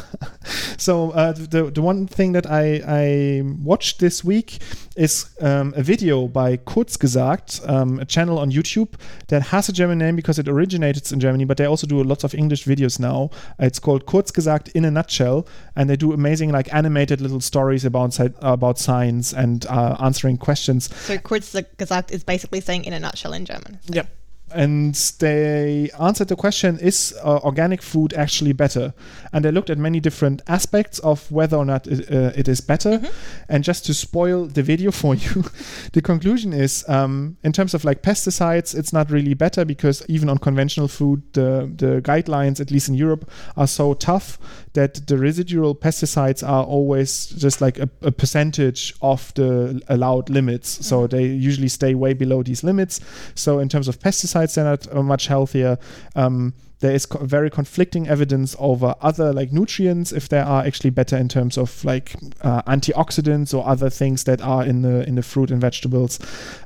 so 0.77 1.11
uh, 1.11 1.31
the 1.31 1.71
the 1.71 1.81
one 1.81 2.07
thing 2.07 2.33
that 2.33 2.45
I 2.49 2.81
I 2.87 3.41
watched 3.63 3.99
this 3.99 4.23
week 4.23 4.59
is 4.95 5.29
um, 5.39 5.73
a 5.75 5.83
video 5.83 6.27
by 6.27 6.57
Kurzgesagt, 6.57 7.67
um, 7.69 7.99
a 7.99 8.05
channel 8.05 8.37
on 8.39 8.51
YouTube 8.51 8.93
that 9.27 9.41
has 9.43 9.69
a 9.69 9.73
German 9.73 9.97
name 9.97 10.15
because 10.15 10.37
it 10.37 10.47
originated 10.47 11.11
in 11.11 11.19
Germany, 11.19 11.45
but 11.45 11.57
they 11.57 11.65
also 11.65 11.87
do 11.87 12.03
lots 12.03 12.23
of 12.23 12.35
English 12.35 12.65
videos 12.65 12.99
now. 12.99 13.29
It's 13.59 13.79
called 13.79 14.05
Kurzgesagt 14.05 14.71
in 14.73 14.85
a 14.85 14.91
nutshell, 14.91 15.47
and 15.75 15.89
they 15.89 15.95
do 15.95 16.13
amazing 16.13 16.51
like 16.51 16.73
animated 16.73 17.21
little 17.21 17.41
stories 17.41 17.85
about 17.85 18.19
about 18.41 18.79
science 18.79 19.33
and 19.33 19.65
uh, 19.67 19.95
answering 19.99 20.37
questions. 20.37 20.93
So 20.95 21.17
Kurzgesagt 21.17 22.11
is 22.11 22.23
basically 22.23 22.61
saying 22.61 22.85
in 22.85 22.93
a 22.93 22.99
nutshell 22.99 23.33
in 23.33 23.45
German. 23.45 23.79
Yep. 23.87 24.07
And 24.53 24.95
they 25.19 25.89
answered 25.99 26.27
the 26.27 26.35
question 26.35 26.79
Is 26.79 27.13
uh, 27.23 27.37
organic 27.43 27.81
food 27.81 28.13
actually 28.13 28.53
better? 28.53 28.93
And 29.33 29.45
they 29.45 29.51
looked 29.51 29.69
at 29.69 29.77
many 29.77 29.99
different 29.99 30.41
aspects 30.47 30.99
of 30.99 31.31
whether 31.31 31.57
or 31.57 31.65
not 31.65 31.87
it, 31.87 32.11
uh, 32.11 32.31
it 32.35 32.47
is 32.47 32.61
better. 32.61 33.01
And 33.49 33.63
just 33.63 33.85
to 33.85 33.93
spoil 33.93 34.45
the 34.45 34.63
video 34.63 34.91
for 35.01 35.15
you, 35.15 35.45
the 35.93 36.01
conclusion 36.01 36.53
is 36.53 36.87
um, 36.87 37.37
in 37.43 37.51
terms 37.51 37.73
of 37.73 37.83
like 37.83 38.01
pesticides, 38.01 38.75
it's 38.77 38.93
not 38.93 39.09
really 39.11 39.33
better 39.33 39.65
because 39.65 40.03
even 40.07 40.29
on 40.29 40.37
conventional 40.37 40.87
food, 40.87 41.21
the, 41.33 41.71
the 41.75 42.01
guidelines, 42.01 42.59
at 42.59 42.71
least 42.71 42.89
in 42.89 42.95
Europe, 42.95 43.29
are 43.57 43.67
so 43.67 43.93
tough 43.93 44.37
that 44.73 45.07
the 45.07 45.17
residual 45.17 45.75
pesticides 45.75 46.47
are 46.47 46.63
always 46.63 47.27
just 47.27 47.61
like 47.61 47.77
a, 47.79 47.89
a 48.01 48.11
percentage 48.11 48.93
of 49.01 49.33
the 49.33 49.81
allowed 49.89 50.29
limits. 50.29 50.85
So 50.85 51.07
they 51.07 51.25
usually 51.25 51.67
stay 51.67 51.93
way 51.95 52.13
below 52.13 52.43
these 52.43 52.63
limits. 52.63 53.01
So 53.35 53.59
in 53.59 53.69
terms 53.69 53.87
of 53.87 53.99
pesticides, 53.99 54.55
they're 54.55 54.65
not 54.65 54.93
uh, 54.93 55.03
much 55.03 55.27
healthier. 55.27 55.77
Um, 56.15 56.53
there 56.81 56.91
is 56.91 57.05
co- 57.05 57.23
very 57.23 57.49
conflicting 57.49 58.07
evidence 58.07 58.55
over 58.59 58.95
other 59.01 59.31
like 59.31 59.53
nutrients 59.53 60.11
if 60.11 60.27
they 60.27 60.39
are 60.39 60.63
actually 60.65 60.89
better 60.89 61.15
in 61.15 61.29
terms 61.29 61.57
of 61.57 61.83
like 61.85 62.15
uh, 62.41 62.61
antioxidants 62.63 63.57
or 63.57 63.65
other 63.67 63.89
things 63.89 64.25
that 64.25 64.41
are 64.41 64.65
in 64.65 64.81
the 64.81 65.07
in 65.07 65.15
the 65.15 65.23
fruit 65.23 65.51
and 65.51 65.61
vegetables. 65.61 66.19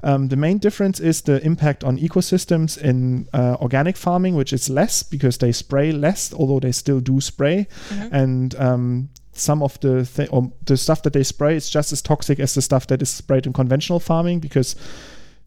Um, 0.03 0.29
the 0.29 0.35
main 0.35 0.57
difference 0.57 0.99
is 0.99 1.21
the 1.21 1.45
impact 1.45 1.83
on 1.83 1.97
ecosystems 1.97 2.77
in 2.77 3.27
uh, 3.33 3.57
organic 3.61 3.97
farming, 3.97 4.35
which 4.35 4.53
is 4.53 4.69
less 4.69 5.03
because 5.03 5.37
they 5.37 5.51
spray 5.51 5.91
less, 5.91 6.33
although 6.33 6.59
they 6.59 6.71
still 6.71 6.99
do 6.99 7.21
spray, 7.21 7.67
and 8.11 8.55
um, 8.55 9.09
some 9.33 9.61
of 9.61 9.79
the 9.81 10.05
th- 10.05 10.29
or 10.31 10.51
the 10.65 10.77
stuff 10.77 11.03
that 11.03 11.13
they 11.13 11.23
spray 11.23 11.55
is 11.55 11.69
just 11.69 11.91
as 11.91 12.01
toxic 12.01 12.39
as 12.39 12.55
the 12.55 12.61
stuff 12.61 12.87
that 12.87 13.01
is 13.01 13.09
sprayed 13.09 13.45
in 13.45 13.53
conventional 13.53 13.99
farming 13.99 14.39
because 14.39 14.75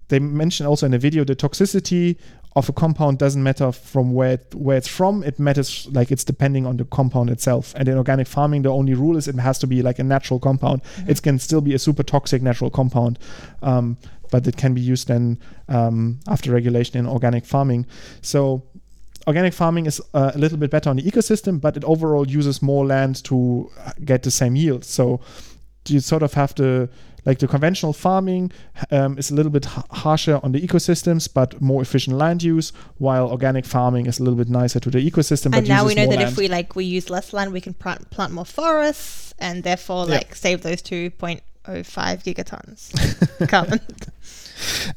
they 0.08 0.18
mention 0.18 0.66
also 0.66 0.86
in 0.86 0.92
the 0.92 0.98
video 0.98 1.24
the 1.24 1.36
toxicity 1.36 2.16
of 2.56 2.68
a 2.68 2.72
compound 2.72 3.18
doesn't 3.18 3.42
matter 3.42 3.70
from 3.70 4.12
where 4.12 4.32
it, 4.32 4.54
where 4.54 4.76
it's 4.76 4.88
from. 4.88 5.22
It 5.22 5.38
matters 5.38 5.86
like 5.92 6.10
it's 6.10 6.24
depending 6.24 6.66
on 6.66 6.76
the 6.76 6.84
compound 6.86 7.30
itself. 7.30 7.72
And 7.76 7.88
in 7.88 7.96
organic 7.96 8.26
farming 8.26 8.62
the 8.62 8.70
only 8.70 8.94
rule 8.94 9.16
is 9.16 9.28
it 9.28 9.36
has 9.36 9.58
to 9.60 9.66
be 9.66 9.82
like 9.82 9.98
a 9.98 10.02
natural 10.02 10.40
compound. 10.40 10.82
It 11.06 11.22
can 11.22 11.38
still 11.38 11.60
be 11.60 11.74
a 11.74 11.78
super 11.78 12.02
toxic 12.02 12.42
natural 12.42 12.70
compound 12.70 13.18
um, 13.62 13.96
but 14.30 14.46
it 14.46 14.56
can 14.56 14.74
be 14.74 14.80
used 14.80 15.08
then 15.08 15.38
um, 15.68 16.20
after 16.26 16.50
regulation 16.52 16.98
in 16.98 17.06
organic 17.06 17.46
farming. 17.46 17.86
So 18.22 18.64
organic 19.26 19.52
farming 19.52 19.86
is 19.86 20.00
uh, 20.14 20.32
a 20.34 20.38
little 20.38 20.58
bit 20.58 20.70
better 20.70 20.90
on 20.90 20.96
the 20.96 21.02
ecosystem 21.02 21.60
but 21.60 21.76
it 21.76 21.84
overall 21.84 22.26
uses 22.26 22.62
more 22.62 22.86
land 22.86 23.22
to 23.24 23.70
get 24.04 24.22
the 24.22 24.30
same 24.30 24.56
yield. 24.56 24.84
So 24.84 25.20
you 25.86 26.00
sort 26.00 26.22
of 26.22 26.34
have 26.34 26.54
to 26.56 26.88
like 27.28 27.38
the 27.44 27.46
conventional 27.56 27.92
farming 27.92 28.50
um, 28.90 29.18
is 29.18 29.30
a 29.30 29.34
little 29.38 29.52
bit 29.52 29.66
h- 29.66 29.84
harsher 30.04 30.36
on 30.42 30.50
the 30.52 30.60
ecosystems 30.66 31.28
but 31.38 31.60
more 31.60 31.80
efficient 31.82 32.16
land 32.16 32.42
use 32.42 32.72
while 33.06 33.26
organic 33.36 33.64
farming 33.66 34.06
is 34.10 34.18
a 34.20 34.22
little 34.24 34.38
bit 34.42 34.48
nicer 34.60 34.80
to 34.80 34.90
the 34.90 35.00
ecosystem 35.10 35.50
but 35.50 35.58
and 35.58 35.68
now 35.68 35.82
we 35.86 35.94
know 35.94 36.06
that 36.12 36.16
land. 36.18 36.30
if 36.32 36.36
we 36.42 36.48
like 36.48 36.68
we 36.80 36.84
use 36.98 37.06
less 37.16 37.28
land, 37.36 37.52
we 37.52 37.60
can 37.60 37.74
plant, 37.74 38.08
plant 38.10 38.32
more 38.32 38.46
forests 38.58 39.34
and 39.46 39.62
therefore 39.68 40.02
Yeah. 40.06 40.14
like 40.16 40.34
save 40.34 40.58
those 40.62 40.80
2.05 40.82 41.42
gigatons 42.26 42.80
carbon. 43.54 43.80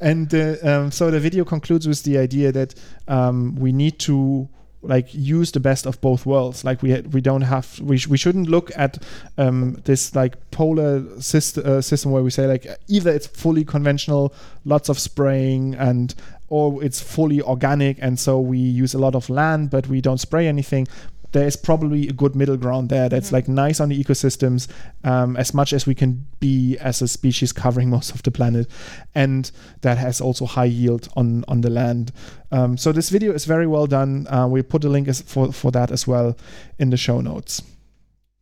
and 0.00 0.34
uh, 0.34 0.56
um, 0.70 0.90
so 0.90 1.10
the 1.10 1.20
video 1.20 1.44
concludes 1.44 1.86
with 1.86 2.02
the 2.04 2.16
idea 2.18 2.50
that 2.52 2.74
um, 3.08 3.54
we 3.56 3.70
need 3.72 3.98
to 4.08 4.48
like 4.82 5.14
use 5.14 5.52
the 5.52 5.60
best 5.60 5.86
of 5.86 6.00
both 6.00 6.26
worlds. 6.26 6.64
Like 6.64 6.82
we 6.82 7.00
we 7.00 7.20
don't 7.20 7.42
have 7.42 7.78
we, 7.80 7.98
sh- 7.98 8.08
we 8.08 8.18
shouldn't 8.18 8.48
look 8.48 8.70
at 8.76 9.02
um, 9.38 9.74
this 9.84 10.14
like 10.14 10.50
polar 10.50 11.00
syst- 11.18 11.58
uh, 11.58 11.80
system 11.80 12.10
where 12.10 12.22
we 12.22 12.30
say 12.30 12.46
like 12.46 12.66
either 12.88 13.10
it's 13.10 13.26
fully 13.26 13.64
conventional 13.64 14.34
lots 14.64 14.88
of 14.88 14.98
spraying 14.98 15.74
and 15.74 16.14
or 16.48 16.84
it's 16.84 17.00
fully 17.00 17.40
organic 17.40 17.96
and 18.02 18.18
so 18.18 18.38
we 18.38 18.58
use 18.58 18.92
a 18.92 18.98
lot 18.98 19.14
of 19.14 19.30
land 19.30 19.70
but 19.70 19.86
we 19.86 20.02
don't 20.02 20.18
spray 20.18 20.46
anything 20.46 20.86
there 21.32 21.46
is 21.46 21.56
probably 21.56 22.08
a 22.08 22.12
good 22.12 22.36
middle 22.36 22.56
ground 22.56 22.88
there 22.90 23.08
that's 23.08 23.32
like 23.32 23.48
nice 23.48 23.80
on 23.80 23.88
the 23.88 24.04
ecosystems 24.04 24.68
um, 25.04 25.36
as 25.36 25.52
much 25.54 25.72
as 25.72 25.86
we 25.86 25.94
can 25.94 26.26
be 26.40 26.76
as 26.78 27.02
a 27.02 27.08
species 27.08 27.52
covering 27.52 27.88
most 27.96 28.14
of 28.14 28.22
the 28.22 28.30
planet 28.30 28.66
and 29.14 29.50
that 29.80 29.98
has 29.98 30.20
also 30.20 30.46
high 30.46 30.64
yield 30.66 31.08
on 31.16 31.44
on 31.48 31.60
the 31.62 31.70
land 31.70 32.12
um, 32.50 32.76
so 32.76 32.92
this 32.92 33.08
video 33.08 33.32
is 33.32 33.44
very 33.46 33.66
well 33.66 33.86
done 33.86 34.26
uh, 34.28 34.46
we 34.46 34.62
put 34.62 34.84
a 34.84 34.88
link 34.88 35.08
as 35.08 35.20
for 35.22 35.52
for 35.52 35.70
that 35.70 35.90
as 35.90 36.06
well 36.06 36.36
in 36.78 36.90
the 36.90 36.96
show 36.96 37.20
notes 37.20 37.62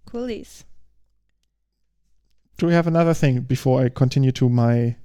Coolies. 0.07 0.65
do 2.59 2.67
we 2.67 2.73
have 2.73 2.87
another 2.87 3.15
thing 3.15 3.41
before 3.41 3.81
i 3.83 3.89
continue 3.89 4.33
to 4.33 4.49
my 4.49 4.97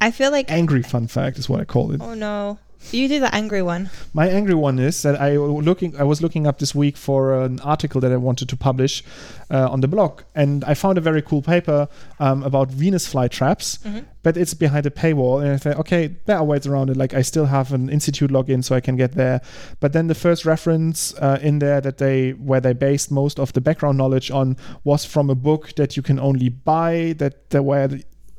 I 0.00 0.12
feel 0.12 0.30
like. 0.30 0.48
angry 0.50 0.82
fun 0.82 1.08
fact 1.08 1.38
is 1.38 1.48
what 1.48 1.60
i 1.60 1.64
call 1.64 1.90
it 1.92 2.00
Oh 2.00 2.14
no. 2.14 2.58
You 2.92 3.08
do 3.08 3.20
the 3.20 3.34
angry 3.34 3.60
one. 3.60 3.90
My 4.14 4.28
angry 4.28 4.54
one 4.54 4.78
is 4.78 5.02
that 5.02 5.20
I 5.20 5.36
looking 5.36 5.94
I 6.00 6.04
was 6.04 6.22
looking 6.22 6.46
up 6.46 6.58
this 6.58 6.74
week 6.74 6.96
for 6.96 7.34
an 7.42 7.60
article 7.60 8.00
that 8.00 8.12
I 8.12 8.16
wanted 8.16 8.48
to 8.48 8.56
publish 8.56 9.02
uh, 9.50 9.68
on 9.70 9.80
the 9.80 9.88
blog, 9.88 10.22
and 10.34 10.64
I 10.64 10.74
found 10.74 10.96
a 10.96 11.00
very 11.00 11.20
cool 11.20 11.42
paper 11.42 11.88
um, 12.20 12.42
about 12.42 12.70
Venus 12.70 13.06
flytraps, 13.12 13.78
Mhm. 13.80 14.04
but 14.22 14.36
it's 14.36 14.54
behind 14.54 14.86
a 14.86 14.90
paywall. 14.90 15.42
And 15.42 15.52
I 15.52 15.56
thought, 15.58 15.76
okay, 15.80 16.16
there 16.26 16.36
are 16.38 16.44
ways 16.44 16.66
around 16.66 16.88
it. 16.90 16.96
Like 16.96 17.14
I 17.14 17.22
still 17.22 17.46
have 17.46 17.72
an 17.74 17.88
institute 17.90 18.30
login, 18.30 18.62
so 18.64 18.74
I 18.76 18.80
can 18.80 18.96
get 18.96 19.12
there. 19.12 19.40
But 19.80 19.92
then 19.92 20.06
the 20.06 20.14
first 20.14 20.46
reference 20.46 21.14
uh, 21.20 21.38
in 21.42 21.58
there 21.58 21.80
that 21.80 21.98
they 21.98 22.30
where 22.30 22.60
they 22.60 22.72
based 22.74 23.10
most 23.10 23.38
of 23.38 23.52
the 23.52 23.60
background 23.60 23.98
knowledge 23.98 24.30
on 24.30 24.56
was 24.84 25.04
from 25.04 25.28
a 25.30 25.34
book 25.34 25.74
that 25.76 25.96
you 25.96 26.02
can 26.02 26.18
only 26.18 26.48
buy. 26.48 27.14
That 27.18 27.50
that 27.50 27.64
where 27.64 27.88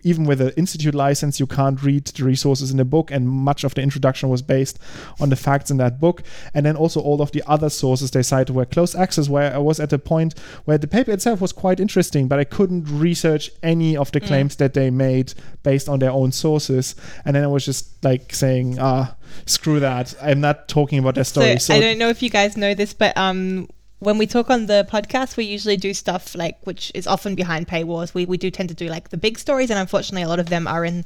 even 0.03 0.25
with 0.25 0.41
an 0.41 0.51
institute 0.57 0.95
license, 0.95 1.39
you 1.39 1.47
can't 1.47 1.81
read 1.81 2.05
the 2.05 2.23
resources 2.23 2.71
in 2.71 2.77
the 2.77 2.85
book, 2.85 3.11
and 3.11 3.27
much 3.27 3.63
of 3.63 3.73
the 3.75 3.81
introduction 3.81 4.29
was 4.29 4.41
based 4.41 4.79
on 5.19 5.29
the 5.29 5.35
facts 5.35 5.71
in 5.71 5.77
that 5.77 5.99
book. 5.99 6.23
And 6.53 6.65
then 6.65 6.75
also 6.75 6.99
all 6.99 7.21
of 7.21 7.31
the 7.31 7.43
other 7.47 7.69
sources 7.69 8.11
they 8.11 8.23
cited 8.23 8.55
were 8.55 8.65
closed 8.65 8.95
access, 8.95 9.29
where 9.29 9.53
I 9.53 9.57
was 9.57 9.79
at 9.79 9.93
a 9.93 9.99
point 9.99 10.37
where 10.65 10.77
the 10.77 10.87
paper 10.87 11.11
itself 11.11 11.41
was 11.41 11.51
quite 11.51 11.79
interesting, 11.79 12.27
but 12.27 12.39
I 12.39 12.43
couldn't 12.43 12.85
research 12.85 13.51
any 13.63 13.95
of 13.95 14.11
the 14.11 14.19
claims 14.19 14.55
that 14.57 14.73
they 14.73 14.89
made 14.89 15.33
based 15.63 15.89
on 15.89 15.99
their 15.99 16.11
own 16.11 16.31
sources. 16.31 16.95
And 17.25 17.35
then 17.35 17.43
I 17.43 17.47
was 17.47 17.65
just 17.65 18.03
like 18.03 18.33
saying, 18.33 18.77
ah, 18.79 19.15
screw 19.45 19.79
that. 19.79 20.13
I'm 20.21 20.41
not 20.41 20.67
talking 20.67 20.99
about 20.99 21.15
their 21.15 21.23
story. 21.23 21.53
So, 21.59 21.73
So, 21.73 21.75
I 21.75 21.79
don't 21.79 21.97
know 21.97 22.09
if 22.09 22.21
you 22.21 22.29
guys 22.29 22.57
know 22.57 22.73
this, 22.73 22.93
but 22.93 23.15
um, 23.17 23.69
when 23.99 24.17
we 24.17 24.25
talk 24.25 24.49
on 24.49 24.65
the 24.65 24.87
podcast, 24.89 25.37
we 25.37 25.43
usually 25.45 25.77
do 25.77 25.93
stuff 25.93 26.35
like 26.35 26.57
which 26.63 26.91
is 26.95 27.05
often 27.05 27.35
behind 27.35 27.67
paywalls. 27.67 28.13
We 28.13 28.25
we 28.25 28.37
do 28.37 28.49
tend 28.49 28.69
to 28.69 28.75
do 28.75 28.87
like 28.87 29.09
the 29.09 29.17
big 29.17 29.37
stories, 29.37 29.69
and 29.69 29.79
unfortunately, 29.79 30.23
a 30.23 30.29
lot 30.29 30.39
of 30.39 30.49
them 30.49 30.67
are 30.67 30.85
in 30.85 31.05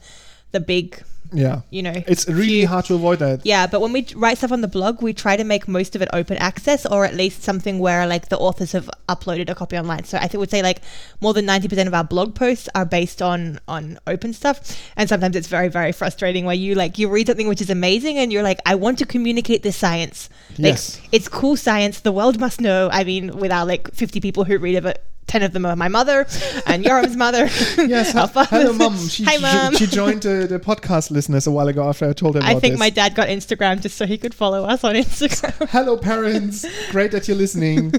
the 0.52 0.60
big, 0.60 1.02
yeah. 1.34 1.62
you 1.70 1.82
know. 1.82 1.94
It's 2.08 2.28
really 2.28 2.60
few- 2.62 2.68
hard 2.68 2.86
to 2.86 2.96
avoid 2.96 3.20
that. 3.20 3.42
Yeah, 3.44 3.68
but 3.68 3.82
when 3.82 3.92
we 3.94 4.06
write 4.16 4.38
stuff 4.38 4.52
on 4.52 4.62
the 4.62 4.68
blog, 4.68 5.02
we 5.02 5.14
try 5.14 5.36
to 5.36 5.44
make 5.44 5.68
most 5.68 5.96
of 5.96 6.02
it 6.02 6.10
open 6.14 6.38
access, 6.38 6.86
or 6.86 7.06
at 7.06 7.14
least 7.16 7.44
something 7.44 7.80
where 7.80 8.06
like 8.08 8.30
the 8.30 8.38
authors 8.38 8.72
have 8.72 8.90
uploaded 9.10 9.50
a 9.50 9.56
copy 9.56 9.78
online. 9.78 10.04
So 10.06 10.18
I 10.18 10.28
think 10.28 10.40
would 10.40 10.52
say 10.52 10.62
like 10.62 10.82
more 11.22 11.34
than 11.34 11.46
ninety 11.46 11.68
percent 11.68 11.88
of 11.88 11.94
our 11.94 12.04
blog 12.04 12.36
posts 12.36 12.70
are 12.76 12.86
based 12.86 13.22
on 13.22 13.60
on 13.68 14.00
open 14.08 14.34
stuff, 14.34 14.80
and 14.96 15.10
sometimes 15.10 15.36
it's 15.36 15.48
very 15.48 15.70
very 15.70 15.92
frustrating 15.92 16.46
where 16.46 16.56
you 16.56 16.76
like 16.76 16.98
you 16.98 17.10
read 17.10 17.28
something 17.28 17.48
which 17.48 17.62
is 17.62 17.70
amazing, 17.70 18.18
and 18.18 18.32
you're 18.32 18.44
like, 18.44 18.60
I 18.66 18.76
want 18.76 18.98
to 19.00 19.06
communicate 19.06 19.64
this 19.64 19.76
science. 19.76 20.30
Like, 20.58 20.74
Yes. 20.74 21.02
it's 21.12 21.28
cool 21.28 21.56
science. 21.58 22.00
The 22.02 22.12
world 22.12 22.40
must 22.40 22.62
know. 22.62 22.90
I 22.92 23.04
mean, 23.04 23.36
with 23.38 23.52
our 23.52 23.66
like 23.66 23.92
fifty 23.94 24.20
people 24.20 24.44
who 24.44 24.58
read 24.58 24.76
of 24.76 24.86
it. 24.86 25.04
Ten 25.28 25.42
of 25.42 25.52
them 25.54 25.66
are 25.66 25.76
my 25.76 25.88
mother 25.88 26.28
and 26.68 26.84
Yoram's 26.84 27.16
mother. 27.16 27.50
Yes, 27.78 28.12
hello, 28.14 28.74
mom. 28.74 28.98
She, 29.08 29.24
Hi, 29.24 29.70
she- 29.72 29.78
She, 29.78 29.88
joined 29.88 30.26
uh, 30.26 30.46
the 30.46 30.60
podcast 30.60 31.12
listeners 31.12 31.48
a 31.48 31.52
while 31.52 31.68
ago 31.68 31.88
after 31.88 32.08
I 32.10 32.14
told 32.14 32.36
her 32.36 32.40
about 32.40 32.50
I 32.56 32.60
think 32.60 32.74
this. 32.74 32.80
my 32.80 32.90
dad 32.90 33.16
got 33.16 33.28
Instagram 33.30 33.82
just 33.82 33.98
so 33.98 34.06
he 34.06 34.18
could 34.18 34.34
follow 34.34 34.64
us 34.66 34.84
on 34.84 34.96
Instagram. 34.96 35.70
Hello, 35.76 35.98
parents. 35.98 36.66
Great 36.92 37.12
that 37.12 37.28
you're 37.28 37.38
listening. 37.38 37.94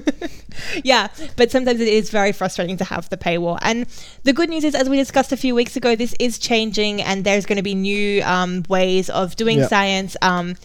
yeah, 0.83 1.07
but 1.35 1.51
sometimes 1.51 1.79
it 1.81 1.87
is 1.87 2.09
very 2.09 2.31
frustrating 2.31 2.77
to 2.77 2.83
have 2.83 3.09
the 3.09 3.17
paywall. 3.17 3.59
And 3.61 3.85
the 4.23 4.33
good 4.33 4.49
news 4.49 4.63
is, 4.63 4.75
as 4.75 4.89
we 4.89 4.97
discussed 4.97 5.31
a 5.31 5.37
few 5.37 5.55
weeks 5.55 5.75
ago, 5.75 5.95
this 5.95 6.15
is 6.19 6.37
changing, 6.39 7.01
and 7.01 7.23
there's 7.23 7.45
going 7.45 7.57
to 7.57 7.63
be 7.63 7.75
new 7.75 8.23
um, 8.23 8.63
ways 8.69 9.09
of 9.09 9.35
doing 9.35 9.59
Yeah. 9.59 9.67
science. 9.67 10.15
Um, 10.21 10.55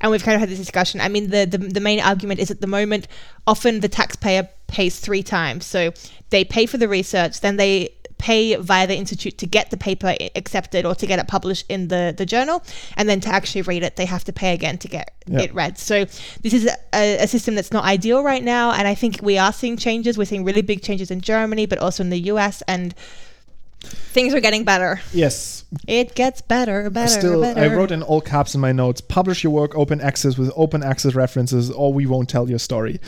and 0.00 0.10
we've 0.10 0.22
kind 0.22 0.34
of 0.34 0.40
had 0.40 0.48
this 0.48 0.58
discussion. 0.58 1.00
I 1.00 1.08
mean, 1.08 1.30
the, 1.30 1.46
the 1.46 1.58
the 1.58 1.80
main 1.80 2.00
argument 2.00 2.40
is 2.40 2.50
at 2.50 2.60
the 2.60 2.66
moment, 2.66 3.06
often 3.46 3.80
the 3.80 3.88
taxpayer 3.88 4.48
pays 4.72 4.98
three 4.98 5.22
times. 5.22 5.64
So 5.66 5.92
they 6.30 6.44
pay 6.44 6.66
for 6.66 6.78
the 6.78 6.88
research, 6.88 7.40
then 7.40 7.56
they 7.56 7.94
pay 8.18 8.54
via 8.54 8.86
the 8.86 8.96
institute 8.96 9.36
to 9.38 9.46
get 9.46 9.70
the 9.70 9.76
paper 9.76 10.14
accepted 10.36 10.86
or 10.86 10.94
to 10.94 11.06
get 11.06 11.18
it 11.18 11.26
published 11.26 11.66
in 11.68 11.88
the, 11.88 12.14
the 12.16 12.24
journal 12.24 12.62
and 12.96 13.08
then 13.08 13.18
to 13.20 13.28
actually 13.28 13.62
read 13.62 13.82
it 13.82 13.96
they 13.96 14.04
have 14.06 14.22
to 14.22 14.32
pay 14.32 14.54
again 14.54 14.78
to 14.78 14.86
get 14.86 15.12
Yeah. 15.26 15.40
it 15.40 15.52
read 15.52 15.76
so 15.76 16.04
this 16.44 16.52
is 16.52 16.66
a, 16.94 17.24
a 17.24 17.26
system 17.26 17.56
that's 17.56 17.72
not 17.72 17.82
ideal 17.84 18.22
right 18.22 18.44
now 18.44 18.70
and 18.70 18.86
i 18.86 18.94
think 18.94 19.18
we 19.22 19.38
are 19.38 19.52
seeing 19.52 19.76
changes 19.76 20.16
we're 20.16 20.24
seeing 20.32 20.44
really 20.44 20.62
big 20.62 20.82
changes 20.82 21.10
in 21.10 21.20
germany 21.20 21.66
but 21.66 21.78
also 21.80 22.04
in 22.04 22.10
the 22.10 22.18
us 22.18 22.62
and 22.68 22.94
things 23.82 24.32
are 24.34 24.40
getting 24.40 24.64
better 24.64 25.00
yes. 25.12 25.64
it 25.88 26.14
gets 26.14 26.40
better 26.40 26.88
better 26.90 27.08
Still, 27.20 27.40
better 27.40 27.60
I 27.60 27.66
wrote 27.68 27.90
in 27.90 28.02
all 28.02 28.20
caps 28.20 28.54
in 28.54 28.60
my 28.60 28.72
notes: 28.72 29.00
publish 29.00 29.42
your 29.42 29.52
work 29.52 29.74
open 29.74 30.00
access 30.00 30.36
with 30.38 30.52
open 30.56 30.82
access 30.82 31.14
references, 31.14 31.70
or 31.70 31.92
we 31.92 32.06
won't 32.06 32.28
tell 32.28 32.48
your 32.48 32.58
story. 32.58 33.00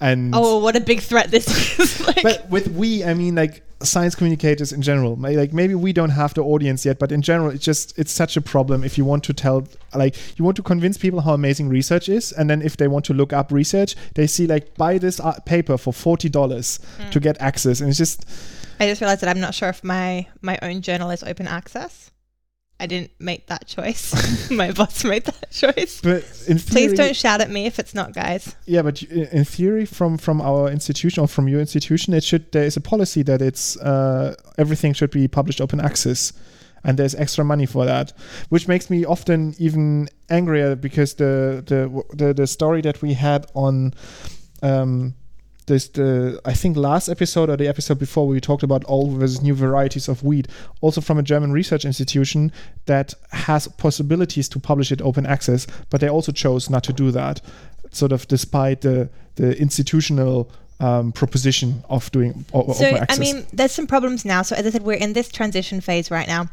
And 0.00 0.32
oh 0.34 0.58
what 0.60 0.76
a 0.76 0.80
big 0.80 1.00
threat 1.00 1.30
this 1.30 1.46
is 1.78 2.06
like 2.06 2.22
but 2.22 2.48
with 2.48 2.68
we, 2.68 3.04
I 3.04 3.12
mean 3.14 3.34
like 3.34 3.62
science 3.82 4.14
communicators 4.14 4.72
in 4.72 4.82
general. 4.82 5.16
May- 5.16 5.36
Like 5.36 5.52
maybe 5.52 5.74
we 5.74 5.92
don't 5.92 6.10
have 6.10 6.32
the 6.34 6.42
audience 6.42 6.84
yet, 6.86 6.98
but 6.98 7.10
in 7.12 7.22
general, 7.22 7.50
it's 7.50 7.64
just 7.64 7.98
it's 7.98 8.12
such 8.12 8.36
a 8.36 8.40
problem 8.40 8.84
if 8.84 8.96
you 8.98 9.04
want 9.06 9.24
to 9.24 9.32
tell 9.32 9.66
like 9.94 10.14
you 10.38 10.44
want 10.44 10.56
to 10.56 10.62
convince 10.62 10.96
people 10.98 11.22
how 11.22 11.32
amazing 11.34 11.68
research 11.68 12.08
is, 12.08 12.32
and 12.32 12.48
then 12.48 12.60
if 12.62 12.76
they 12.76 12.88
want 12.88 13.04
to 13.06 13.14
look 13.14 13.32
up 13.32 13.50
research, 13.50 13.96
they 14.14 14.26
see 14.26 14.46
like 14.46 14.74
buy 14.76 14.98
this 14.98 15.20
uh, 15.20 15.32
paper 15.46 15.76
for 15.78 15.92
forty 15.92 16.28
dollars 16.28 16.78
Hmm. 16.98 17.10
to 17.10 17.20
get 17.20 17.40
access, 17.40 17.80
and 17.80 17.88
it's 17.88 17.98
just 17.98 18.24
I 18.80 18.86
just 18.86 19.02
realized 19.02 19.20
that 19.20 19.28
I'm 19.28 19.40
not 19.40 19.54
sure 19.54 19.68
if 19.68 19.84
my 19.84 20.26
my 20.40 20.58
own 20.62 20.80
journal 20.80 21.10
is 21.10 21.22
open 21.22 21.46
access. 21.46 22.10
I 22.80 22.86
didn't 22.86 23.10
make 23.18 23.46
that 23.48 23.66
choice. 23.66 24.50
my 24.50 24.72
boss 24.72 25.04
made 25.04 25.26
that 25.26 25.50
choice. 25.50 26.00
but 26.00 26.24
in 26.48 26.56
theory, 26.58 26.86
Please 26.88 26.92
don't 26.94 27.14
shout 27.14 27.42
at 27.42 27.50
me 27.50 27.66
if 27.66 27.78
it's 27.78 27.94
not, 27.94 28.14
guys. 28.14 28.56
Yeah, 28.64 28.80
but 28.80 29.02
in 29.02 29.44
theory, 29.44 29.84
from 29.84 30.16
from 30.16 30.40
our 30.40 30.70
institution 30.70 31.22
or 31.22 31.28
from 31.28 31.46
your 31.46 31.60
institution, 31.60 32.14
it 32.14 32.24
should 32.24 32.50
there 32.52 32.64
is 32.64 32.78
a 32.78 32.80
policy 32.80 33.22
that 33.24 33.42
it's 33.42 33.76
uh, 33.76 34.34
everything 34.56 34.94
should 34.94 35.10
be 35.10 35.28
published 35.28 35.60
open 35.60 35.78
access, 35.78 36.32
and 36.82 36.98
there's 36.98 37.14
extra 37.14 37.44
money 37.44 37.66
for 37.66 37.84
that, 37.84 38.14
which 38.48 38.66
makes 38.66 38.88
me 38.88 39.04
often 39.04 39.54
even 39.58 40.08
angrier 40.30 40.74
because 40.74 41.14
the 41.14 41.62
the 41.66 42.16
the, 42.16 42.32
the 42.32 42.46
story 42.46 42.80
that 42.80 43.02
we 43.02 43.12
had 43.12 43.46
on. 43.54 43.92
Um, 44.62 45.14
this 45.70 45.88
the 45.88 46.40
I 46.44 46.52
think 46.52 46.76
last 46.76 47.08
episode 47.08 47.48
or 47.48 47.56
the 47.56 47.68
episode 47.68 47.98
before 47.98 48.26
we 48.26 48.40
talked 48.40 48.62
about 48.62 48.84
old 48.86 49.12
versus 49.12 49.40
new 49.40 49.54
varieties 49.54 50.08
of 50.08 50.22
wheat, 50.22 50.48
also 50.82 51.00
from 51.00 51.18
a 51.18 51.22
German 51.22 51.52
research 51.52 51.84
institution 51.84 52.52
that 52.84 53.14
has 53.30 53.68
possibilities 53.68 54.48
to 54.50 54.58
publish 54.58 54.92
it 54.92 55.00
open 55.00 55.24
access, 55.26 55.66
but 55.88 56.00
they 56.00 56.08
also 56.08 56.32
chose 56.32 56.68
not 56.68 56.84
to 56.84 56.92
do 56.92 57.10
that, 57.12 57.40
sort 57.90 58.12
of 58.12 58.28
despite 58.28 58.82
the 58.82 59.08
the 59.36 59.58
institutional 59.58 60.50
um, 60.80 61.12
proposition 61.12 61.82
of 61.88 62.10
doing 62.10 62.44
o- 62.52 62.72
So, 62.72 62.86
open 62.86 63.06
I 63.08 63.18
mean, 63.18 63.46
there's 63.52 63.72
some 63.72 63.86
problems 63.86 64.24
now. 64.24 64.42
So, 64.42 64.56
as 64.56 64.66
I 64.66 64.70
said, 64.70 64.82
we're 64.82 64.98
in 65.06 65.12
this 65.12 65.28
transition 65.28 65.80
phase 65.80 66.10
right 66.10 66.28
now, 66.28 66.50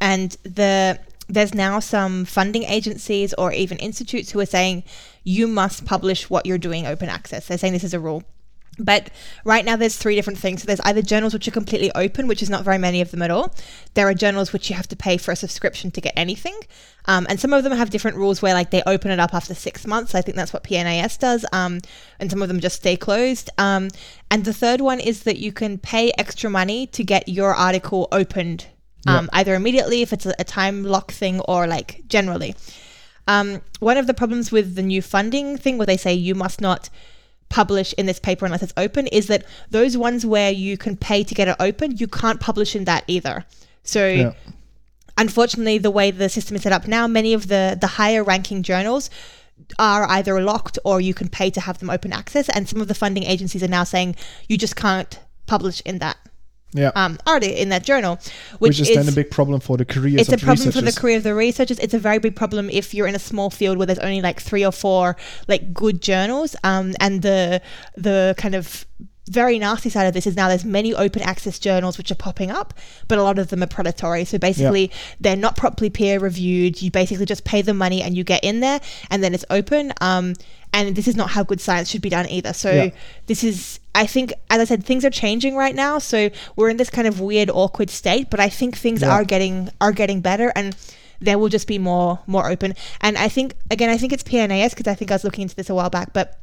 and 0.00 0.36
the 0.44 0.98
there's 1.28 1.54
now 1.54 1.80
some 1.80 2.24
funding 2.24 2.64
agencies 2.64 3.34
or 3.34 3.52
even 3.52 3.78
institutes 3.78 4.30
who 4.32 4.40
are 4.40 4.46
saying 4.46 4.82
you 5.22 5.46
must 5.46 5.84
publish 5.84 6.28
what 6.28 6.46
you're 6.46 6.58
doing 6.58 6.86
open 6.86 7.08
access. 7.08 7.46
They're 7.46 7.58
saying 7.58 7.72
this 7.72 7.84
is 7.84 7.94
a 7.94 8.00
rule. 8.00 8.22
But 8.78 9.10
right 9.44 9.64
now, 9.64 9.76
there's 9.76 9.96
three 9.96 10.14
different 10.14 10.38
things. 10.38 10.62
So 10.62 10.66
there's 10.66 10.80
either 10.80 11.02
journals 11.02 11.34
which 11.34 11.46
are 11.46 11.52
completely 11.52 11.90
open, 11.94 12.26
which 12.26 12.42
is 12.42 12.48
not 12.48 12.64
very 12.64 12.78
many 12.78 13.00
of 13.00 13.10
them 13.10 13.20
at 13.20 13.30
all. 13.30 13.54
There 13.94 14.08
are 14.08 14.14
journals 14.14 14.52
which 14.52 14.70
you 14.70 14.76
have 14.76 14.88
to 14.88 14.96
pay 14.96 15.16
for 15.16 15.32
a 15.32 15.36
subscription 15.36 15.90
to 15.90 16.00
get 16.00 16.14
anything, 16.16 16.58
um, 17.06 17.26
and 17.28 17.38
some 17.38 17.52
of 17.52 17.64
them 17.64 17.72
have 17.72 17.90
different 17.90 18.16
rules 18.16 18.40
where 18.40 18.54
like 18.54 18.70
they 18.70 18.82
open 18.86 19.10
it 19.10 19.20
up 19.20 19.34
after 19.34 19.54
six 19.54 19.86
months. 19.86 20.14
I 20.14 20.22
think 20.22 20.36
that's 20.36 20.52
what 20.52 20.64
PNAS 20.64 21.18
does, 21.18 21.44
um, 21.52 21.80
and 22.18 22.30
some 22.30 22.42
of 22.42 22.48
them 22.48 22.60
just 22.60 22.76
stay 22.76 22.96
closed. 22.96 23.50
Um, 23.58 23.90
and 24.30 24.44
the 24.44 24.54
third 24.54 24.80
one 24.80 25.00
is 25.00 25.24
that 25.24 25.38
you 25.38 25.52
can 25.52 25.76
pay 25.78 26.12
extra 26.16 26.48
money 26.48 26.86
to 26.88 27.04
get 27.04 27.28
your 27.28 27.54
article 27.54 28.08
opened, 28.12 28.66
um, 29.06 29.28
either 29.32 29.54
immediately 29.54 30.02
if 30.02 30.12
it's 30.12 30.26
a, 30.26 30.34
a 30.38 30.44
time 30.44 30.84
lock 30.84 31.12
thing 31.12 31.40
or 31.40 31.66
like 31.66 32.02
generally. 32.06 32.54
Um, 33.28 33.60
one 33.80 33.96
of 33.96 34.06
the 34.06 34.14
problems 34.14 34.50
with 34.50 34.74
the 34.74 34.82
new 34.82 35.02
funding 35.02 35.58
thing, 35.58 35.76
where 35.76 35.86
they 35.86 35.96
say 35.96 36.14
you 36.14 36.34
must 36.34 36.60
not 36.60 36.88
publish 37.50 37.92
in 37.98 38.06
this 38.06 38.18
paper 38.18 38.46
unless 38.46 38.62
it's 38.62 38.72
open, 38.78 39.06
is 39.08 39.26
that 39.26 39.44
those 39.70 39.96
ones 39.96 40.24
where 40.24 40.50
you 40.50 40.78
can 40.78 40.96
pay 40.96 41.22
to 41.22 41.34
get 41.34 41.48
it 41.48 41.56
open, 41.60 41.96
you 41.98 42.06
can't 42.06 42.40
publish 42.40 42.74
in 42.74 42.84
that 42.86 43.04
either. 43.06 43.44
So 43.82 44.06
Yeah. 44.06 44.32
unfortunately, 45.18 45.76
the 45.78 45.90
way 45.90 46.10
the 46.10 46.28
system 46.28 46.56
is 46.56 46.62
set 46.62 46.72
up 46.72 46.86
now, 46.86 47.06
many 47.06 47.34
of 47.34 47.48
the 47.48 47.76
the 47.78 47.86
higher 47.98 48.24
ranking 48.24 48.62
journals 48.62 49.10
are 49.78 50.04
either 50.08 50.40
locked 50.40 50.78
or 50.84 51.00
you 51.00 51.12
can 51.12 51.28
pay 51.28 51.50
to 51.50 51.60
have 51.60 51.78
them 51.78 51.90
open 51.90 52.12
access. 52.12 52.48
And 52.48 52.68
some 52.68 52.80
of 52.80 52.88
the 52.88 52.94
funding 52.94 53.24
agencies 53.24 53.62
are 53.62 53.68
now 53.68 53.84
saying 53.84 54.16
you 54.48 54.56
just 54.56 54.74
can't 54.74 55.18
publish 55.46 55.82
in 55.84 55.98
that 55.98 56.16
Yeah. 56.72 56.92
um, 56.94 57.18
article 57.26 57.56
in 57.56 57.70
that 57.70 57.84
journal, 57.84 58.16
which, 58.58 58.78
which, 58.78 58.88
is, 58.88 58.94
then 58.94 59.08
a 59.08 59.12
big 59.12 59.30
problem 59.30 59.58
for 59.60 59.76
the 59.76 59.84
careers 59.84 60.20
it's 60.20 60.32
a 60.32 60.44
problem 60.44 60.70
for 60.70 60.80
the 60.80 60.92
career 60.92 61.16
of 61.16 61.24
the 61.24 61.34
researchers. 61.34 61.78
It's 61.80 61.94
a 61.94 61.98
very 61.98 62.18
big 62.18 62.36
problem 62.36 62.70
if 62.70 62.94
you're 62.94 63.08
in 63.08 63.14
a 63.14 63.20
small 63.20 63.50
field 63.50 63.76
where 63.78 63.86
there's 63.86 63.98
only 63.98 64.22
like 64.22 64.40
three 64.40 64.64
or 64.64 64.70
four 64.72 65.16
like 65.48 65.74
good 65.74 66.00
journals. 66.00 66.54
Um, 66.62 66.94
and 67.00 67.22
the 67.22 67.60
the 67.96 68.34
kind 68.38 68.54
of 68.54 68.86
very 69.30 69.58
nasty 69.60 69.88
side 69.88 70.06
of 70.06 70.12
this 70.12 70.26
is 70.26 70.36
now 70.36 70.48
there's 70.48 70.64
many 70.64 70.92
open 70.92 71.22
access 71.22 71.58
journals 71.58 71.96
which 71.96 72.10
are 72.10 72.16
popping 72.16 72.50
up, 72.50 72.74
but 73.06 73.16
a 73.16 73.22
lot 73.22 73.38
of 73.38 73.48
them 73.48 73.62
are 73.62 73.66
predatory. 73.68 74.24
So 74.24 74.38
basically, 74.38 74.90
they're 75.20 75.36
not 75.36 75.56
properly 75.56 75.88
peer 75.88 76.18
reviewed. 76.18 76.82
You 76.82 76.90
basically 76.90 77.26
just 77.26 77.44
pay 77.44 77.62
the 77.62 77.72
money 77.72 78.02
and 78.02 78.16
you 78.16 78.24
get 78.24 78.42
in 78.42 78.58
there, 78.60 78.80
and 79.10 79.22
then 79.22 79.32
it's 79.32 79.44
open. 79.48 79.92
Um, 80.00 80.34
and 80.72 80.96
this 80.96 81.06
is 81.08 81.16
not 81.16 81.30
how 81.30 81.42
good 81.44 81.60
science 81.60 81.88
should 81.88 82.02
be 82.02 82.10
done 82.10 82.28
either. 82.28 82.52
So 82.52 82.70
Yeah. 82.72 82.90
this 83.26 83.42
is, 83.44 83.78
I 83.94 84.04
think, 84.06 84.32
as 84.50 84.60
I 84.60 84.64
said, 84.64 84.84
things 84.84 85.04
are 85.04 85.10
changing 85.10 85.54
right 85.56 85.74
now. 85.74 85.98
So 85.98 86.30
we're 86.56 86.68
in 86.68 86.76
this 86.76 86.90
kind 86.90 87.06
of 87.08 87.20
weird, 87.20 87.50
awkward 87.50 87.90
state. 87.90 88.30
But 88.30 88.40
I 88.40 88.48
think 88.48 88.76
things 88.76 89.02
Yeah. 89.02 89.10
are 89.10 89.24
getting 89.24 89.70
are 89.80 89.92
getting 89.92 90.20
better, 90.20 90.52
and 90.56 90.74
there 91.20 91.38
will 91.38 91.48
just 91.50 91.66
be 91.68 91.78
more 91.78 92.18
more 92.26 92.48
open. 92.50 92.74
And 93.00 93.16
I 93.16 93.28
think 93.28 93.54
again, 93.70 93.90
I 93.90 93.96
think 93.96 94.12
it's 94.12 94.22
PNAS 94.24 94.70
because 94.70 94.88
I 94.88 94.94
think 94.94 95.10
I 95.10 95.14
was 95.14 95.24
looking 95.24 95.42
into 95.42 95.54
this 95.54 95.70
a 95.70 95.74
while 95.74 95.90
back, 95.90 96.12
but 96.12 96.38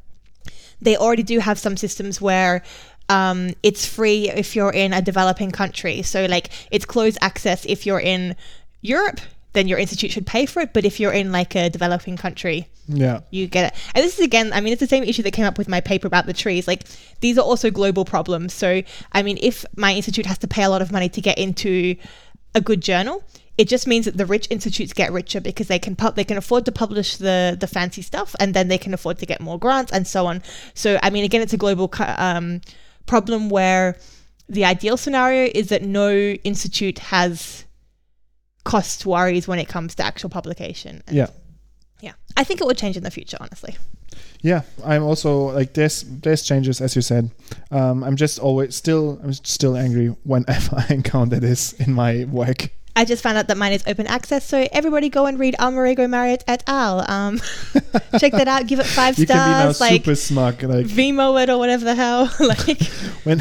they 0.81 0.97
already 0.97 1.23
do 1.23 1.39
have 1.39 1.57
some 1.59 1.77
systems 1.77 2.21
where 2.21 2.63
um, 3.09 3.53
it's 3.63 3.85
free 3.85 4.29
if 4.29 4.55
you're 4.55 4.71
in 4.71 4.93
a 4.93 5.01
developing 5.01 5.51
country. 5.51 6.01
So 6.01 6.25
like 6.25 6.49
it's 6.71 6.85
closed 6.85 7.17
access 7.21 7.65
if 7.65 7.85
you're 7.85 7.99
in 7.99 8.35
Europe. 8.81 9.19
Then 9.53 9.67
your 9.67 9.79
institute 9.79 10.11
should 10.11 10.27
pay 10.27 10.45
for 10.45 10.59
it, 10.59 10.73
but 10.73 10.85
if 10.85 10.99
you're 10.99 11.13
in 11.13 11.31
like 11.31 11.55
a 11.55 11.67
developing 11.67 12.15
country, 12.15 12.67
yeah. 12.87 13.21
you 13.31 13.47
get 13.47 13.73
it. 13.73 13.79
And 13.95 14.03
this 14.05 14.19
is 14.19 14.23
again, 14.23 14.53
I 14.53 14.61
mean, 14.61 14.71
it's 14.71 14.81
the 14.81 14.87
same 14.87 15.03
issue 15.03 15.23
that 15.23 15.31
came 15.31 15.45
up 15.45 15.57
with 15.57 15.67
my 15.67 15.81
paper 15.81 16.05
about 16.05 16.27
the 16.27 16.33
trees. 16.33 16.67
Like 16.67 16.83
these 17.21 17.39
are 17.39 17.41
also 17.41 17.71
global 17.71 18.05
problems. 18.05 18.53
So 18.53 18.83
I 19.13 19.23
mean, 19.23 19.39
if 19.41 19.65
my 19.75 19.93
institute 19.93 20.27
has 20.27 20.37
to 20.39 20.47
pay 20.47 20.63
a 20.63 20.69
lot 20.69 20.83
of 20.83 20.91
money 20.91 21.09
to 21.09 21.21
get 21.21 21.39
into 21.39 21.95
a 22.55 22.61
good 22.61 22.81
journal, 22.81 23.23
it 23.57 23.67
just 23.67 23.87
means 23.87 24.05
that 24.05 24.17
the 24.17 24.25
rich 24.25 24.47
institutes 24.49 24.93
get 24.93 25.11
richer 25.11 25.41
because 25.41 25.67
they 25.67 25.79
can 25.79 25.95
pub- 25.95 26.15
they 26.15 26.23
can 26.23 26.37
afford 26.37 26.65
to 26.65 26.71
publish 26.71 27.17
the 27.17 27.57
the 27.59 27.67
fancy 27.67 28.01
stuff, 28.01 28.35
and 28.39 28.53
then 28.53 28.67
they 28.67 28.77
can 28.77 28.93
afford 28.93 29.19
to 29.19 29.25
get 29.25 29.41
more 29.41 29.57
grants 29.59 29.91
and 29.91 30.05
so 30.07 30.25
on. 30.27 30.43
So 30.73 30.99
I 31.01 31.09
mean, 31.09 31.23
again, 31.23 31.41
it's 31.41 31.53
a 31.53 31.57
global 31.57 31.91
um, 31.99 32.61
problem 33.05 33.49
where 33.49 33.97
the 34.49 34.63
ideal 34.63 34.95
scenario 34.97 35.51
is 35.53 35.69
that 35.69 35.83
no 35.83 36.11
institute 36.11 36.99
has 36.99 37.65
cost 38.63 39.05
worries 39.05 39.47
when 39.47 39.59
it 39.59 39.67
comes 39.67 39.95
to 39.95 40.03
actual 40.03 40.29
publication. 40.29 41.01
And 41.07 41.15
Yeah. 41.17 41.27
yeah, 42.01 42.13
I 42.35 42.43
think 42.43 42.61
it 42.61 42.67
will 42.67 42.73
change 42.73 42.97
in 42.97 43.03
the 43.03 43.11
future, 43.11 43.37
honestly. 43.39 43.75
Yeah, 44.41 44.61
I'm 44.85 45.03
also 45.03 45.51
like 45.51 45.73
there's 45.73 46.03
there's 46.03 46.43
changes 46.43 46.81
as 46.81 46.95
you 46.95 47.01
said. 47.01 47.31
Um, 47.71 48.03
I'm 48.03 48.15
just 48.15 48.39
always 48.39 48.75
still 48.75 49.19
I'm 49.23 49.33
still 49.33 49.75
angry 49.75 50.07
whenever 50.23 50.75
I 50.89 50.93
encounter 50.93 51.39
this 51.39 51.73
in 51.73 51.93
my 51.93 52.25
work. 52.25 52.69
I 52.97 53.05
just 53.05 53.21
found 53.21 53.37
out 53.37 53.47
that 53.49 53.57
mine 53.57 53.73
is 53.73 53.83
open 53.85 54.07
access, 54.07 54.43
so 54.43 54.67
everybody 54.71 55.09
go 55.09 55.27
and 55.27 55.37
read 55.37 55.55
Armarego 55.59 56.07
Marriott 56.07 56.43
et 56.47 56.63
al. 56.65 57.05
Um, 57.09 57.37
check 58.19 58.31
that 58.31 58.47
out, 58.47 58.65
give 58.65 58.79
it 58.79 58.87
five 58.87 59.19
You 59.19 59.27
can 59.27 59.35
be 59.35 59.51
now 59.51 59.71
stars, 59.71 59.81
like 59.81 60.01
super 60.01 60.15
smug. 60.15 60.63
Like 60.63 60.87
Vimo 60.87 61.39
it 61.41 61.47
or 61.51 61.59
whatever 61.59 61.85
the 61.85 61.93
hell. 61.93 62.23
like 62.39 62.81
when 63.23 63.37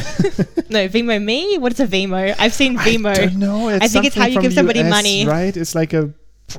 no 0.68 0.88
Vimo 0.88 1.22
me. 1.22 1.56
What's 1.56 1.80
a 1.80 1.86
Vimo? 1.86 2.34
I've 2.38 2.52
seen 2.52 2.76
Vimo. 2.76 3.08
I 3.08 3.14
don't 3.14 3.38
know. 3.38 3.68
It's 3.70 3.82
I 3.82 3.88
think 3.88 4.04
it's 4.04 4.14
how 4.14 4.26
you 4.26 4.42
give 4.42 4.52
somebody 4.52 4.80
US, 4.80 4.90
money. 4.90 5.26
right? 5.26 5.56
It's 5.56 5.74
like 5.74 5.94
a 5.94 6.12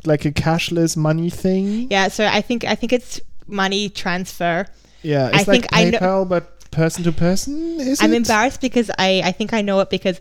like 0.05 0.25
a 0.25 0.31
cashless 0.31 0.97
money 0.97 1.29
thing. 1.29 1.91
Yeah, 1.91 2.07
so 2.07 2.25
I 2.25 2.41
think 2.41 2.63
I 2.65 2.73
think 2.73 2.93
it's 2.93 3.21
money 3.47 3.89
transfer. 3.89 4.65
Yeah, 5.01 5.29
I 5.33 5.39
it's 5.39 5.47
like 5.47 5.61
think 5.61 5.67
I 5.71 5.89
know- 5.89 5.99
PayPal, 5.99 6.29
but 6.29 6.69
person 6.71 7.03
to 7.05 7.11
person. 7.11 7.79
Is 7.79 8.01
I'm 8.01 8.13
it? 8.13 8.17
embarrassed 8.17 8.61
because 8.61 8.91
I, 8.97 9.21
I 9.23 9.31
think 9.31 9.53
I 9.53 9.61
know 9.61 9.79
it 9.79 9.89
because 9.89 10.19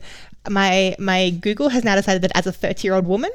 my 0.48 0.94
my 0.98 1.30
Google 1.30 1.68
has 1.70 1.84
now 1.84 1.96
decided 1.96 2.22
that 2.22 2.32
as 2.34 2.46
a 2.46 2.52
30 2.52 2.86
year 2.86 2.94
old 2.94 3.06
woman, 3.06 3.30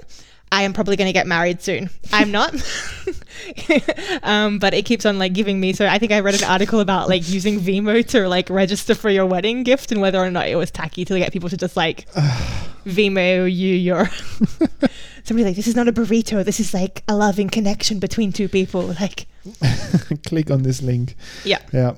I 0.51 0.63
am 0.63 0.73
probably 0.73 0.95
going 0.95 1.07
to 1.09 1.13
get 1.13 1.27
married 1.27 1.61
soon. 1.61 1.89
I'm 2.13 2.31
not, 2.31 2.53
um, 4.23 4.59
but 4.59 4.73
it 4.73 4.85
keeps 4.85 5.05
on 5.05 5.19
like 5.19 5.33
giving 5.33 5.59
me. 5.59 5.73
So 5.73 5.87
I 5.87 5.97
think 5.97 6.11
I 6.11 6.19
read 6.19 6.35
an 6.35 6.43
article 6.43 6.79
about 6.79 7.09
like 7.09 7.27
using 7.29 7.59
Vimo 7.59 8.05
to 8.09 8.27
like 8.27 8.49
register 8.49 8.95
for 8.95 9.09
your 9.09 9.25
wedding 9.25 9.63
gift 9.63 9.91
and 9.91 10.01
whether 10.01 10.19
or 10.19 10.31
not 10.31 10.47
it 10.47 10.55
was 10.55 10.71
tacky 10.71 11.05
to 11.05 11.17
get 11.19 11.31
people 11.33 11.49
to 11.49 11.57
just 11.57 11.75
like 11.77 12.07
Vimo 12.85 13.43
you 13.45 13.75
your. 13.75 14.09
somebody 15.23 15.43
like, 15.45 15.55
this 15.55 15.67
is 15.67 15.75
not 15.75 15.87
a 15.87 15.93
burrito. 15.93 16.43
This 16.43 16.59
is 16.59 16.73
like 16.73 17.03
a 17.07 17.15
loving 17.15 17.49
connection 17.49 17.99
between 17.99 18.31
two 18.31 18.47
people. 18.47 18.93
Like, 19.01 19.25
Click 20.27 20.51
on 20.51 20.63
this 20.63 20.81
link. 20.81 21.15
yeah. 21.43 21.59
Yeah. 21.73 21.93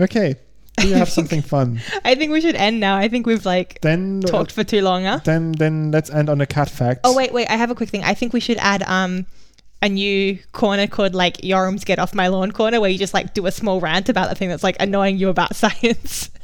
Okay. 0.00 0.36
Do 0.78 0.88
you 0.88 0.94
have 0.94 1.08
something 1.08 1.42
fun? 1.42 1.80
I 2.04 2.14
think 2.14 2.32
we 2.32 2.40
should 2.40 2.56
end 2.56 2.80
now. 2.80 2.96
I 2.96 3.08
think 3.08 3.26
we've 3.26 3.44
like 3.44 3.80
Then 3.82 4.20
talked 4.22 4.52
for 4.52 4.64
too 4.64 4.80
long, 4.80 5.04
huh? 5.04 5.20
then 5.24 5.52
then 5.52 5.90
let's 5.90 6.08
end 6.10 6.28
on 6.30 6.40
a 6.40 6.46
cat 6.46 6.68
fact. 6.70 7.00
Oh 7.04 7.14
wait, 7.14 7.32
wait! 7.32 7.48
I 7.48 7.56
have 7.56 7.70
a 7.70 7.74
quick 7.74 7.90
thing. 7.90 8.02
I 8.04 8.14
think 8.14 8.32
we 8.32 8.40
should 8.40 8.56
add 8.58 8.82
um 8.84 9.26
a 9.82 9.88
new 9.88 10.38
corner 10.52 10.86
called 10.86 11.14
like 11.14 11.42
Yoram's 11.42 11.84
Get 11.84 11.98
Off 11.98 12.14
My 12.14 12.28
Lawn 12.28 12.52
corner, 12.52 12.80
where 12.80 12.88
you 12.88 12.98
just 12.98 13.12
like 13.12 13.34
do 13.34 13.46
a 13.46 13.50
small 13.50 13.80
rant 13.80 14.08
about 14.08 14.28
the 14.28 14.36
thing 14.36 14.48
that's 14.48 14.62
like 14.62 14.76
annoying 14.78 15.18
you 15.18 15.28
about 15.28 15.56
science. 15.62 16.30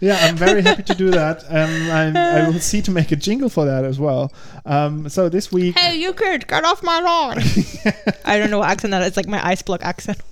Yeah, 0.00 0.16
I'm 0.20 0.36
very 0.36 0.62
happy 0.62 0.84
to 0.84 0.94
do 0.94 1.10
that. 1.10 1.42
Um, 1.48 1.90
I 1.90 2.48
will 2.48 2.60
see 2.60 2.80
to 2.82 2.90
make 2.92 3.10
a 3.10 3.16
jingle 3.16 3.48
for 3.48 3.64
that 3.64 3.84
as 3.84 3.98
well. 3.98 4.32
Um, 4.64 5.08
so 5.08 5.28
this 5.28 5.50
week, 5.50 5.76
hey, 5.76 5.96
you 5.96 6.12
kid, 6.14 6.46
get 6.46 6.64
off 6.64 6.82
my 6.84 7.00
lawn! 7.00 7.38
I 8.24 8.38
don't 8.38 8.50
know 8.50 8.60
what 8.60 8.70
accent 8.70 8.92
that 8.92 9.02
is. 9.02 9.08
It's 9.08 9.16
like 9.16 9.26
my 9.26 9.44
ice 9.44 9.60
block 9.62 9.84
accent. 9.84 10.22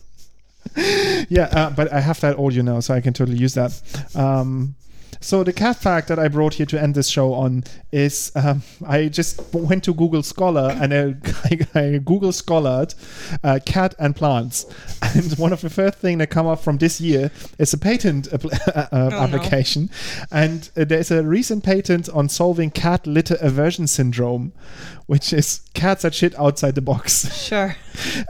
yeah, 1.28 1.48
uh, 1.52 1.70
but 1.70 1.92
I 1.92 2.00
have 2.00 2.20
that 2.20 2.38
audio 2.38 2.62
now, 2.62 2.78
so 2.78 2.94
I 2.94 3.00
can 3.00 3.12
totally 3.12 3.38
use 3.38 3.54
that. 3.54 3.82
Um, 4.14 4.76
so 5.20 5.42
the 5.44 5.52
cat 5.52 5.76
fact 5.76 6.08
that 6.08 6.18
I 6.18 6.28
brought 6.28 6.54
here 6.54 6.66
to 6.66 6.80
end 6.80 6.94
this 6.94 7.08
show 7.08 7.34
on 7.34 7.64
is 7.92 8.32
um, 8.34 8.62
I 8.86 9.08
just 9.08 9.40
went 9.52 9.84
to 9.84 9.94
Google 9.94 10.22
Scholar 10.22 10.70
and 10.80 10.94
I, 10.94 11.14
I, 11.44 11.80
I 11.80 11.98
Google 11.98 12.32
scholared 12.32 12.94
uh, 13.42 13.58
cat 13.64 13.94
and 13.98 14.14
plants, 14.14 14.66
and 15.02 15.32
one 15.38 15.52
of 15.52 15.60
the 15.60 15.70
first 15.70 15.98
thing 15.98 16.18
that 16.18 16.28
come 16.28 16.46
up 16.46 16.60
from 16.60 16.78
this 16.78 17.00
year 17.00 17.30
is 17.58 17.72
a 17.72 17.78
patent 17.78 18.28
appl- 18.30 18.58
uh, 18.76 18.88
uh, 18.94 19.08
no. 19.08 19.16
application, 19.18 19.90
and 20.30 20.70
uh, 20.76 20.84
there's 20.84 21.10
a 21.10 21.22
recent 21.22 21.64
patent 21.64 22.08
on 22.10 22.28
solving 22.28 22.70
cat 22.70 23.06
litter 23.06 23.36
aversion 23.40 23.86
syndrome, 23.86 24.52
which 25.06 25.32
is 25.32 25.60
cats 25.78 26.02
that 26.02 26.14
shit 26.14 26.38
outside 26.38 26.74
the 26.74 26.82
box. 26.82 27.26
Sure. 27.48 27.76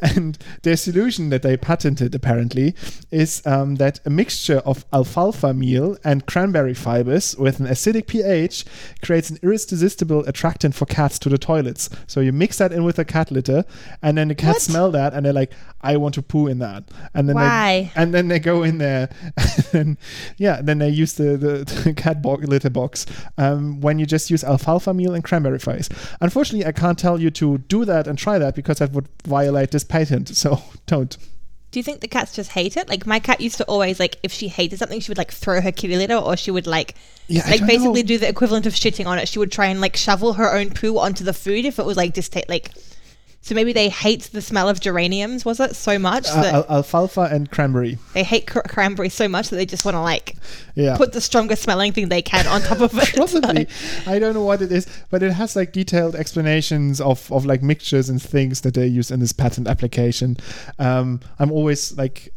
And 0.01 0.39
their 0.63 0.77
solution 0.77 1.29
that 1.31 1.43
they 1.43 1.57
patented 1.57 2.15
apparently 2.15 2.75
is 3.11 3.43
um, 3.47 3.75
that 3.77 4.01
a 4.07 4.11
mixture 4.11 4.59
of 4.59 4.85
alfalfa 4.93 5.53
meal 5.53 5.97
and 6.05 6.25
cranberry 6.25 6.73
fibers 6.75 7.37
with 7.37 7.59
an 7.61 7.67
acidic 7.67 8.07
pH 8.07 8.65
creates 9.03 9.29
an 9.29 9.39
irresistible 9.43 10.25
attractant 10.27 10.75
for 10.75 10.87
cats 10.87 11.19
to 11.21 11.29
the 11.29 11.37
toilets. 11.37 11.91
So 12.07 12.21
you 12.21 12.33
mix 12.33 12.59
that 12.59 12.73
in 12.73 12.85
with 12.85 12.99
a 12.99 13.05
cat 13.05 13.31
litter, 13.31 13.65
and 14.03 14.17
then 14.17 14.29
the 14.29 14.35
cats 14.35 14.55
What? 14.55 14.63
smell 14.63 14.91
that, 14.93 15.13
and 15.15 15.27
they're 15.27 15.33
like, 15.33 15.53
"I 15.83 15.97
want 15.97 16.15
to 16.15 16.23
poo 16.23 16.47
in 16.47 16.59
that." 16.61 16.85
And 17.15 17.29
then 17.29 17.37
Why? 17.37 17.91
They, 17.95 18.01
and 18.03 18.15
then 18.15 18.29
they 18.29 18.39
go 18.39 18.63
in 18.63 18.79
there, 18.79 19.11
and 19.73 19.97
yeah, 20.39 20.61
then 20.63 20.79
they 20.79 20.89
use 20.89 21.15
the 21.15 21.37
the, 21.37 21.83
the 21.85 21.93
cat 21.95 22.23
bo- 22.23 22.35
litter 22.37 22.71
box 22.71 23.05
um, 23.37 23.81
when 23.81 23.99
you 23.99 24.07
just 24.07 24.31
use 24.31 24.45
alfalfa 24.45 24.95
meal 24.95 25.15
and 25.15 25.25
cranberry 25.25 25.59
fibers. 25.59 25.89
Unfortunately, 26.21 26.67
I 26.67 26.73
can't 26.73 26.99
tell 26.99 27.21
you 27.21 27.31
to 27.41 27.59
do 27.59 27.85
that 27.85 28.07
and 28.07 28.19
try 28.19 28.39
that 28.39 28.55
because 28.55 28.79
that 28.79 28.93
would 28.93 29.09
violate 29.27 29.71
this 29.71 29.85
patent. 29.85 30.29
So 30.37 30.63
don't. 30.87 31.17
Do 31.71 31.79
you 31.79 31.83
think 31.83 32.01
the 32.01 32.09
cats 32.09 32.35
just 32.35 32.53
hate 32.53 32.79
it? 32.79 32.89
Like 32.89 33.07
my 33.07 33.19
cat 33.21 33.41
used 33.43 33.59
to 33.59 33.65
always 33.65 34.01
like 34.01 34.17
if 34.23 34.33
she 34.33 34.49
hated 34.49 34.79
something, 34.79 35.01
she 35.01 35.11
would 35.11 35.19
like 35.19 35.31
throw 35.33 35.61
her 35.61 35.71
kitty 35.73 35.97
litter, 35.97 36.17
or 36.17 36.35
she 36.37 36.51
would 36.51 36.67
like 36.67 36.95
Yeah, 37.27 37.43
like 37.47 37.61
basically 37.67 38.03
know. 38.03 38.09
do 38.09 38.19
the 38.19 38.29
equivalent 38.29 38.65
of 38.67 38.73
shitting 38.73 39.07
on 39.07 39.19
it. 39.19 39.29
She 39.29 39.39
would 39.39 39.53
try 39.53 39.67
and 39.67 39.81
like 39.81 39.95
shovel 39.97 40.33
her 40.35 40.51
own 40.51 40.71
poo 40.71 40.97
onto 40.99 41.25
the 41.25 41.35
food 41.35 41.65
if 41.67 41.79
it 41.79 41.85
was 41.87 41.97
like 41.97 42.15
just 42.15 42.35
like. 42.49 42.71
So 43.41 43.55
maybe 43.55 43.73
they 43.73 43.89
hate 43.89 44.25
the 44.33 44.43
smell 44.43 44.69
of 44.69 44.79
geraniums, 44.81 45.45
was 45.45 45.59
it 45.59 45.75
so 45.75 45.99
much 45.99 46.27
Uh, 46.29 46.43
that 46.43 46.55
al- 46.55 46.67
alfalfa 46.69 47.29
and 47.33 47.51
cranberry. 47.51 47.97
they 48.13 48.23
hate 48.25 48.47
cr- 48.47 48.61
cranberry 48.61 49.09
so 49.09 49.27
much 49.29 49.49
that 49.49 49.57
they 49.57 49.65
just 49.65 49.85
want 49.87 49.95
to 49.95 50.01
like 50.03 50.37
Yeah. 50.75 50.97
put 50.99 51.13
the 51.13 51.21
strongest 51.21 51.63
smelling 51.63 51.93
thing 51.93 52.09
they 52.09 52.21
can 52.21 52.47
on 52.47 52.61
top 52.61 52.81
of 52.81 52.91
it. 52.99 53.15
Probably. 53.15 53.67
I 54.07 54.19
don't 54.19 54.35
know 54.35 54.45
what 54.45 54.61
it 54.61 54.71
is, 54.71 54.87
but 55.09 55.23
it 55.23 55.33
has 55.33 55.57
like 55.57 55.73
detailed 55.73 56.15
explanations 56.15 57.01
of, 57.01 57.31
of 57.33 57.47
like 57.47 57.63
mixtures 57.63 58.11
and 58.11 58.21
things 58.21 58.61
that 58.63 58.75
they 58.75 58.87
use 58.87 59.11
in 59.11 59.21
this 59.21 59.33
patent 59.33 59.67
application. 59.69 60.37
Um, 60.79 61.21
I'm 61.39 61.51
always 61.53 61.97
like, 61.97 62.35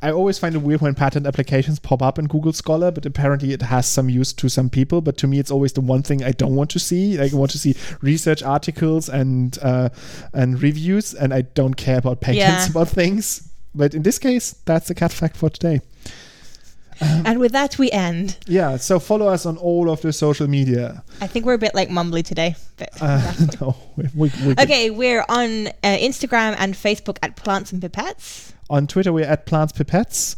I 0.00 0.12
always 0.12 0.38
find 0.38 0.54
it 0.54 0.58
weird 0.58 0.80
when 0.80 0.94
patent 0.94 1.26
applications 1.26 1.78
pop 1.80 2.00
up 2.00 2.18
in 2.18 2.26
Google 2.28 2.52
Scholar, 2.52 2.92
but 2.92 3.04
apparently 3.06 3.52
it 3.52 3.62
has 3.62 3.86
some 3.88 4.08
use 4.08 4.32
to 4.34 4.48
some 4.48 4.70
people. 4.70 5.00
But 5.00 5.16
to 5.18 5.26
me, 5.26 5.38
it's 5.40 5.50
always 5.50 5.72
the 5.72 5.80
one 5.80 6.02
thing 6.02 6.22
I 6.22 6.30
don't 6.30 6.54
want 6.54 6.70
to 6.70 6.78
see. 6.78 7.18
Like, 7.18 7.32
I 7.32 7.36
want 7.36 7.50
to 7.52 7.58
see 7.58 7.74
research 8.00 8.42
articles 8.42 9.08
and 9.08 9.58
uh, 9.62 9.88
and 10.32 10.62
reviews, 10.62 11.12
and 11.12 11.34
I 11.34 11.42
don't 11.42 11.74
care 11.74 11.98
about 11.98 12.20
patents 12.20 12.38
Yeah. 12.38 12.70
about 12.70 12.88
things. 12.88 13.50
But 13.74 13.94
in 13.94 14.02
this 14.04 14.18
case, 14.20 14.54
that's 14.64 14.86
the 14.86 14.94
cat 14.94 15.12
fact 15.12 15.36
for 15.36 15.50
today. 15.50 15.80
and 17.00 17.40
with 17.40 17.50
that, 17.50 17.76
we 17.76 17.90
end. 17.90 18.38
Yeah, 18.46 18.76
so 18.76 19.00
follow 19.00 19.26
us 19.26 19.44
on 19.46 19.56
all 19.56 19.90
of 19.90 20.00
the 20.02 20.12
social 20.12 20.46
media. 20.46 21.02
I 21.20 21.26
think 21.26 21.44
we're 21.44 21.54
a 21.54 21.58
bit 21.58 21.74
like 21.74 21.88
mumbly 21.88 22.24
today. 22.24 22.54
But 22.76 22.90
Uh, 23.00 23.32
no, 23.60 23.76
we, 23.96 24.04
we, 24.14 24.32
we 24.46 24.52
okay, 24.52 24.90
we're 24.90 25.24
on 25.28 25.66
uh, 25.68 25.72
Instagram 25.82 26.54
and 26.58 26.74
Facebook 26.74 27.18
at 27.22 27.34
Plants 27.34 27.72
and 27.72 27.82
Pipettes. 27.82 28.52
On 28.70 28.86
Twitter, 28.86 29.12
we're 29.12 29.26
at 29.26 29.46
Plants 29.46 29.72
Pipettes. 29.72 30.36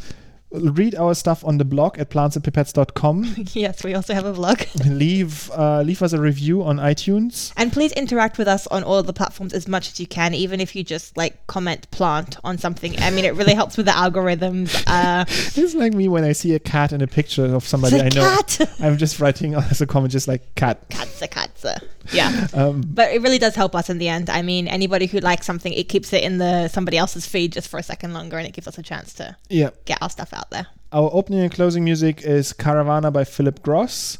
Read 0.53 0.95
our 0.95 1.13
stuff 1.15 1.45
on 1.45 1.59
the 1.59 1.65
blog 1.65 1.99
at 1.99 2.09
plantsandpipettes.com. 2.09 3.35
yes, 3.53 3.83
we 3.83 3.95
also 3.95 4.15
have 4.15 4.25
a 4.25 4.33
vlog. 4.33 4.65
leave 4.99 5.51
uh, 5.51 5.83
leave 5.83 6.01
us 6.03 6.13
a 6.13 6.21
review 6.21 6.63
on 6.63 6.77
iTunes. 6.77 7.53
And 7.57 7.73
please 7.73 7.93
interact 7.93 8.39
with 8.39 8.47
us 8.47 8.67
on 8.69 8.85
all 8.85 9.03
the 9.03 9.13
platforms 9.13 9.53
as 9.53 9.67
much 9.67 9.89
as 9.91 9.99
you 10.01 10.07
can, 10.07 10.35
even 10.35 10.61
if 10.61 10.77
you 10.77 10.85
just 10.85 11.17
like 11.17 11.47
comment 11.49 11.91
plant 11.91 12.37
on 12.45 12.59
something. 12.59 12.97
I 13.01 13.11
mean, 13.11 13.25
it 13.25 13.35
really 13.35 13.55
helps 13.55 13.77
with 13.77 13.87
the 13.87 13.93
algorithms. 13.93 14.83
Uh, 14.87 15.25
It's 15.61 15.75
like 15.75 15.95
me 15.95 16.07
when 16.09 16.23
I 16.23 16.33
see 16.33 16.55
a 16.55 16.61
cat 16.61 16.93
in 16.93 17.03
a 17.03 17.07
picture 17.09 17.45
of 17.55 17.65
somebody 17.67 18.01
I 18.01 18.09
know. 18.15 18.37
cat. 18.37 18.61
I'm 18.81 18.97
just 18.99 19.19
writing 19.19 19.55
as 19.57 19.81
a 19.81 19.87
comment, 19.87 20.13
just 20.13 20.29
like 20.29 20.55
cat. 20.55 20.89
Katze, 20.91 21.29
katze. 21.29 21.83
Yeah. 22.13 22.47
Um, 22.57 22.83
But 22.87 23.13
it 23.13 23.21
really 23.21 23.39
does 23.39 23.55
help 23.55 23.75
us 23.75 23.91
in 23.91 23.99
the 23.99 24.09
end. 24.09 24.31
I 24.31 24.41
mean, 24.41 24.67
anybody 24.67 25.07
who 25.07 25.19
likes 25.19 25.45
something, 25.45 25.73
it 25.73 25.85
keeps 25.85 26.13
it 26.13 26.23
in 26.23 26.39
the 26.39 26.69
somebody 26.69 26.97
else's 26.97 27.27
feed 27.27 27.53
just 27.53 27.69
for 27.69 27.79
a 27.79 27.83
second 27.83 28.15
longer, 28.15 28.39
and 28.39 28.47
it 28.47 28.55
gives 28.55 28.67
us 28.67 28.79
a 28.79 28.83
chance 28.83 29.13
to 29.15 29.37
yeah. 29.51 29.71
get 29.85 30.01
our 30.01 30.09
stuff 30.09 30.33
out 30.33 30.51
there. 30.51 30.67
Our 30.93 31.11
opening 31.13 31.41
and 31.41 31.53
closing 31.53 31.85
music 31.85 32.23
is 32.23 32.53
Caravana 32.53 33.11
by 33.13 33.25
Philip 33.25 33.63
Gross. 33.63 34.19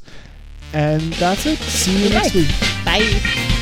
And 0.73 1.13
that's 1.15 1.47
it. 1.47 1.59
See 1.59 2.05
you 2.05 2.11
next 2.11 2.35
week. 2.35 2.51
Bye. 2.85 3.53